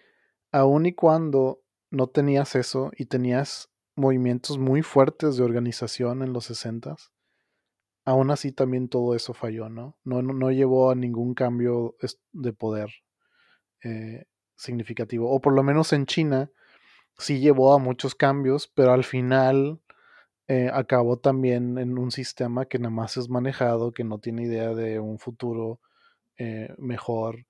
aun 0.51 0.87
y 0.87 0.95
cuando 0.95 1.61
no 1.91 2.09
tenías 2.09 2.55
eso 2.55 2.91
y 2.97 3.07
tenías 3.07 3.71
movimientos 3.97 4.59
muy 4.59 4.83
fuertes 4.83 5.37
de 5.37 5.45
organización 5.45 6.23
en 6.23 6.33
los 6.33 6.45
60 6.47 6.97
aún 8.09 8.31
así 8.31 8.53
también 8.53 8.89
todo 8.89 9.15
eso 9.15 9.35
falló, 9.35 9.69
¿no? 9.69 9.99
No, 10.03 10.23
no, 10.23 10.51
llevó 10.51 10.91
a 10.91 10.95
ningún 10.95 11.35
cambio 11.35 11.95
de 12.33 12.55
poder 12.55 12.89
eh, 13.85 14.25
significativo. 14.57 15.31
O 15.31 15.41
por 15.43 15.53
lo 15.55 15.63
menos 15.63 15.93
en 15.93 16.07
China 16.07 16.51
sí 17.19 17.39
llevó 17.39 17.75
a 17.75 17.79
muchos 17.79 18.15
cambios, 18.15 18.67
pero 18.67 18.93
al 18.93 19.05
final 19.05 19.83
eh, 20.49 20.71
acabó 20.73 21.19
también 21.19 21.77
en 21.77 21.99
un 21.99 22.11
sistema 22.11 22.65
que 22.65 22.79
nada 22.79 22.95
más 22.95 23.19
es 23.19 23.29
manejado, 23.29 23.93
que 23.93 24.05
no 24.05 24.19
tiene 24.21 24.45
idea 24.45 24.73
de 24.73 25.01
un 25.01 25.19
futuro 25.19 25.81
eh, 26.39 26.75
mejor 26.79 27.47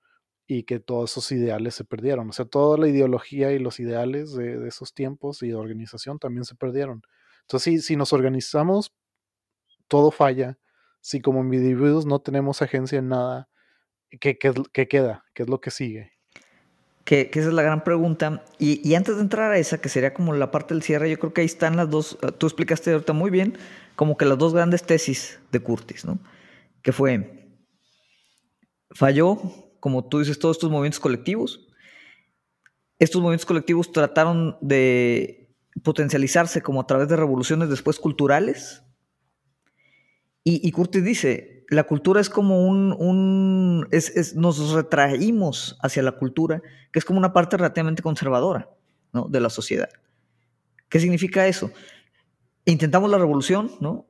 y 0.51 0.63
que 0.63 0.79
todos 0.79 1.11
esos 1.11 1.31
ideales 1.31 1.75
se 1.75 1.83
perdieron. 1.83 2.27
O 2.27 2.33
sea, 2.33 2.43
toda 2.43 2.75
la 2.79 2.87
ideología 2.87 3.51
y 3.51 3.59
los 3.59 3.79
ideales 3.79 4.33
de, 4.33 4.67
esos 4.67 4.95
tiempos 4.95 5.43
y 5.43 5.49
de 5.49 5.55
organización 5.55 6.17
también 6.17 6.43
se 6.43 6.55
perdieron. 6.55 7.03
Entonces, 7.41 7.85
si, 7.85 7.95
nos 7.95 8.13
organizamos, 8.13 8.91
todo 9.87 10.09
falla. 10.09 10.57
Si 11.01 11.21
como 11.21 11.41
individuos 11.43 12.07
no 12.07 12.19
tenemos 12.19 12.63
agencia 12.63 12.97
en 12.97 13.09
nada, 13.09 13.47
¿qué, 14.19 14.39
qué 14.39 14.87
queda? 14.87 15.23
¿Qué 15.35 15.43
es 15.43 15.49
lo 15.49 15.61
que 15.61 15.69
sigue? 15.69 16.13
Que, 17.03 17.29
esa 17.31 17.49
es 17.49 17.53
la 17.53 17.61
gran 17.61 17.83
pregunta. 17.83 18.43
Y, 18.57 18.95
antes 18.95 19.17
de 19.17 19.21
entrar 19.21 19.51
a 19.51 19.59
esa, 19.59 19.79
que 19.79 19.87
sería 19.87 20.15
como 20.15 20.33
la 20.33 20.49
parte 20.49 20.73
del 20.73 20.81
cierre, 20.81 21.11
yo 21.11 21.19
creo 21.19 21.31
que 21.31 21.41
ahí 21.41 21.45
están 21.45 21.77
las 21.77 21.91
dos, 21.91 22.17
tú 22.39 22.47
explicaste 22.47 22.91
ahorita 22.91 23.13
muy 23.13 23.29
bien, 23.29 23.55
como 23.95 24.17
que 24.17 24.25
las 24.25 24.39
dos 24.39 24.55
grandes 24.55 24.81
tesis 24.81 25.39
de 25.51 25.59
Curtis, 25.59 26.05
¿no? 26.05 26.17
Que 26.81 26.91
fue, 26.91 27.51
falló, 28.95 29.68
como 29.79 30.07
tú 30.07 30.19
dices, 30.19 30.39
todos 30.39 30.57
estos 30.57 30.69
movimientos 30.69 30.99
colectivos. 30.99 31.67
Estos 32.97 33.21
movimientos 33.21 33.45
colectivos 33.45 33.91
trataron 33.91 34.57
de 34.61 35.53
potencializarse 35.83 36.61
como 36.61 36.81
a 36.81 36.87
través 36.87 37.07
de 37.07 37.15
revoluciones 37.15 37.69
después 37.69 37.99
culturales. 37.99 38.83
Y, 40.43 40.67
y 40.67 40.71
Curtis 40.71 41.03
dice, 41.03 41.59
la 41.69 41.83
cultura 41.83 42.19
es 42.19 42.29
como 42.29 42.65
un, 42.65 43.87
es, 43.91 44.35
nos 44.35 44.71
retraímos 44.71 45.77
hacia 45.81 46.01
la 46.01 46.13
cultura, 46.13 46.61
que 46.91 46.99
es 46.99 47.05
como 47.05 47.19
una 47.19 47.31
parte 47.31 47.57
relativamente 47.57 48.01
conservadora 48.01 48.69
¿no? 49.13 49.27
de 49.29 49.39
la 49.39 49.49
sociedad. 49.49 49.89
¿Qué 50.89 50.99
significa 50.99 51.47
eso? 51.47 51.71
Intentamos 52.65 53.09
la 53.11 53.19
revolución, 53.19 53.71
¿no? 53.79 54.07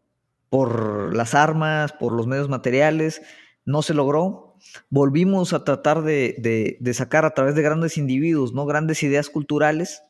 Por 0.49 1.15
las 1.15 1.35
armas, 1.35 1.91
por 1.91 2.13
los 2.13 2.25
medios 2.25 2.49
materiales, 2.49 3.21
no 3.65 3.81
se 3.81 3.93
logró. 3.93 4.48
Volvimos 4.89 5.53
a 5.53 5.63
tratar 5.63 6.03
de, 6.03 6.77
sacar 6.93 7.25
a 7.25 7.33
través 7.33 7.55
de 7.55 7.61
grandes 7.61 7.97
individuos, 7.97 8.53
¿no? 8.53 8.65
Grandes 8.65 9.03
ideas 9.03 9.29
culturales. 9.29 10.03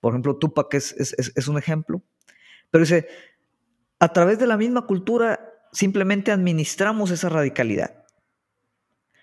Por 0.00 0.12
ejemplo, 0.12 0.36
Tupac 0.36 0.72
es, 0.74 0.94
es 0.96 1.48
un 1.48 1.58
ejemplo. 1.58 2.02
Pero 2.70 2.84
dice, 2.84 3.08
a 3.98 4.12
través 4.12 4.38
de 4.38 4.46
la 4.46 4.56
misma 4.56 4.86
cultura 4.86 5.52
simplemente 5.72 6.32
administramos 6.32 7.10
esa 7.10 7.28
radicalidad. 7.28 8.04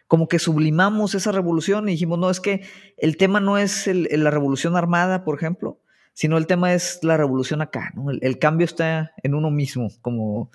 Como 0.07 0.27
que 0.27 0.39
sublimamos 0.39 1.15
esa 1.15 1.31
revolución 1.31 1.89
y 1.89 1.93
dijimos, 1.93 2.19
no, 2.19 2.29
es 2.29 2.39
que 2.39 2.61
el 2.97 3.17
tema 3.17 3.39
no 3.39 3.57
es 3.57 3.87
la 3.87 4.29
revolución 4.29 4.75
armada, 4.75 5.23
por 5.23 5.35
ejemplo, 5.35 5.79
sino 6.13 6.37
el 6.37 6.45
tema 6.45 6.73
es 6.73 6.99
la 7.01 7.17
revolución 7.17 7.61
acá, 7.61 7.91
el, 8.21 8.37
cambio 8.37 8.65
está 8.65 9.13
en 9.23 9.33
uno 9.33 9.49
mismo, 9.49 9.89
como 10.01 10.51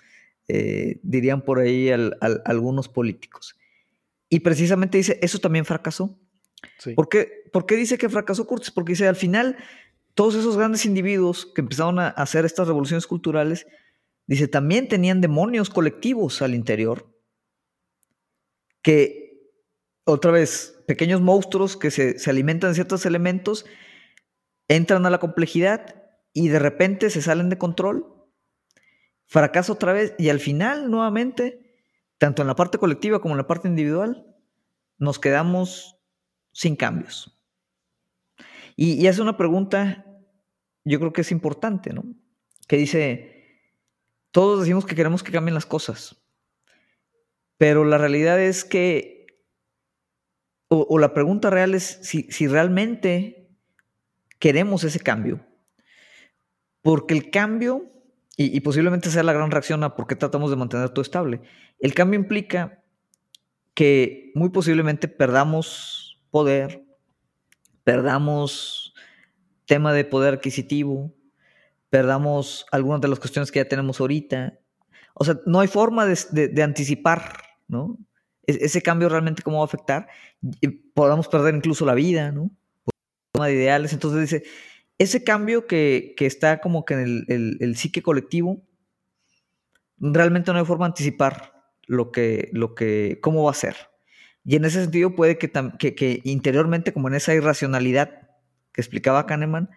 eh, 0.46 1.00
dirían 1.02 1.42
por 1.42 1.58
ahí 1.58 1.90
algunos 2.44 2.88
políticos. 2.88 3.57
Y 4.28 4.40
precisamente 4.40 4.98
dice, 4.98 5.18
eso 5.22 5.38
también 5.38 5.64
fracasó. 5.64 6.18
¿Por, 6.94 7.08
qué, 7.08 7.44
¿Por, 7.52 7.66
qué, 7.66 7.76
dice 7.76 7.98
que 7.98 8.08
fracasó 8.08 8.46
Curtis? 8.46 8.70
Porque 8.70 8.92
dice, 8.92 9.08
al 9.08 9.16
final, 9.16 9.56
todos 10.14 10.34
esos 10.34 10.56
grandes 10.56 10.84
individuos 10.84 11.46
que 11.54 11.60
empezaron 11.60 11.98
a 11.98 12.08
hacer 12.08 12.44
estas 12.44 12.66
revoluciones 12.66 13.06
culturales, 13.06 13.66
dice, 14.26 14.48
también 14.48 14.88
tenían 14.88 15.20
demonios 15.20 15.70
colectivos 15.70 16.42
al 16.42 16.54
interior, 16.54 17.14
que, 18.82 19.52
otra 20.04 20.30
vez, 20.30 20.82
pequeños 20.86 21.20
monstruos 21.20 21.76
que 21.76 21.90
se, 21.90 22.18
se 22.18 22.30
alimentan 22.30 22.70
de 22.70 22.74
ciertos 22.74 23.06
elementos 23.06 23.66
entran 24.68 25.06
a 25.06 25.10
la 25.10 25.18
complejidad 25.18 26.02
y 26.32 26.48
de 26.48 26.58
repente 26.58 27.10
se 27.10 27.22
salen 27.22 27.48
de 27.48 27.58
control, 27.58 28.06
fracasa 29.26 29.72
otra 29.72 29.92
vez 29.92 30.14
y 30.18 30.28
al 30.28 30.40
final 30.40 30.90
nuevamente, 30.90 31.67
tanto 32.18 32.42
en 32.42 32.48
la 32.48 32.56
parte 32.56 32.78
colectiva 32.78 33.20
como 33.20 33.34
en 33.34 33.38
la 33.38 33.46
parte 33.46 33.68
individual, 33.68 34.26
nos 34.98 35.18
quedamos 35.18 35.96
sin 36.52 36.76
cambios. 36.76 37.40
Y, 38.76 38.94
y 38.94 39.06
hace 39.06 39.22
una 39.22 39.36
pregunta, 39.36 40.04
yo 40.84 40.98
creo 40.98 41.12
que 41.12 41.22
es 41.22 41.32
importante, 41.32 41.92
¿no? 41.92 42.04
Que 42.66 42.76
dice, 42.76 43.38
todos 44.30 44.60
decimos 44.60 44.84
que 44.84 44.94
queremos 44.94 45.22
que 45.22 45.32
cambien 45.32 45.54
las 45.54 45.66
cosas, 45.66 46.16
pero 47.58 47.84
la 47.84 47.98
realidad 47.98 48.40
es 48.40 48.64
que, 48.64 49.26
o, 50.68 50.98
la 50.98 51.12
pregunta 51.12 51.50
real 51.50 51.74
es 51.74 51.98
si, 52.02 52.30
si 52.30 52.46
realmente 52.46 53.50
queremos 54.38 54.84
ese 54.84 55.00
cambio. 55.00 55.44
Porque 56.82 57.14
el 57.14 57.30
cambio, 57.30 57.90
y, 58.36 58.60
posiblemente 58.60 59.10
sea 59.10 59.24
la 59.24 59.32
gran 59.32 59.50
reacción 59.50 59.82
a 59.82 59.96
por 59.96 60.06
qué 60.06 60.14
tratamos 60.14 60.50
de 60.50 60.56
mantener 60.56 60.90
todo 60.90 61.02
estable, 61.02 61.40
el 61.78 61.94
cambio 61.94 62.18
implica 62.18 62.82
que 63.74 64.32
muy 64.34 64.50
posiblemente 64.50 65.08
perdamos 65.08 66.20
poder, 66.30 66.84
perdamos 67.84 68.94
tema 69.66 69.92
de 69.92 70.04
poder 70.04 70.34
adquisitivo, 70.34 71.14
perdamos 71.90 72.66
algunas 72.72 73.00
de 73.00 73.08
las 73.08 73.18
cuestiones 73.18 73.52
que 73.52 73.60
ya 73.60 73.68
tenemos 73.68 74.00
ahorita. 74.00 74.58
O 75.14 75.24
sea, 75.24 75.38
no 75.46 75.60
hay 75.60 75.68
forma 75.68 76.06
de, 76.06 76.62
anticipar, 76.62 77.42
¿no? 77.68 77.98
E, 78.46 78.58
ese 78.62 78.82
cambio 78.82 79.08
realmente 79.08 79.42
cómo 79.42 79.58
va 79.58 79.64
a 79.64 79.66
afectar. 79.66 80.08
Podamos 80.94 81.28
perder 81.28 81.54
incluso 81.54 81.86
la 81.86 81.94
vida, 81.94 82.32
¿no? 82.32 82.50
de 83.34 83.54
ideales. 83.54 83.92
Entonces 83.92 84.22
dice, 84.22 84.48
ese 84.98 85.22
cambio 85.22 85.66
que, 85.66 86.14
está 86.18 86.60
como 86.60 86.84
que 86.84 86.94
en 86.94 87.24
el, 87.28 87.76
psique 87.76 88.02
colectivo, 88.02 88.60
realmente 89.98 90.52
no 90.52 90.58
hay 90.58 90.64
forma 90.64 90.86
de 90.86 90.90
anticipar 90.90 91.57
lo 91.88 92.12
que, 92.12 92.50
lo 92.52 92.76
que, 92.76 93.18
cómo 93.20 93.42
va 93.42 93.50
a 93.50 93.54
ser. 93.54 93.76
Y 94.44 94.54
en 94.54 94.64
ese 94.64 94.80
sentido 94.80 95.16
puede 95.16 95.36
que, 95.38 95.50
que, 95.50 96.20
interiormente, 96.22 96.92
como 96.92 97.08
en 97.08 97.14
esa 97.14 97.34
irracionalidad 97.34 98.28
que 98.72 98.80
explicaba 98.80 99.26
Kahneman, 99.26 99.70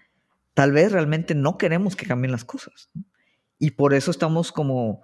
tal 0.53 0.71
vez 0.71 0.91
realmente 0.91 1.33
no 1.33 1.57
queremos 1.57 1.95
que 1.95 2.05
cambien 2.05 2.31
las 2.31 2.45
cosas. 2.45 2.91
Y 3.57 3.71
por 3.71 3.93
eso 3.93 4.11
estamos 4.11 4.51
como 4.51 5.01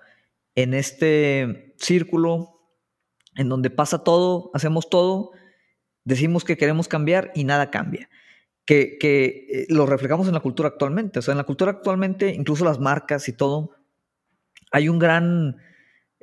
en 0.54 0.76
este 0.76 1.74
círculo 1.78 2.62
en 3.36 3.50
donde 3.50 3.72
pasa 3.72 4.04
todo, 4.04 4.52
hacemos 4.54 4.90
todo, 4.90 5.32
decimos 6.04 6.44
que 6.44 6.58
queremos 6.58 6.88
cambiar 6.88 7.32
y 7.34 7.44
nada 7.44 7.72
cambia 7.72 8.10
que, 8.68 9.48
eh, 9.50 9.66
lo 9.70 9.86
reflejamos 9.86 10.28
en 10.28 10.34
la 10.34 10.42
cultura 10.42 10.70
actualmente. 10.70 11.20
O 11.20 11.22
sea, 11.22 11.32
en 11.32 11.38
la 11.38 11.46
cultura 11.46 11.72
actualmente, 11.72 12.34
incluso 12.34 12.66
las 12.66 12.80
marcas 12.80 13.30
y 13.30 13.34
todo, 13.34 13.72
hay 14.72 14.90
un 14.90 15.00
gran, 15.00 15.58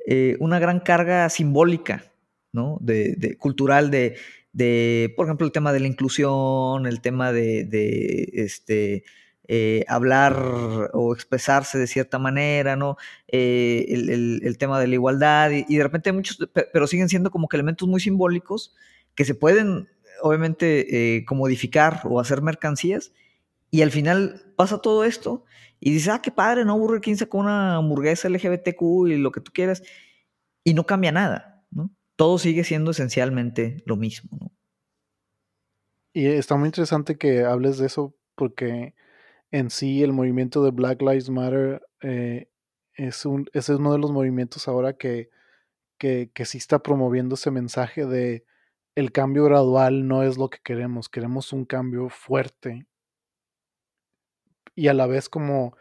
eh, 0.07 0.37
una 0.39 0.59
gran 0.59 0.79
carga 0.79 1.29
simbólica, 1.29 2.11
¿no? 2.51 2.77
De, 2.81 3.35
cultural 3.39 3.91
de, 3.91 4.17
de, 4.53 5.13
por 5.15 5.25
ejemplo, 5.25 5.45
el 5.45 5.51
tema 5.51 5.73
de 5.73 5.79
la 5.79 5.87
inclusión, 5.87 6.85
el 6.85 7.01
tema 7.01 7.31
de, 7.31 8.29
este, 8.33 9.03
eh, 9.47 9.85
hablar 9.87 10.91
o 10.93 11.13
expresarse 11.13 11.77
de 11.77 11.87
cierta 11.87 12.19
manera, 12.19 12.75
¿no? 12.75 12.97
el, 13.27 14.55
tema 14.57 14.79
de 14.79 14.87
la 14.87 14.93
igualdad 14.93 15.51
y, 15.51 15.75
de 15.75 15.83
repente 15.83 16.11
muchos, 16.11 16.49
pero 16.73 16.87
siguen 16.87 17.09
siendo 17.09 17.31
como 17.31 17.47
que 17.47 17.57
elementos 17.57 17.87
muy 17.87 17.99
simbólicos 17.99 18.75
que 19.15 19.25
se 19.25 19.35
pueden 19.35 19.87
obviamente, 20.21 21.17
eh, 21.17 21.25
comodificar 21.25 22.01
o 22.05 22.19
hacer 22.19 22.41
mercancías. 22.41 23.11
Y 23.71 23.81
al 23.81 23.91
final 23.91 24.53
pasa 24.55 24.79
todo 24.79 25.03
esto 25.03 25.45
y 25.79 25.91
dices, 25.91 26.09
ah, 26.09 26.21
qué 26.21 26.31
padre, 26.31 26.65
¿no? 26.65 26.77
Burger 26.77 27.01
King 27.01 27.15
sacó 27.15 27.37
una 27.39 27.75
hamburguesa 27.75 28.29
LGBTQ 28.29 29.07
y 29.07 29.17
lo 29.17 29.31
que 29.31 29.41
tú 29.41 29.51
quieras. 29.53 29.83
Y 30.63 30.73
no 30.73 30.85
cambia 30.85 31.11
nada, 31.11 31.65
¿no? 31.71 31.91
Todo 32.15 32.37
sigue 32.37 32.63
siendo 32.63 32.91
esencialmente 32.91 33.83
lo 33.85 33.97
mismo, 33.97 34.37
¿no? 34.39 34.51
Y 36.13 36.27
está 36.27 36.55
muy 36.55 36.67
interesante 36.67 37.17
que 37.17 37.43
hables 37.43 37.77
de 37.77 37.87
eso 37.87 38.15
porque 38.35 38.95
en 39.51 39.69
sí 39.69 40.01
el 40.01 40.13
movimiento 40.13 40.63
de 40.63 40.71
Black 40.71 41.01
Lives 41.01 41.29
Matter 41.29 41.81
eh, 42.01 42.49
es, 42.93 43.25
un, 43.25 43.49
es 43.51 43.67
uno 43.67 43.91
de 43.91 43.99
los 43.99 44.11
movimientos 44.11 44.69
ahora 44.69 44.93
que, 44.93 45.29
que, 45.97 46.31
que 46.33 46.45
sí 46.45 46.57
está 46.57 46.79
promoviendo 46.79 47.35
ese 47.35 47.51
mensaje 47.51 48.05
de 48.05 48.45
el 48.95 49.11
cambio 49.11 49.43
gradual 49.43 50.07
no 50.07 50.23
es 50.23 50.37
lo 50.37 50.49
que 50.49 50.59
queremos, 50.63 51.09
queremos 51.09 51.51
un 51.51 51.65
cambio 51.65 52.07
fuerte. 52.09 52.87
Y 54.75 54.87
a 54.89 54.93
la 54.93 55.07
vez, 55.07 55.29
como, 55.29 55.75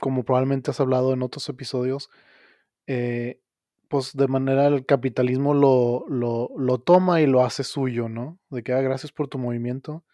como 0.00 0.24
probablemente 0.24 0.70
has 0.70 0.80
hablado 0.80 1.12
en 1.12 1.22
otros 1.22 1.48
episodios, 1.48 2.10
eh, 2.86 3.40
pues 3.88 4.16
de 4.16 4.26
manera 4.26 4.66
el 4.68 4.86
capitalismo 4.86 5.54
lo, 5.54 6.06
lo, 6.08 6.78
toma 6.78 7.20
y 7.20 7.26
lo 7.26 7.44
hace 7.44 7.62
suyo, 7.62 8.08
¿no? 8.08 8.38
De 8.50 8.62
que, 8.62 8.72
ah, 8.72 8.80
gracias 8.80 9.12
por 9.12 9.28
tu 9.28 9.38
movimiento, 9.38 10.04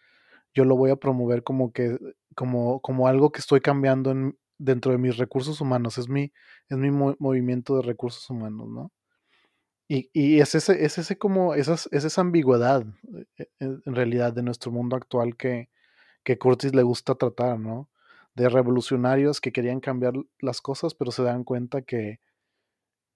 yo 0.53 0.65
lo 0.65 0.75
voy 0.75 0.91
a 0.91 0.97
promover 0.97 1.43
como 1.43 1.71
que, 1.71 1.97
como, 2.35 2.81
como 2.81 3.07
algo 3.07 3.31
que 3.31 3.39
estoy 3.39 3.61
cambiando 3.61 4.11
en, 4.11 4.37
dentro 4.57 4.91
de 4.91 4.97
mis 4.97 5.17
recursos 5.17 5.61
humanos, 5.61 5.97
es 5.97 6.09
mi, 6.09 6.33
es 6.67 6.77
mi 6.77 6.91
movimiento 6.91 7.77
de 7.77 7.83
recursos 7.83 8.29
humanos, 8.29 8.67
¿no? 8.69 8.91
Y, 9.91 10.39
es, 10.39 10.53
ese, 10.53 10.85
es 10.85 10.99
ese 10.99 11.17
como, 11.17 11.55
esas, 11.55 11.89
es 11.91 12.03
esa 12.03 12.21
ambigüedad 12.21 12.85
eh, 13.37 13.47
en, 13.59 13.81
realidad 13.85 14.33
de 14.33 14.43
nuestro 14.43 14.71
mundo 14.71 14.95
actual 14.95 15.35
que, 15.35 15.69
que 16.23 16.37
Curtis 16.37 16.75
le 16.75 16.83
gusta 16.83 17.15
tratar, 17.15 17.59
¿no? 17.59 17.89
De 18.39 18.47
revolucionarios 18.47 19.41
que 19.41 19.51
querían 19.51 19.81
cambiar 19.81 20.13
las 20.39 20.61
cosas, 20.61 20.93
pero 20.93 21.11
se 21.11 21.23
dan 21.23 21.43
cuenta 21.43 21.81
que, 21.81 22.21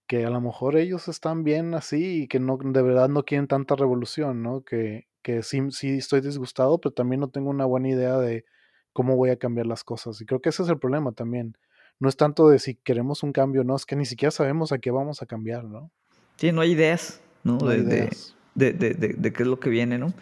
que 0.06 0.26
a 0.26 0.30
lo 0.30 0.42
mejor 0.42 0.76
ellos 0.76 1.08
están 1.08 1.46
bien 1.46 1.74
así 1.76 2.24
y 2.24 2.28
que 2.28 2.42
no, 2.42 2.58
de 2.62 2.82
verdad 2.82 3.08
no 3.08 3.24
quieren 3.24 3.48
tanta 3.48 3.76
revolución, 3.76 4.44
¿no? 4.44 4.64
Que, 4.64 5.08
que 5.22 5.42
sí, 5.42 5.62
sí 5.72 5.98
estoy 5.98 6.20
disgustado, 6.20 6.80
pero 6.82 6.94
también 6.94 7.22
no 7.22 7.30
tengo 7.30 7.50
una 7.50 7.64
buena 7.64 7.88
idea 7.88 8.18
de 8.18 8.44
cómo 8.92 9.16
voy 9.16 9.30
a 9.30 9.38
cambiar 9.38 9.66
las 9.66 9.86
cosas. 9.86 10.20
Y 10.20 10.26
creo 10.26 10.42
que 10.42 10.50
ese 10.50 10.64
es 10.64 10.70
el 10.70 10.78
problema 10.78 11.14
también. 11.14 11.58
No 12.00 12.10
es 12.10 12.18
tanto 12.18 12.50
de 12.50 12.60
si 12.60 12.76
queremos 12.76 13.24
un 13.24 13.32
cambio, 13.32 13.64
no, 13.64 13.78
es 13.78 13.86
que 13.86 13.96
ni 13.96 14.06
siquiera 14.06 14.32
sabemos 14.32 14.74
a 14.74 14.80
qué 14.80 14.92
vamos 14.92 15.22
a 15.22 15.26
cambiar, 15.26 15.64
¿no? 15.64 15.90
Sí, 16.36 16.52
no 16.52 16.60
hay 16.60 16.72
ideas, 16.72 17.22
¿no? 17.44 17.58
de, 17.58 18.10
De, 18.56 19.34
qué 19.34 19.44
es 19.44 19.48
lo 19.48 19.60
que 19.60 19.70
viene, 19.70 19.98
¿no? 19.98 20.14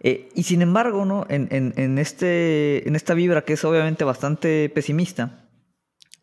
Eh, 0.00 0.28
y 0.34 0.44
sin 0.44 0.62
embargo, 0.62 1.04
¿no? 1.04 1.26
En, 1.28 1.98
este, 1.98 2.86
en 2.86 2.94
esta 2.94 3.14
vibra 3.14 3.42
que 3.42 3.54
es 3.54 3.64
obviamente 3.64 4.04
bastante 4.04 4.68
pesimista, 4.68 5.44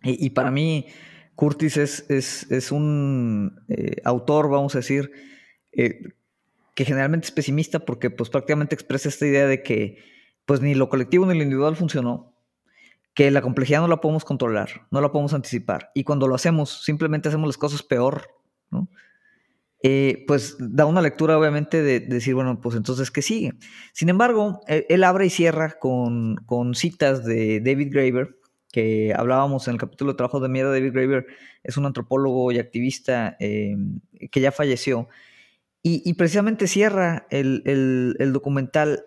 y, 0.08 0.30
para 0.30 0.52
mí 0.52 0.86
Curtis 1.34 1.78
es, 1.78 2.06
es, 2.10 2.72
un 2.72 3.60
eh, 3.70 3.96
autor, 4.04 4.50
vamos 4.50 4.76
a 4.76 4.80
decir, 4.80 5.12
eh, 5.72 6.14
que 6.76 6.86
generalmente 6.86 7.26
es 7.26 7.32
pesimista 7.32 7.80
porque 7.80 8.12
pues 8.12 8.30
prácticamente 8.30 8.76
expresa 8.76 9.10
esta 9.10 9.26
idea 9.26 9.48
de 9.48 9.64
que 9.64 9.98
pues 10.46 10.62
ni 10.62 10.76
lo 10.76 10.90
colectivo 10.90 11.26
ni 11.26 11.36
lo 11.36 11.42
individual 11.42 11.76
funcionó, 11.76 12.36
que 13.16 13.32
la 13.32 13.42
complejidad 13.42 13.82
no 13.82 13.88
la 13.88 14.00
podemos 14.00 14.26
controlar, 14.26 14.86
no 14.92 15.02
la 15.02 15.12
podemos 15.12 15.34
anticipar, 15.34 15.90
y 15.96 16.04
cuando 16.04 16.28
lo 16.28 16.36
hacemos 16.36 16.84
simplemente 16.84 17.30
hacemos 17.30 17.48
las 17.48 17.58
cosas 17.58 17.82
peor. 17.82 18.30
Eh, 19.84 20.24
pues 20.26 20.56
da 20.60 20.86
una 20.86 21.02
lectura 21.02 21.38
obviamente 21.38 21.84
de, 21.84 22.00
decir, 22.00 22.34
bueno, 22.34 22.60
pues 22.60 22.76
entonces, 22.76 23.12
¿qué 23.12 23.22
sigue? 23.22 23.54
Sin 23.94 24.10
embargo, 24.10 24.62
e, 24.68 24.86
él, 24.90 25.04
abre 25.04 25.28
y 25.28 25.30
cierra 25.30 25.78
con, 25.80 26.38
citas 26.74 27.24
de 27.24 27.60
David 27.60 27.90
Graeber, 27.92 28.38
que 28.72 29.14
hablábamos 29.16 29.68
en 29.68 29.76
el 29.76 29.80
capítulo 29.80 30.14
de 30.14 30.18
trabajo 30.18 30.40
de 30.40 30.50
mierda. 30.50 30.72
David 30.72 30.94
Graeber 30.94 31.28
es 31.64 31.78
un 31.78 31.86
antropólogo 31.86 32.52
y 32.52 32.60
activista 32.60 33.38
em, 33.40 34.00
que 34.32 34.42
ya 34.42 34.52
falleció. 34.52 35.08
Y, 35.88 36.16
precisamente 36.16 36.66
cierra 36.66 37.28
el, 37.30 38.32
documental 38.34 39.06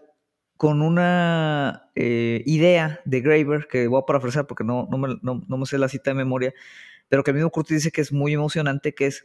con 0.56 0.80
una 0.80 1.90
eh, 1.96 2.44
idea 2.46 3.00
de 3.04 3.20
Graeber, 3.20 3.66
que 3.66 3.88
voy 3.88 4.00
a 4.00 4.06
parafrasear 4.06 4.46
porque 4.46 4.62
no, 4.62 4.86
no, 4.88 4.96
me, 4.96 5.16
no, 5.20 5.58
me 5.58 5.66
sé 5.66 5.76
la 5.76 5.88
cita 5.88 6.12
de 6.12 6.14
memoria, 6.14 6.54
pero 7.08 7.24
que 7.24 7.32
el 7.32 7.34
mismo 7.34 7.50
Curtis 7.50 7.78
dice 7.78 7.90
que 7.90 8.00
es 8.00 8.12
muy 8.12 8.32
emocionante, 8.32 8.94
que 8.94 9.06
es, 9.06 9.24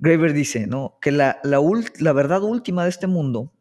Graeber 0.00 0.32
dice, 0.32 0.66
¿no? 0.66 0.98
Que 1.00 1.12
la, 1.12 1.40
la, 1.44 2.12
verdad 2.12 2.42
última 2.42 2.84
de 2.84 2.90
este 2.90 3.06
mundo 3.06 3.52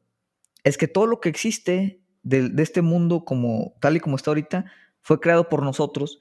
es 0.63 0.77
que 0.77 0.87
todo 0.87 1.05
lo 1.05 1.19
que 1.19 1.27
existe 1.27 2.01
de, 2.23 2.51
este 2.57 2.81
mundo 2.81 3.25
como 3.25 3.75
tal 3.81 3.97
y 3.97 3.99
como 3.99 4.15
está 4.15 4.31
ahorita 4.31 4.65
fue 5.01 5.19
creado 5.19 5.49
por 5.49 5.63
nosotros 5.63 6.19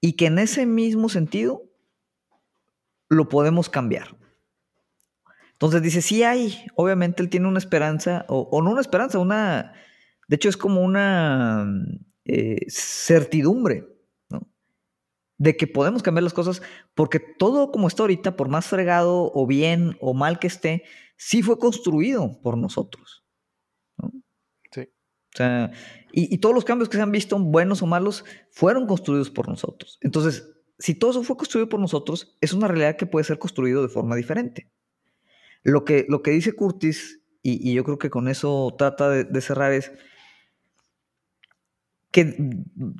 y 0.00 0.14
que 0.14 0.26
en 0.26 0.40
ese 0.40 0.66
mismo 0.66 1.08
sentido 1.08 1.62
lo 3.08 3.28
podemos 3.28 3.68
cambiar. 3.68 4.16
Entonces 5.52 5.82
dice, 5.82 6.02
sí 6.02 6.24
hay, 6.24 6.66
obviamente 6.74 7.22
él 7.22 7.28
tiene 7.28 7.46
una 7.46 7.58
esperanza, 7.58 8.24
o, 8.28 8.62
no 8.62 8.70
una 8.70 8.80
esperanza, 8.80 9.18
una, 9.20 9.74
de 10.26 10.36
hecho 10.36 10.48
es 10.48 10.56
como 10.56 10.80
una 10.82 11.72
eh, 12.24 12.66
certidumbre. 12.68 13.86
De 15.40 15.56
que 15.56 15.66
podemos 15.66 16.02
cambiar 16.02 16.22
las 16.22 16.34
cosas, 16.34 16.60
porque 16.94 17.18
todo 17.18 17.72
como 17.72 17.88
está 17.88 18.02
ahorita, 18.02 18.36
por 18.36 18.50
más 18.50 18.66
fregado 18.66 19.32
o 19.34 19.46
bien 19.46 19.96
o 20.00 20.12
mal 20.12 20.38
que 20.38 20.46
esté, 20.46 20.84
sí 21.16 21.42
fue 21.42 21.58
construido 21.58 22.40
por 22.42 22.58
nosotros. 22.58 23.24
Sí. 24.70 24.82
O 24.82 25.36
sea, 25.36 25.70
y, 26.12 26.34
y 26.34 26.38
todos 26.38 26.54
los 26.54 26.66
cambios 26.66 26.90
que 26.90 26.98
se 26.98 27.02
han 27.02 27.10
visto, 27.10 27.38
buenos 27.38 27.82
o 27.82 27.86
malos, 27.86 28.24
fueron 28.50 28.86
construidos 28.86 29.30
por 29.30 29.48
nosotros. 29.48 29.98
Entonces, 30.02 30.44
si 30.78 30.94
todo 30.94 31.10
eso 31.10 31.22
fue 31.22 31.36
construido 31.36 31.68
por 31.68 31.80
nosotros, 31.80 32.36
es 32.40 32.52
una 32.52 32.68
realidad 32.68 32.96
que 32.96 33.06
puede 33.06 33.24
ser 33.24 33.38
construido 33.38 33.82
de 33.82 33.88
forma 33.88 34.16
diferente. 34.16 34.70
Lo 35.62 35.84
que, 35.84 36.06
lo 36.08 36.22
que 36.22 36.30
dice 36.30 36.54
Curtis, 36.54 37.20
y, 37.42 37.72
yo 37.72 37.84
creo 37.84 37.98
que 37.98 38.10
con 38.10 38.28
eso 38.28 38.74
trata 38.78 39.10
de, 39.10 39.40
cerrar, 39.40 39.72
es 39.72 39.92
que 42.10 42.36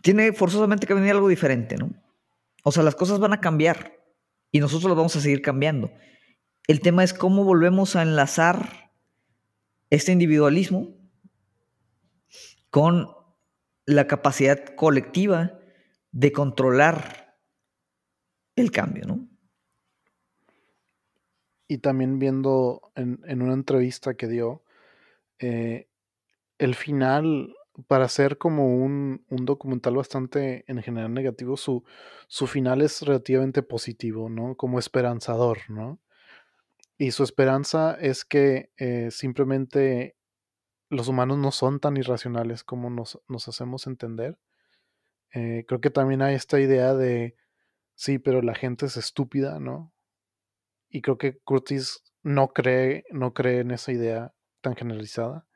tiene 0.03 0.32
forzosamente 0.32 0.86
que 0.86 0.95
venir 0.95 1.12
algo 1.12 1.28
diferente, 1.28 1.76
¿no? 1.76 1.91
O 2.64 2.72
sea, 2.72 2.82
las 2.82 2.94
cosas 2.94 3.18
van 3.18 3.32
a 3.32 3.40
cambiar 3.40 3.98
y 4.50 4.61
nosotros 4.61 4.90
las 4.90 4.96
vamos 4.96 5.16
a 5.16 5.20
seguir 5.20 5.42
cambiando. 5.42 5.92
El 6.66 6.80
tema 6.80 7.04
es 7.04 7.14
cómo 7.14 7.44
volvemos 7.44 7.96
a 7.96 8.02
enlazar 8.02 8.92
este 9.90 10.12
individualismo 10.12 10.94
con 12.70 13.08
la 13.86 14.06
capacidad 14.06 14.74
colectiva 14.76 15.58
de 16.12 16.32
controlar 16.32 17.36
el 18.56 18.70
cambio, 18.70 19.06
¿no? 19.06 19.30
y 21.70 21.78
también 21.78 22.18
viendo 22.18 22.90
en, 22.96 23.42
una 23.42 23.52
entrevista 23.52 24.14
que 24.14 24.26
dio, 24.26 24.64
eh, 25.38 25.86
el 26.58 26.74
final, 26.74 27.54
para 27.87 28.09
ser 28.09 28.39
como 28.39 28.77
un, 28.77 29.25
documental 29.29 29.97
bastante 29.97 30.64
en 30.66 30.83
general 30.83 31.14
negativo, 31.14 31.57
su, 31.57 31.85
su 32.29 32.47
final 32.47 32.83
es 32.83 33.03
relativamente 33.03 33.62
positivo, 33.62 34.29
¿no? 34.29 34.57
Como 34.57 34.79
esperanzador, 34.79 35.59
¿no? 35.68 36.01
Y 36.99 37.12
su 37.12 37.25
esperanza 37.25 37.97
es 38.01 38.25
que 38.25 38.71
eh, 38.77 39.11
simplemente 39.11 40.16
los 40.91 41.09
humanos 41.09 41.39
no 41.39 41.53
son 41.53 41.81
tan 41.81 41.97
irracionales 41.97 42.64
como 42.64 42.91
nos, 42.91 43.18
hacemos 43.49 43.87
entender. 43.87 44.39
Eh, 45.33 45.64
creo 45.66 45.81
que 45.81 45.91
también 45.91 46.23
hay 46.23 46.35
esta 46.35 46.61
idea 46.61 46.95
de, 46.95 47.37
sí, 47.95 48.18
pero 48.18 48.43
la 48.43 48.55
gente 48.55 48.87
es 48.87 48.97
estúpida, 48.97 49.61
¿no? 49.61 49.93
y 50.91 51.01
creo 51.03 51.16
que 51.16 51.39
Curtis 51.39 52.03
no 52.23 52.49
cree, 52.49 53.05
no 53.11 53.33
cree 53.33 53.61
en 53.61 53.71
esa 53.71 53.93
idea 53.93 54.35
tan 54.61 54.75
generalizada. 54.77 55.47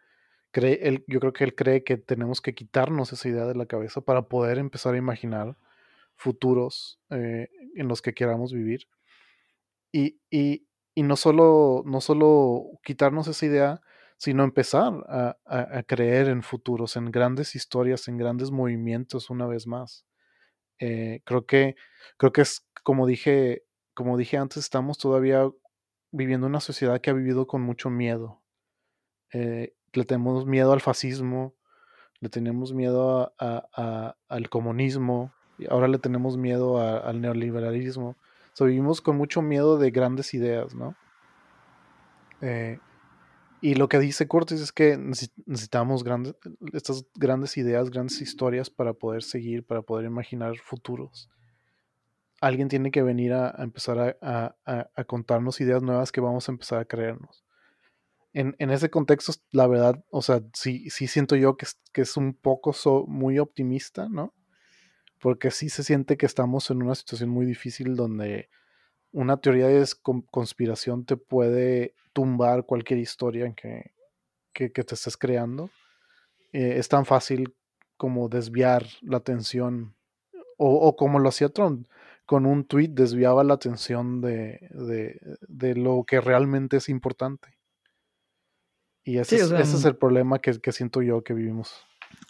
Cree, 0.54 0.78
él, 0.86 1.04
yo 1.08 1.18
creo 1.18 1.32
que 1.32 1.42
él 1.42 1.56
cree 1.56 1.82
que 1.82 1.96
tenemos 1.96 2.40
que 2.40 2.54
quitarnos 2.54 3.12
esa 3.12 3.28
idea 3.28 3.44
de 3.44 3.56
la 3.56 3.66
cabeza 3.66 4.02
para 4.02 4.28
poder 4.28 4.58
empezar 4.58 4.94
a 4.94 4.98
imaginar 4.98 5.56
futuros 6.14 7.00
eh, 7.10 7.48
en 7.74 7.88
los 7.88 8.00
que 8.00 8.14
queramos 8.14 8.52
vivir. 8.52 8.86
Y, 9.90 10.20
y, 10.30 10.68
y, 10.94 11.02
no, 11.02 11.16
solo, 11.16 11.82
no 11.86 12.00
solo 12.00 12.78
quitarnos 12.84 13.26
esa 13.26 13.46
idea, 13.46 13.80
sino 14.16 14.44
empezar 14.44 14.92
a, 15.08 15.36
a, 15.44 15.82
creer 15.82 16.28
en 16.28 16.44
futuros, 16.44 16.96
en 16.96 17.10
grandes 17.10 17.56
historias, 17.56 18.06
en 18.06 18.16
grandes 18.16 18.52
movimientos 18.52 19.30
una 19.30 19.48
vez 19.48 19.66
más. 19.66 20.06
Eh, 20.78 21.20
creo, 21.24 21.46
que, 21.46 21.74
creo 22.16 22.32
que 22.32 22.42
es, 22.42 22.68
como 22.84 23.06
dije 23.06 23.64
como 23.94 24.16
dije 24.16 24.36
antes, 24.36 24.58
estamos 24.58 24.98
todavía 24.98 25.48
viviendo 26.10 26.46
una 26.46 26.60
sociedad 26.60 27.00
que 27.00 27.10
ha 27.10 27.14
vivido 27.14 27.46
con 27.46 27.62
mucho 27.62 27.90
miedo. 27.90 28.42
Eh, 29.32 29.74
le 29.94 30.04
tenemos 30.04 30.46
miedo 30.46 30.72
al 30.72 30.80
fascismo, 30.80 31.54
le 32.20 32.28
tenemos 32.28 32.72
miedo 32.72 33.32
al 33.38 34.48
comunismo, 34.50 35.32
y 35.58 35.70
ahora 35.70 35.88
le 35.88 35.98
tenemos 35.98 36.36
miedo 36.36 36.80
al 36.80 37.20
neoliberalismo. 37.20 38.16
O 38.58 38.64
vivimos 38.64 39.00
con 39.00 39.16
mucho 39.16 39.42
miedo 39.42 39.78
de 39.78 39.90
grandes 39.90 40.32
ideas, 40.34 40.74
¿no? 40.74 40.94
Eh, 42.40 42.78
y 43.60 43.74
lo 43.74 43.88
que 43.88 43.98
dice 43.98 44.28
Curtis 44.28 44.60
es 44.60 44.72
que 44.72 44.96
necesitamos 44.96 46.04
grandes, 46.04 46.36
estas 46.72 47.06
grandes 47.14 47.56
ideas, 47.56 47.90
grandes 47.90 48.20
historias 48.20 48.70
para 48.70 48.92
poder 48.92 49.22
seguir, 49.22 49.64
para 49.64 49.82
poder 49.82 50.06
imaginar 50.06 50.56
futuros 50.58 51.30
alguien 52.44 52.68
tiene 52.68 52.90
que 52.90 53.02
venir 53.02 53.32
a, 53.32 53.54
empezar 53.58 54.18
a, 54.20 55.04
contarnos 55.06 55.60
ideas 55.60 55.82
nuevas 55.82 56.12
que 56.12 56.20
vamos 56.20 56.48
a 56.48 56.52
empezar 56.52 56.78
a 56.78 56.84
creernos. 56.84 57.44
En, 58.34 58.70
ese 58.70 58.90
contexto, 58.90 59.32
la 59.52 59.66
verdad, 59.66 60.04
o 60.10 60.20
sea, 60.20 60.42
sí, 60.52 60.90
sí 60.90 61.06
siento 61.06 61.36
yo 61.36 61.56
que 61.56 61.66
es, 61.66 61.78
que 61.92 62.02
es 62.02 62.16
un 62.16 62.34
poco 62.34 62.74
muy 63.06 63.38
optimista, 63.38 64.08
¿no? 64.08 64.34
Porque 65.20 65.50
sí 65.50 65.68
se 65.68 65.84
siente 65.84 66.16
que 66.16 66.26
estamos 66.26 66.68
en 66.70 66.82
una 66.82 66.94
situación 66.94 67.30
muy 67.30 67.46
difícil 67.46 67.94
donde 67.94 68.50
una 69.12 69.36
teoría 69.36 69.68
de 69.68 69.86
conspiración 70.30 71.04
te 71.06 71.16
puede 71.16 71.94
tumbar 72.12 72.66
cualquier 72.66 72.98
historia 72.98 73.46
en 73.46 73.54
que, 73.54 73.92
te 74.52 74.94
estés 74.94 75.16
creando. 75.16 75.70
Eh, 76.52 76.74
es 76.78 76.88
tan 76.88 77.06
fácil 77.06 77.54
como 77.96 78.28
desviar 78.28 78.84
la 79.00 79.18
atención 79.18 79.94
o, 80.58 80.74
o 80.74 80.96
como 80.96 81.20
lo 81.20 81.28
hacía 81.28 81.48
Trump 81.48 81.86
con 82.26 82.46
un 82.46 82.64
tweet 82.64 82.88
desviaba 82.88 83.44
la 83.44 83.54
atención 83.54 84.20
de, 84.20 84.68
lo 85.76 86.04
que 86.04 86.20
realmente 86.20 86.78
es 86.78 86.88
importante. 86.88 87.53
Y 89.04 89.18
ese, 89.18 89.36
es, 89.36 89.50
ese 89.50 89.76
es, 89.76 89.84
el 89.84 89.96
problema 89.96 90.38
que, 90.40 90.72
siento 90.72 91.02
yo 91.02 91.22
que 91.22 91.34
vivimos. 91.34 91.74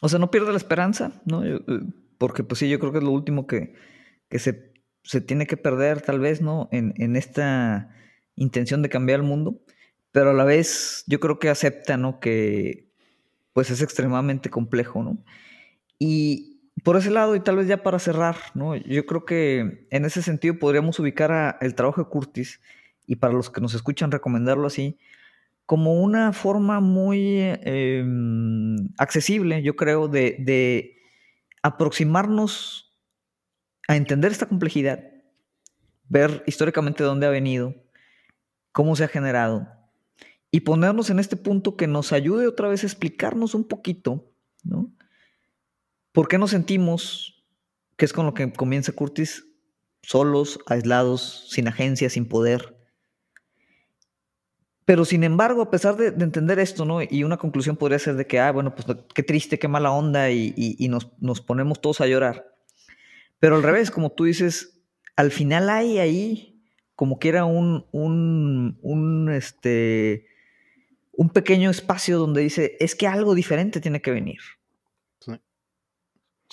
O 0.01 0.09
sea, 0.09 0.19
no 0.19 0.31
pierde 0.31 0.51
la 0.51 0.57
esperanza, 0.57 1.13
¿no? 1.25 1.45
Eh, 1.45 1.61
porque 2.19 2.43
pues 2.43 2.59
sí, 2.59 2.69
yo 2.69 2.79
creo 2.79 2.93
que 2.93 2.99
es 2.99 3.05
lo 3.05 3.11
último 3.11 3.47
que, 3.47 3.75
se, 4.31 4.73
se, 5.03 5.21
tiene 5.21 5.47
que 5.47 5.57
perder 5.57 6.01
tal 6.01 6.19
vez, 6.19 6.41
¿no? 6.41 6.69
En, 6.73 6.95
en, 6.97 7.17
esta 7.17 7.95
intención 8.35 8.83
de 8.83 8.89
cambiar 8.89 9.21
el 9.21 9.27
mundo. 9.27 9.61
Pero 10.11 10.31
a 10.31 10.35
la 10.35 10.45
vez 10.45 11.05
yo 11.07 11.21
creo 11.21 11.39
que 11.39 11.49
acepta, 11.49 11.97
¿no? 11.97 12.19
Que 12.19 12.93
pues 13.53 13.71
es 13.71 13.81
extremadamente 13.81 14.51
complejo, 14.51 15.03
¿no? 15.03 15.19
Y, 15.99 16.55
por 16.83 16.97
ese 16.97 17.11
lado, 17.11 17.37
y 17.37 17.41
tal 17.41 17.57
vez 17.57 17.69
ya 17.69 17.83
para 17.83 18.01
cerrar, 18.01 18.37
¿no? 18.55 18.75
Yo 18.75 19.07
creo 19.07 19.25
que 19.25 19.87
en 19.91 20.05
ese 20.05 20.23
sentido 20.23 20.59
podríamos 20.59 20.99
ubicar 20.99 21.31
a 21.31 21.57
el 21.61 21.75
trabajo 21.75 22.03
de 22.03 22.11
Curtis, 22.11 22.61
y 23.07 23.17
para 23.17 23.33
los 23.33 23.51
que 23.51 23.61
nos 23.61 23.75
escuchan 23.75 24.11
recomendarlo 24.11 24.67
así, 24.67 24.99
como 25.67 26.03
una 26.03 26.33
forma 26.33 26.81
muy 26.81 27.39
em, 27.41 28.77
accesible, 28.99 29.63
yo 29.63 29.77
creo, 29.77 30.09
de, 30.09 30.37
de, 30.39 30.99
aproximarnos 31.63 32.95
a 33.89 33.97
entender 33.97 34.31
esta 34.31 34.47
complejidad, 34.47 35.03
ver 36.09 36.43
históricamente 36.47 37.03
dónde 37.03 37.27
ha 37.27 37.31
venido, 37.31 37.75
cómo 38.73 38.95
se 38.97 39.05
ha 39.05 39.09
generado, 39.09 39.67
y 40.51 40.61
ponernos 40.61 41.09
en 41.09 41.19
este 41.19 41.37
punto 41.37 41.77
que 41.77 41.87
nos 41.87 42.13
ayude 42.13 42.47
otra 42.47 42.69
vez 42.69 42.83
a 42.83 42.87
explicarnos 42.87 43.55
un 43.55 43.65
poquito, 43.65 44.31
¿no? 44.63 44.93
¿Por 46.13 46.29
qué 46.29 46.39
nos 46.39 46.51
sentimos, 46.51 47.45
que 47.97 48.05
es 48.05 48.13
con 48.13 48.27
lo 48.27 48.35
que 48.35 48.53
comienza 48.53 48.93
Curtis, 48.93 49.47
solos, 50.03 50.61
aislados, 50.67 51.49
sin 51.51 51.67
agencia, 51.67 52.09
sin 52.11 52.29
poder? 52.29 52.74
Pero 54.85 55.05
sin 55.05 55.25
embargo, 55.25 55.63
a 55.63 55.71
pesar 55.71 55.97
de, 55.97 56.09
entender 56.09 56.59
esto, 56.59 56.85
¿no? 56.85 57.01
Y 57.03 57.25
una 57.25 57.39
conclusión 57.39 57.77
podría 57.77 57.99
ser 57.99 58.17
de 58.17 58.27
que, 58.27 58.39
ah, 58.39 58.53
bueno, 58.53 58.75
pues 58.75 58.87
qué 59.15 59.23
triste, 59.23 59.59
qué 59.59 59.69
mala 59.69 59.91
onda, 59.91 60.31
y, 60.31 60.89
nos, 60.89 61.41
ponemos 61.41 61.81
todos 61.81 62.01
a 62.01 62.07
llorar. 62.07 62.55
Pero 63.39 63.57
al 63.57 63.63
revés, 63.63 63.91
como 63.91 64.11
tú 64.11 64.25
dices, 64.25 64.83
al 65.17 65.31
final 65.31 65.71
hay 65.71 65.99
ahí 65.99 66.63
como 66.97 67.19
que 67.19 67.29
era 67.29 67.45
un, 67.45 67.87
un, 67.93 68.79
un, 68.83 69.31
este, 69.33 70.27
un 71.13 71.31
pequeño 71.31 71.71
espacio 71.71 72.19
donde 72.19 72.43
dice, 72.43 72.77
es 72.79 72.95
que 72.95 73.07
algo 73.07 73.35
diferente 73.35 73.81
tiene 73.81 74.01
que 74.01 74.11
venir. 74.13 74.39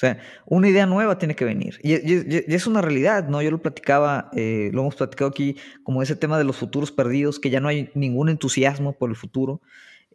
Sea, 0.01 0.19
una 0.47 0.67
idea 0.67 0.87
nueva 0.87 1.19
tiene 1.19 1.35
que 1.35 1.45
venir. 1.45 1.79
Y, 1.83 1.93
es 1.93 2.65
una 2.65 2.81
realidad, 2.81 3.27
¿no? 3.27 3.41
Yo 3.41 3.51
lo 3.51 3.61
platicaba, 3.61 4.31
eh, 4.33 4.71
lo 4.73 4.81
hemos 4.81 4.95
platicado 4.95 5.29
aquí, 5.29 5.57
como 5.83 6.01
ese 6.01 6.15
tema 6.15 6.39
de 6.39 6.43
los 6.43 6.57
futuros 6.57 6.91
perdidos, 6.91 7.39
que 7.39 7.51
ya 7.51 7.59
no 7.59 7.67
hay 7.67 7.91
ningún 7.93 8.29
entusiasmo 8.29 8.93
por 8.93 9.11
el 9.11 9.15
futuro, 9.15 9.61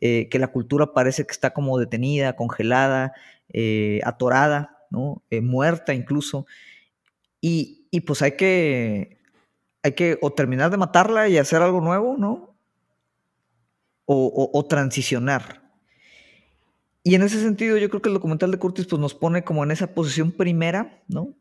eh, 0.00 0.28
que 0.28 0.40
la 0.40 0.48
cultura 0.48 0.92
parece 0.92 1.24
que 1.24 1.30
está 1.30 1.52
como 1.52 1.78
detenida, 1.78 2.34
congelada, 2.34 3.12
eh, 3.52 4.00
atorada, 4.04 4.72
muerta 5.42 5.94
incluso. 5.94 6.46
Y, 7.40 7.86
y, 7.90 8.00
pues 8.00 8.22
hay 8.22 8.32
que, 8.32 9.18
hay 9.82 9.92
que 9.92 10.18
o 10.20 10.32
terminar 10.32 10.70
de 10.70 10.78
matarla 10.78 11.28
y 11.28 11.38
hacer 11.38 11.62
algo 11.62 11.80
nuevo, 11.80 12.16
¿no? 12.18 12.56
O, 14.04 14.50
o 14.52 14.64
transicionar. 14.66 15.65
Y 17.06 17.14
en 17.14 17.22
ese 17.22 17.40
sentido, 17.40 17.76
yo 17.76 17.88
creo 17.88 18.02
que 18.02 18.08
el 18.08 18.16
documental 18.16 18.50
de 18.50 18.58
Curtis 18.58 18.88
pues, 18.88 18.98
nos 18.98 19.14
pone 19.14 19.44
como 19.44 19.62
en 19.62 19.70
esa 19.70 19.94
posición 19.94 20.32
primera, 20.32 21.04
¿no? 21.06 21.36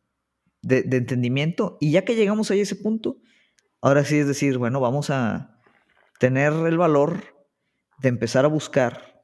De, 0.62 0.82
entendimiento. 0.92 1.80
Y 1.82 1.90
ya 1.90 2.06
que 2.06 2.14
llegamos 2.14 2.52
a 2.52 2.54
ese 2.54 2.76
punto, 2.76 3.18
ahora 3.82 4.06
sí 4.06 4.16
es 4.20 4.28
decir, 4.28 4.60
bueno, 4.60 4.80
vamos 4.80 5.10
a 5.10 5.60
tener 6.20 6.54
el 6.54 6.78
valor 6.78 7.48
de 7.98 8.10
empezar 8.10 8.46
a 8.46 8.48
buscar 8.48 9.24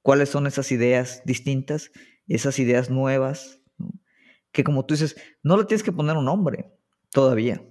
cuáles 0.00 0.30
son 0.30 0.46
esas 0.46 0.72
ideas 0.72 1.20
distintas, 1.26 1.90
esas 2.26 2.58
ideas 2.58 2.88
nuevas, 2.88 3.60
que 4.50 4.64
como 4.64 4.86
tú 4.86 4.94
dices, 4.94 5.14
no 5.42 5.58
le 5.58 5.66
tienes 5.66 5.82
que 5.82 5.92
poner 5.92 6.16
un 6.16 6.24
nombre 6.24 6.72
todavía, 7.10 7.62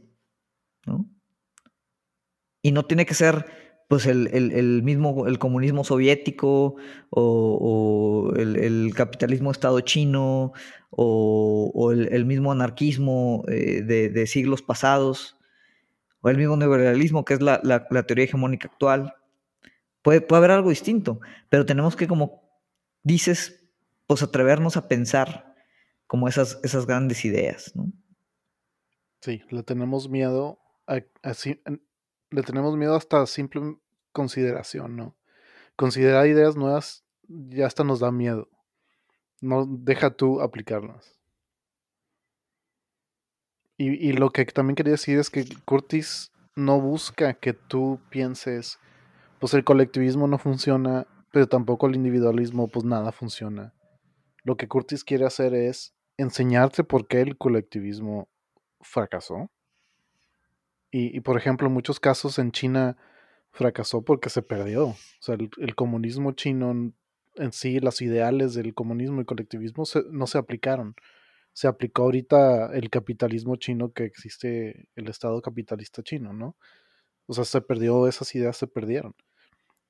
¿no? 0.86 1.10
Y 2.62 2.72
no 2.72 2.86
tiene 2.86 3.08
que 3.08 3.16
ser 3.16 3.61
pues 3.92 4.06
el, 4.06 4.84
mismo, 4.84 5.28
el 5.28 5.38
comunismo 5.38 5.84
soviético 5.84 6.78
o, 7.10 8.32
el, 8.38 8.94
capitalismo 8.96 9.52
Estado 9.52 9.82
chino 9.82 10.54
o, 10.92 11.92
el, 11.92 12.26
mismo 12.26 12.54
anarquismo 12.54 13.44
eh, 13.50 13.82
de, 13.82 14.28
siglos 14.28 14.62
pasados 14.62 15.38
o 16.22 16.30
el 16.30 16.38
mismo 16.38 16.56
neoliberalismo 16.56 17.26
que 17.26 17.34
es 17.34 17.42
la, 17.42 17.60
teoría 18.08 18.24
hegemónica 18.24 18.70
actual. 18.70 19.14
Puede, 20.02 20.22
puede, 20.22 20.38
haber 20.38 20.52
algo 20.52 20.70
distinto, 20.70 21.20
pero 21.50 21.66
tenemos 21.66 21.98
que, 21.98 22.08
como 22.08 22.50
dices, 23.04 23.68
pues 24.08 24.24
atrevernos 24.24 24.78
a 24.78 24.88
pensar 24.88 25.54
como 26.08 26.30
esas, 26.30 26.62
esas 26.64 26.86
grandes 26.86 27.26
ideas. 27.26 27.74
Sí, 29.20 29.42
le 29.50 29.64
tenemos 29.64 30.08
miedo 30.08 30.60
a, 30.88 31.02
le 32.32 32.44
tenemos 32.44 32.76
miedo 32.78 32.96
hasta 32.96 33.26
simple 33.28 33.78
consideración, 34.12 34.96
¿no? 34.96 35.16
Considerar 35.76 36.28
ideas 36.28 36.56
nuevas 36.56 37.04
ya 37.28 37.68
hasta 37.68 37.84
nos 37.84 38.00
da 38.00 38.12
miedo. 38.12 38.50
No 39.42 39.66
deja 39.66 40.12
tú 40.12 40.42
aplicarlas. 40.42 41.20
Y, 43.78 44.14
lo 44.14 44.30
que 44.30 44.46
también 44.46 44.76
quería 44.76 44.92
decir 44.92 45.18
es 45.18 45.32
que 45.32 45.44
Curtis 45.66 46.32
no 46.56 46.80
busca 46.80 47.34
que 47.34 47.54
tú 47.54 48.00
pienses, 48.12 48.78
pues 49.40 49.56
el 49.56 49.64
colectivismo 49.64 50.28
no 50.28 50.38
funciona, 50.38 51.08
pero 51.32 51.48
tampoco 51.48 51.88
el 51.88 51.96
individualismo, 51.96 52.68
pues 52.68 52.86
nada 52.86 53.12
funciona. 53.12 53.74
Lo 54.44 54.56
que 54.56 54.68
Curtis 54.68 55.04
quiere 55.04 55.26
hacer 55.26 55.56
es 55.56 55.96
enseñarte 56.18 56.84
por 56.84 57.08
qué 57.08 57.22
el 57.22 57.40
colectivismo 57.40 58.30
fracasó 58.82 59.50
y, 60.92 61.22
por 61.22 61.38
ejemplo, 61.38 61.68
en 61.68 61.74
muchos 61.74 62.02
casos 62.02 62.38
en 62.38 62.52
China 62.52 62.98
fracasó 63.52 64.02
porque 64.02 64.30
se 64.30 64.42
perdió. 64.42 64.88
O 64.88 64.98
sea, 65.22 65.36
el, 65.36 65.76
comunismo 65.76 66.34
chino 66.34 66.94
en 67.36 67.54
sí, 67.54 67.80
los 67.80 68.02
ideales 68.02 68.54
del 68.54 68.74
comunismo 68.74 69.22
y 69.22 69.26
colectivismo 69.26 69.86
no 70.12 70.28
se 70.28 70.38
aplicaron. 70.38 70.96
Se 71.54 71.68
aplicó 71.68 72.04
ahorita 72.04 72.74
el 72.74 72.90
capitalismo 72.90 73.56
chino 73.56 73.94
que 73.94 74.04
existe, 74.04 74.90
el 74.96 75.08
Estado 75.08 75.42
capitalista 75.42 76.04
chino, 76.04 76.34
¿no? 76.34 76.58
O 77.26 77.34
sea, 77.34 77.46
se 77.46 77.62
perdió, 77.62 78.08
esas 78.08 78.36
ideas 78.36 78.58
se 78.58 78.68
perdieron. 78.68 79.16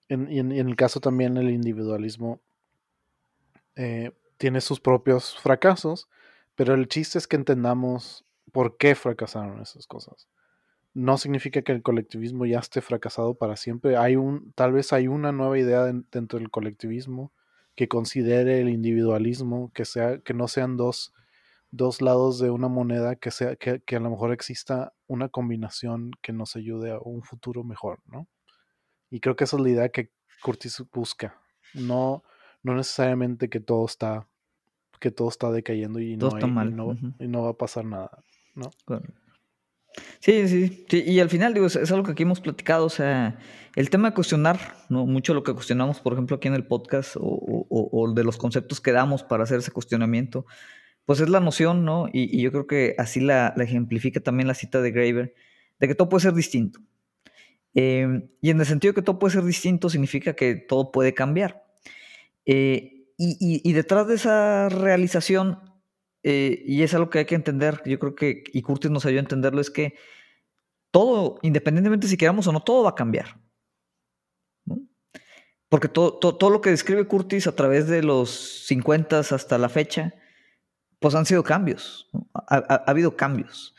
En, 0.07 0.31
y, 0.31 0.37
en, 0.37 0.51
el 0.51 0.75
caso 0.75 0.99
también 0.99 1.37
el 1.37 1.49
individualismo 1.49 2.41
eh, 3.75 4.11
tiene 4.37 4.61
sus 4.61 4.79
propios 4.79 5.35
fracasos, 5.39 6.09
pero 6.53 6.75
el 6.75 6.87
chiste 6.87 7.17
es 7.17 7.27
que 7.27 7.37
entendamos 7.37 8.23
por 8.51 8.77
qué 8.77 8.93
fracasaron 8.93 9.61
esas 9.61 9.87
cosas 9.87 10.27
no 10.93 11.17
significa 11.17 11.61
que 11.61 11.71
el 11.71 11.81
colectivismo 11.81 12.45
ya 12.45 12.59
esté 12.59 12.81
fracasado 12.81 13.35
para 13.35 13.55
siempre. 13.55 13.97
Hay 13.97 14.15
un, 14.15 14.51
tal 14.53 14.73
vez 14.73 14.91
hay 14.93 15.07
una 15.07 15.31
nueva 15.31 15.57
idea 15.57 15.85
dentro 15.85 16.39
del 16.39 16.51
colectivismo 16.51 17.31
que 17.75 17.87
considere 17.87 18.59
el 18.59 18.69
individualismo, 18.69 19.71
que 19.73 19.85
sea, 19.85 20.19
que 20.19 20.33
no 20.33 20.47
sean 20.47 20.75
dos, 20.75 21.13
dos 21.71 22.01
lados 22.01 22.39
de 22.39 22.49
una 22.49 22.67
moneda, 22.67 23.15
que 23.15 23.31
sea, 23.31 23.55
que, 23.55 23.81
a 23.95 23.99
lo 23.99 24.09
mejor 24.09 24.33
exista 24.33 24.93
una 25.07 25.29
combinación 25.29 26.11
que 26.21 26.33
nos 26.33 26.55
ayude 26.55 26.91
a 26.91 26.99
un 26.99 27.23
futuro 27.23 27.63
mejor, 27.63 27.99
¿no? 28.05 28.27
Y 29.09 29.21
creo 29.21 29.35
que 29.35 29.45
esa 29.45 29.57
es 29.57 29.63
la 29.63 29.69
idea 29.69 29.89
que 29.89 30.11
Curtis 30.41 30.83
busca. 30.93 31.41
No, 31.73 32.23
no 32.63 32.75
necesariamente 32.75 33.49
que 33.49 33.61
todo 33.61 33.85
está, 33.85 34.27
que 34.99 35.11
todo 35.11 35.29
está 35.29 35.51
decayendo 35.51 35.99
y, 35.99 36.17
no, 36.17 36.29
y 36.37 37.27
no, 37.27 37.43
va 37.43 37.49
a 37.51 37.57
pasar 37.57 37.85
nada, 37.85 38.23
¿no? 38.55 38.69
Sí, 40.19 40.47
sí, 40.47 40.85
sí, 40.89 41.03
y 41.05 41.19
al 41.19 41.29
final, 41.29 41.53
digo, 41.53 41.65
es, 41.65 41.91
algo 41.91 42.03
que 42.05 42.11
aquí 42.11 42.23
hemos 42.23 42.39
platicado, 42.39 42.85
o 42.85 42.89
sea, 42.89 43.37
el 43.75 43.89
tema 43.89 44.09
de 44.09 44.13
cuestionar, 44.13 44.75
¿no? 44.89 45.05
Mucho 45.05 45.33
lo 45.33 45.43
que 45.43 45.53
cuestionamos, 45.53 45.99
por 45.99 46.13
ejemplo, 46.13 46.37
aquí 46.37 46.47
en 46.47 46.53
el 46.53 46.65
podcast, 46.65 47.15
o, 47.19 48.13
de 48.15 48.23
los 48.23 48.37
conceptos 48.37 48.79
que 48.81 48.91
damos 48.91 49.23
para 49.23 49.43
hacer 49.43 49.59
ese 49.59 49.71
cuestionamiento, 49.71 50.45
pues 51.05 51.19
es 51.19 51.29
la 51.29 51.39
noción, 51.39 51.83
¿no? 51.83 52.07
Y, 52.11 52.41
yo 52.41 52.51
creo 52.51 52.67
que 52.67 52.95
así 52.97 53.19
la, 53.19 53.53
ejemplifica 53.57 54.19
también 54.19 54.47
la 54.47 54.53
cita 54.53 54.81
de 54.81 54.91
Graeber, 54.91 55.33
de 55.79 55.87
que 55.87 55.95
todo 55.95 56.09
puede 56.09 56.23
ser 56.23 56.33
distinto. 56.33 56.79
Eh, 57.73 58.29
y 58.41 58.49
en 58.49 58.59
el 58.59 58.65
sentido 58.65 58.91
de 58.91 58.95
que 58.95 59.01
todo 59.01 59.19
puede 59.19 59.33
ser 59.33 59.43
distinto, 59.43 59.89
significa 59.89 60.33
que 60.33 60.55
todo 60.55 60.91
puede 60.91 61.13
cambiar. 61.13 61.63
Eh, 62.45 63.07
y, 63.17 63.61
y 63.63 63.73
detrás 63.73 64.07
de 64.07 64.15
esa 64.15 64.67
realización 64.69 65.70
eh, 66.23 66.61
y 66.65 66.83
es 66.83 66.93
algo 66.93 67.09
que 67.09 67.19
hay 67.19 67.25
que 67.25 67.35
entender, 67.35 67.81
yo 67.85 67.99
creo 67.99 68.15
que, 68.15 68.43
y 68.53 68.61
Curtis 68.61 68.91
nos 68.91 69.05
ayudó 69.05 69.19
a 69.19 69.23
entenderlo, 69.23 69.61
es 69.61 69.71
que 69.71 69.95
todo, 70.91 71.39
independientemente 71.41 72.07
si 72.07 72.17
queramos 72.17 72.47
o 72.47 72.51
no, 72.51 72.61
todo 72.61 72.83
va 72.83 72.91
a 72.91 72.95
cambiar. 72.95 73.39
Porque 75.69 75.87
todo, 75.87 76.17
todo, 76.17 76.49
lo 76.49 76.59
que 76.59 76.69
describe 76.69 77.07
Curtis 77.07 77.47
a 77.47 77.55
través 77.55 77.87
de 77.87 78.03
los 78.03 78.65
50 78.67 79.19
hasta 79.19 79.57
la 79.57 79.69
fecha, 79.69 80.13
pues 80.99 81.15
han 81.15 81.25
sido 81.25 81.43
cambios, 81.43 82.09
ha, 82.33 82.83
habido 82.85 83.15
cambios. 83.15 83.73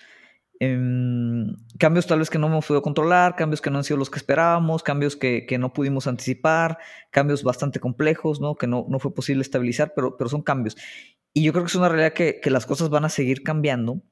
Em, 0.65 1.57
cambios 1.77 2.07
tal 2.07 2.21
vez 2.21 2.31
que 2.31 2.39
no 2.39 2.47
hemos 2.47 2.65
podido 2.65 2.83
controlar, 2.83 3.35
cambios 3.35 3.61
que 3.61 3.69
no 3.69 3.79
han 3.79 3.85
sido 3.85 3.97
los 3.97 4.11
que 4.11 4.19
esperábamos, 4.19 4.85
cambios 4.85 5.17
que, 5.17 5.45
que 5.45 5.59
no 5.59 5.73
pudimos 5.73 6.07
anticipar, 6.07 6.79
cambios 7.11 7.43
bastante 7.43 7.81
complejos, 7.81 8.41
¿no? 8.41 8.55
que 8.55 8.69
no, 8.69 8.87
no 8.89 9.01
fue 9.01 9.13
posible 9.13 9.43
estabilizar, 9.43 9.93
pero, 9.93 10.17
pero 10.17 10.31
son 10.31 10.43
cambios. 10.43 10.77
Y 11.33 11.43
yo 11.43 11.53
creo 11.53 11.65
que 11.65 11.69
es 11.69 11.75
una 11.75 11.89
realidad 11.89 12.13
que, 12.13 12.41
las 12.49 12.65
cosas 12.65 12.91
van 12.91 13.05
a 13.05 13.09
seguir 13.09 13.43
cambiando. 13.43 14.03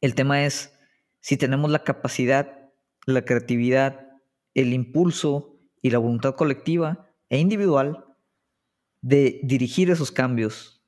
El 0.00 0.14
tema 0.14 0.44
es 0.44 0.72
si 1.18 1.36
tenemos 1.36 1.68
la 1.72 1.82
capacidad, 1.82 2.70
la 3.06 3.24
creatividad, 3.24 4.06
el 4.54 4.72
impulso 4.72 5.58
y 5.82 5.90
la 5.90 5.98
voluntad 5.98 6.36
colectiva 6.36 7.08
e 7.28 7.40
individual 7.40 8.04
de 9.00 9.40
dirigir 9.42 9.90
esos 9.90 10.12
cambios 10.12 10.80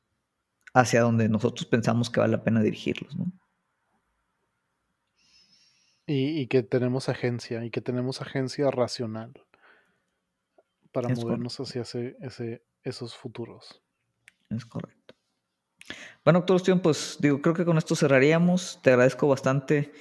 hacia 0.72 1.00
donde 1.00 1.28
nosotros 1.28 1.66
pensamos 1.66 2.10
que 2.10 2.20
vale 2.20 2.36
la 2.36 2.44
pena 2.44 2.62
dirigirlos. 2.62 3.16
Y, 6.14 6.46
que 6.48 6.62
tenemos 6.62 7.08
agencia, 7.08 7.64
y 7.64 7.70
que 7.70 7.80
tenemos 7.80 8.20
agencia 8.20 8.70
racional 8.70 9.32
para 10.92 11.08
movernos 11.08 11.58
hacia 11.58 11.82
ese, 11.82 12.62
esos 12.82 13.16
futuros. 13.16 13.82
Es 14.50 14.66
correcto. 14.66 15.14
Bueno, 16.24 16.44
doctor 16.46 16.82
pues 16.82 17.16
digo, 17.20 17.40
creo 17.40 17.54
que 17.54 17.64
con 17.64 17.78
esto 17.78 17.96
cerraríamos. 17.96 18.80
Te 18.82 18.90
agradezco 18.90 19.26
bastante 19.26 19.92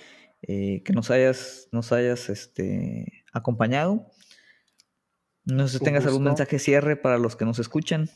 eh, 0.42 0.82
que 0.84 0.94
nos 0.94 1.10
hayas, 1.12 1.70
nos 1.72 1.92
hayas 1.92 2.30
este, 2.30 3.24
acompañado. 3.32 4.08
No 5.46 5.68
sé 5.68 5.80
si 5.80 5.84
tengas 5.84 6.06
algún 6.06 6.24
mensaje 6.24 6.60
cierre 6.60 6.96
para 6.98 7.18
los 7.18 7.36
que 7.36 7.46
nos 7.46 7.58
escuchan. 7.58 8.10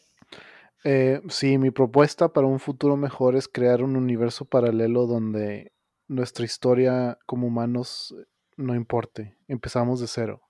Eh, 0.83 1.21
sí, 1.29 1.57
mi 1.57 1.71
propuesta 1.71 2.29
para 2.29 2.45
un 2.45 2.59
futuro 2.59 2.97
mejor 2.97 3.35
es 3.35 3.47
crear 3.47 3.81
un 3.81 3.95
universo 3.95 4.45
paralelo 4.45 5.07
donde 5.07 5.71
nuestra 6.07 6.45
historia 6.45 7.17
como 7.25 7.47
humanos 7.47 8.15
no 8.57 8.75
importe. 8.75 9.37
Empezamos 9.47 9.99
de 9.99 10.07
cero. 10.07 10.41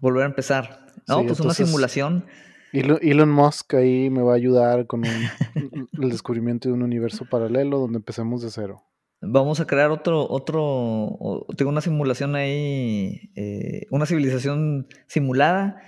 Volver 0.00 0.24
a 0.24 0.26
empezar. 0.26 0.86
No, 1.06 1.24
pues 1.24 1.40
una 1.40 1.54
simulación 1.54 2.24
Elon 2.72 3.30
Musk 3.30 3.74
ahí 3.74 4.10
me 4.10 4.22
va 4.22 4.32
a 4.32 4.36
ayudar 4.36 4.86
con 4.86 5.04
el 5.04 6.10
descubrimiento 6.10 6.68
de 6.68 6.74
un 6.74 6.82
universo 6.82 7.24
paralelo 7.24 7.78
donde 7.78 7.98
empecemos 7.98 8.42
de 8.42 8.50
cero. 8.50 8.84
Vamos 9.20 9.58
a 9.58 9.66
crear 9.66 9.90
otro, 9.90 10.28
otro, 10.30 11.46
tengo 11.56 11.70
una 11.70 11.80
simulación 11.80 12.36
ahí, 12.36 13.32
eh, 13.34 13.86
una 13.90 14.06
civilización 14.06 14.86
simulada, 15.08 15.80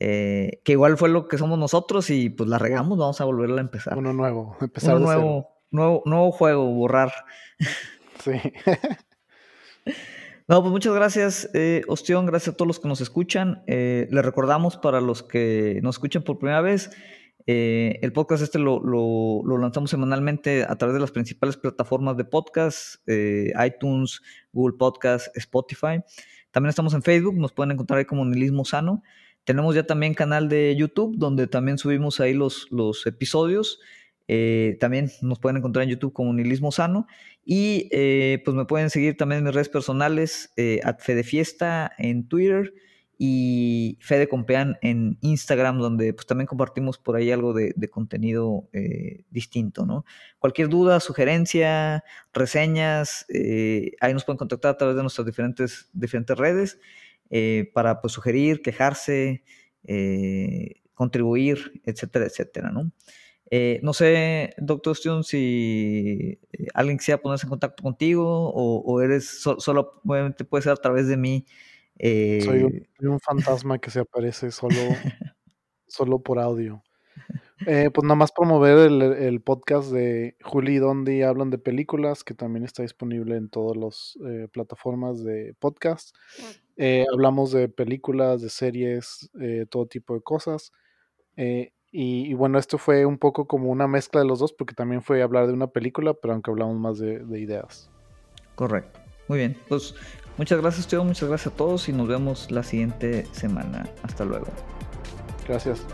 eh, 0.00 0.60
que 0.64 0.72
igual 0.72 0.96
fue 0.96 1.08
lo 1.08 1.28
que 1.28 1.38
somos 1.38 1.60
nosotros 1.60 2.10
y 2.10 2.28
pues 2.28 2.48
la 2.48 2.58
regamos, 2.58 2.98
vamos 2.98 3.20
a 3.20 3.24
volverla 3.24 3.58
a 3.58 3.60
empezar. 3.60 3.96
Uno 3.96 4.12
nuevo, 4.12 4.56
empezar 4.60 4.96
Uno 4.96 5.04
nuevo, 5.04 5.48
nuevo, 5.70 6.02
nuevo 6.06 6.32
juego, 6.32 6.64
borrar. 6.72 7.12
Sí. 8.20 8.32
No, 10.48 10.60
pues 10.60 10.72
muchas 10.72 10.92
gracias, 10.92 11.48
eh, 11.54 11.82
Ostión, 11.86 12.26
gracias 12.26 12.52
a 12.52 12.56
todos 12.56 12.66
los 12.66 12.80
que 12.80 12.88
nos 12.88 13.00
escuchan. 13.00 13.62
Eh, 13.68 14.08
les 14.10 14.24
recordamos 14.24 14.76
para 14.76 15.00
los 15.00 15.22
que 15.22 15.78
nos 15.82 15.94
escuchan 15.94 16.24
por 16.24 16.38
primera 16.38 16.60
vez, 16.60 16.90
eh, 17.46 17.98
el 18.02 18.12
podcast 18.12 18.42
este 18.42 18.58
lo, 18.58 18.80
lo, 18.80 19.58
lanzamos 19.58 19.90
semanalmente 19.90 20.62
a 20.62 20.76
través 20.76 20.94
de 20.94 21.00
las 21.00 21.10
principales 21.10 21.56
plataformas 21.56 22.16
de 22.16 22.24
podcast, 22.24 22.96
eh, 23.08 23.52
iTunes, 23.66 24.20
Google 24.52 24.76
Podcast, 24.78 25.36
Spotify. 25.36 26.00
También 26.50 26.68
estamos 26.68 26.94
en 26.94 27.02
Facebook, 27.02 27.36
nos 27.36 27.52
pueden 27.52 27.72
encontrar 27.72 27.98
ahí 27.98 28.04
como 28.04 28.24
Nihilismo 28.24 28.64
Sano. 28.64 29.02
Tenemos 29.44 29.74
ya 29.74 29.84
también 29.84 30.14
canal 30.14 30.48
de 30.48 30.76
YouTube, 30.76 31.16
donde 31.16 31.48
también 31.48 31.78
subimos 31.78 32.20
ahí 32.20 32.32
los, 32.32 32.68
los 32.70 33.06
episodios. 33.06 33.80
Eh, 34.28 34.76
también 34.78 35.10
nos 35.20 35.40
pueden 35.40 35.56
encontrar 35.56 35.82
en 35.82 35.90
YouTube 35.90 36.12
como 36.12 36.32
Nihilismo 36.32 36.70
Sano. 36.70 37.08
Y 37.44 37.88
pues 38.44 38.56
me 38.56 38.64
pueden 38.66 38.90
seguir 38.90 39.16
también 39.16 39.38
en 39.40 39.44
mis 39.44 39.54
redes 39.54 39.68
personales, 39.68 40.52
eh, 40.56 40.80
Fiesta 41.24 41.90
en 41.98 42.28
Twitter 42.28 42.72
y 43.24 43.98
Fede 44.00 44.28
Compean 44.28 44.78
en 44.82 45.16
Instagram, 45.20 45.78
donde 45.78 46.12
pues 46.12 46.26
también 46.26 46.48
compartimos 46.48 46.98
por 46.98 47.14
ahí 47.14 47.30
algo 47.30 47.52
de, 47.52 47.72
contenido 47.88 48.68
eh, 48.72 49.22
distinto, 49.30 49.86
¿no? 49.86 50.04
Cualquier 50.40 50.68
duda, 50.68 50.98
sugerencia, 50.98 52.02
reseñas, 52.32 53.24
eh, 53.28 53.92
ahí 54.00 54.12
nos 54.12 54.24
pueden 54.24 54.38
contactar 54.38 54.72
a 54.72 54.76
través 54.76 54.96
de 54.96 55.02
nuestras 55.02 55.24
diferentes, 55.24 55.88
diferentes 55.92 56.36
redes 56.36 56.80
eh, 57.30 57.70
para 57.72 58.00
pues 58.00 58.12
sugerir, 58.12 58.60
quejarse, 58.60 59.44
contribuir, 60.94 61.80
etcétera, 61.84 62.26
etcétera, 62.26 62.72
¿no? 62.72 62.90
No 63.82 63.92
sé, 63.92 64.54
doctor 64.58 64.92
Stone, 64.92 65.24
si 65.24 66.38
alguien 66.72 66.98
quisiera 66.98 67.20
ponerse 67.20 67.46
en 67.46 67.50
contacto 67.50 67.82
contigo 67.82 68.50
o, 68.54 69.00
eres 69.00 69.42
solo, 69.58 70.00
obviamente 70.04 70.44
puede 70.44 70.62
ser 70.62 70.72
a 70.72 70.76
través 70.76 71.06
de 71.06 71.16
mí 71.16 71.44
soy, 71.98 72.86
un, 73.00 73.20
fantasma 73.20 73.78
que 73.78 73.90
se 73.90 74.00
aparece 74.00 74.50
solo, 74.50 74.74
solo 75.86 76.20
por 76.20 76.38
audio. 76.38 76.82
Eh, 77.66 77.90
pues 77.94 78.02
nada 78.02 78.16
más 78.16 78.32
promover 78.32 78.90
el, 78.90 79.40
podcast 79.40 79.92
de 79.92 80.36
Juli 80.42 80.74
y 80.74 80.78
Dondi 80.78 81.22
hablan 81.22 81.50
de 81.50 81.58
películas, 81.58 82.24
que 82.24 82.34
también 82.34 82.64
está 82.64 82.82
disponible 82.82 83.36
en 83.36 83.48
todas 83.48 83.76
las 83.76 84.18
eh, 84.28 84.48
plataformas 84.52 85.22
de 85.22 85.54
podcast. 85.60 86.16
Eh, 86.76 87.06
hablamos 87.12 87.52
de 87.52 87.68
películas, 87.68 88.42
de 88.42 88.48
series, 88.48 89.30
todo 89.70 89.86
tipo 89.86 90.14
de 90.14 90.22
cosas. 90.22 90.72
Y, 91.94 92.32
bueno, 92.32 92.58
esto 92.58 92.78
fue 92.78 93.04
un 93.04 93.18
poco 93.18 93.46
como 93.46 93.70
una 93.70 93.86
mezcla 93.86 94.22
de 94.22 94.26
los 94.26 94.38
dos, 94.38 94.54
porque 94.54 94.74
también 94.74 95.02
fue 95.02 95.22
hablar 95.22 95.46
de 95.46 95.52
una 95.52 95.66
película, 95.66 96.14
pero 96.14 96.32
aunque 96.32 96.50
hablamos 96.50 96.78
más 96.78 96.98
de, 96.98 97.18
de 97.18 97.38
ideas. 97.38 97.90
Correcto. 98.54 98.98
Muy 99.28 99.38
bien. 99.38 99.58
Pues 99.68 99.94
Muchas 100.38 100.60
gracias, 100.60 100.88
Teo. 100.88 101.04
Muchas 101.04 101.28
gracias 101.28 101.52
a 101.52 101.56
todos 101.56 101.88
y 101.88 101.92
nos 101.92 102.08
vemos 102.08 102.50
la 102.50 102.62
siguiente 102.62 103.26
semana. 103.32 103.88
Hasta 104.02 104.24
luego. 104.24 104.46
Gracias. 105.46 105.84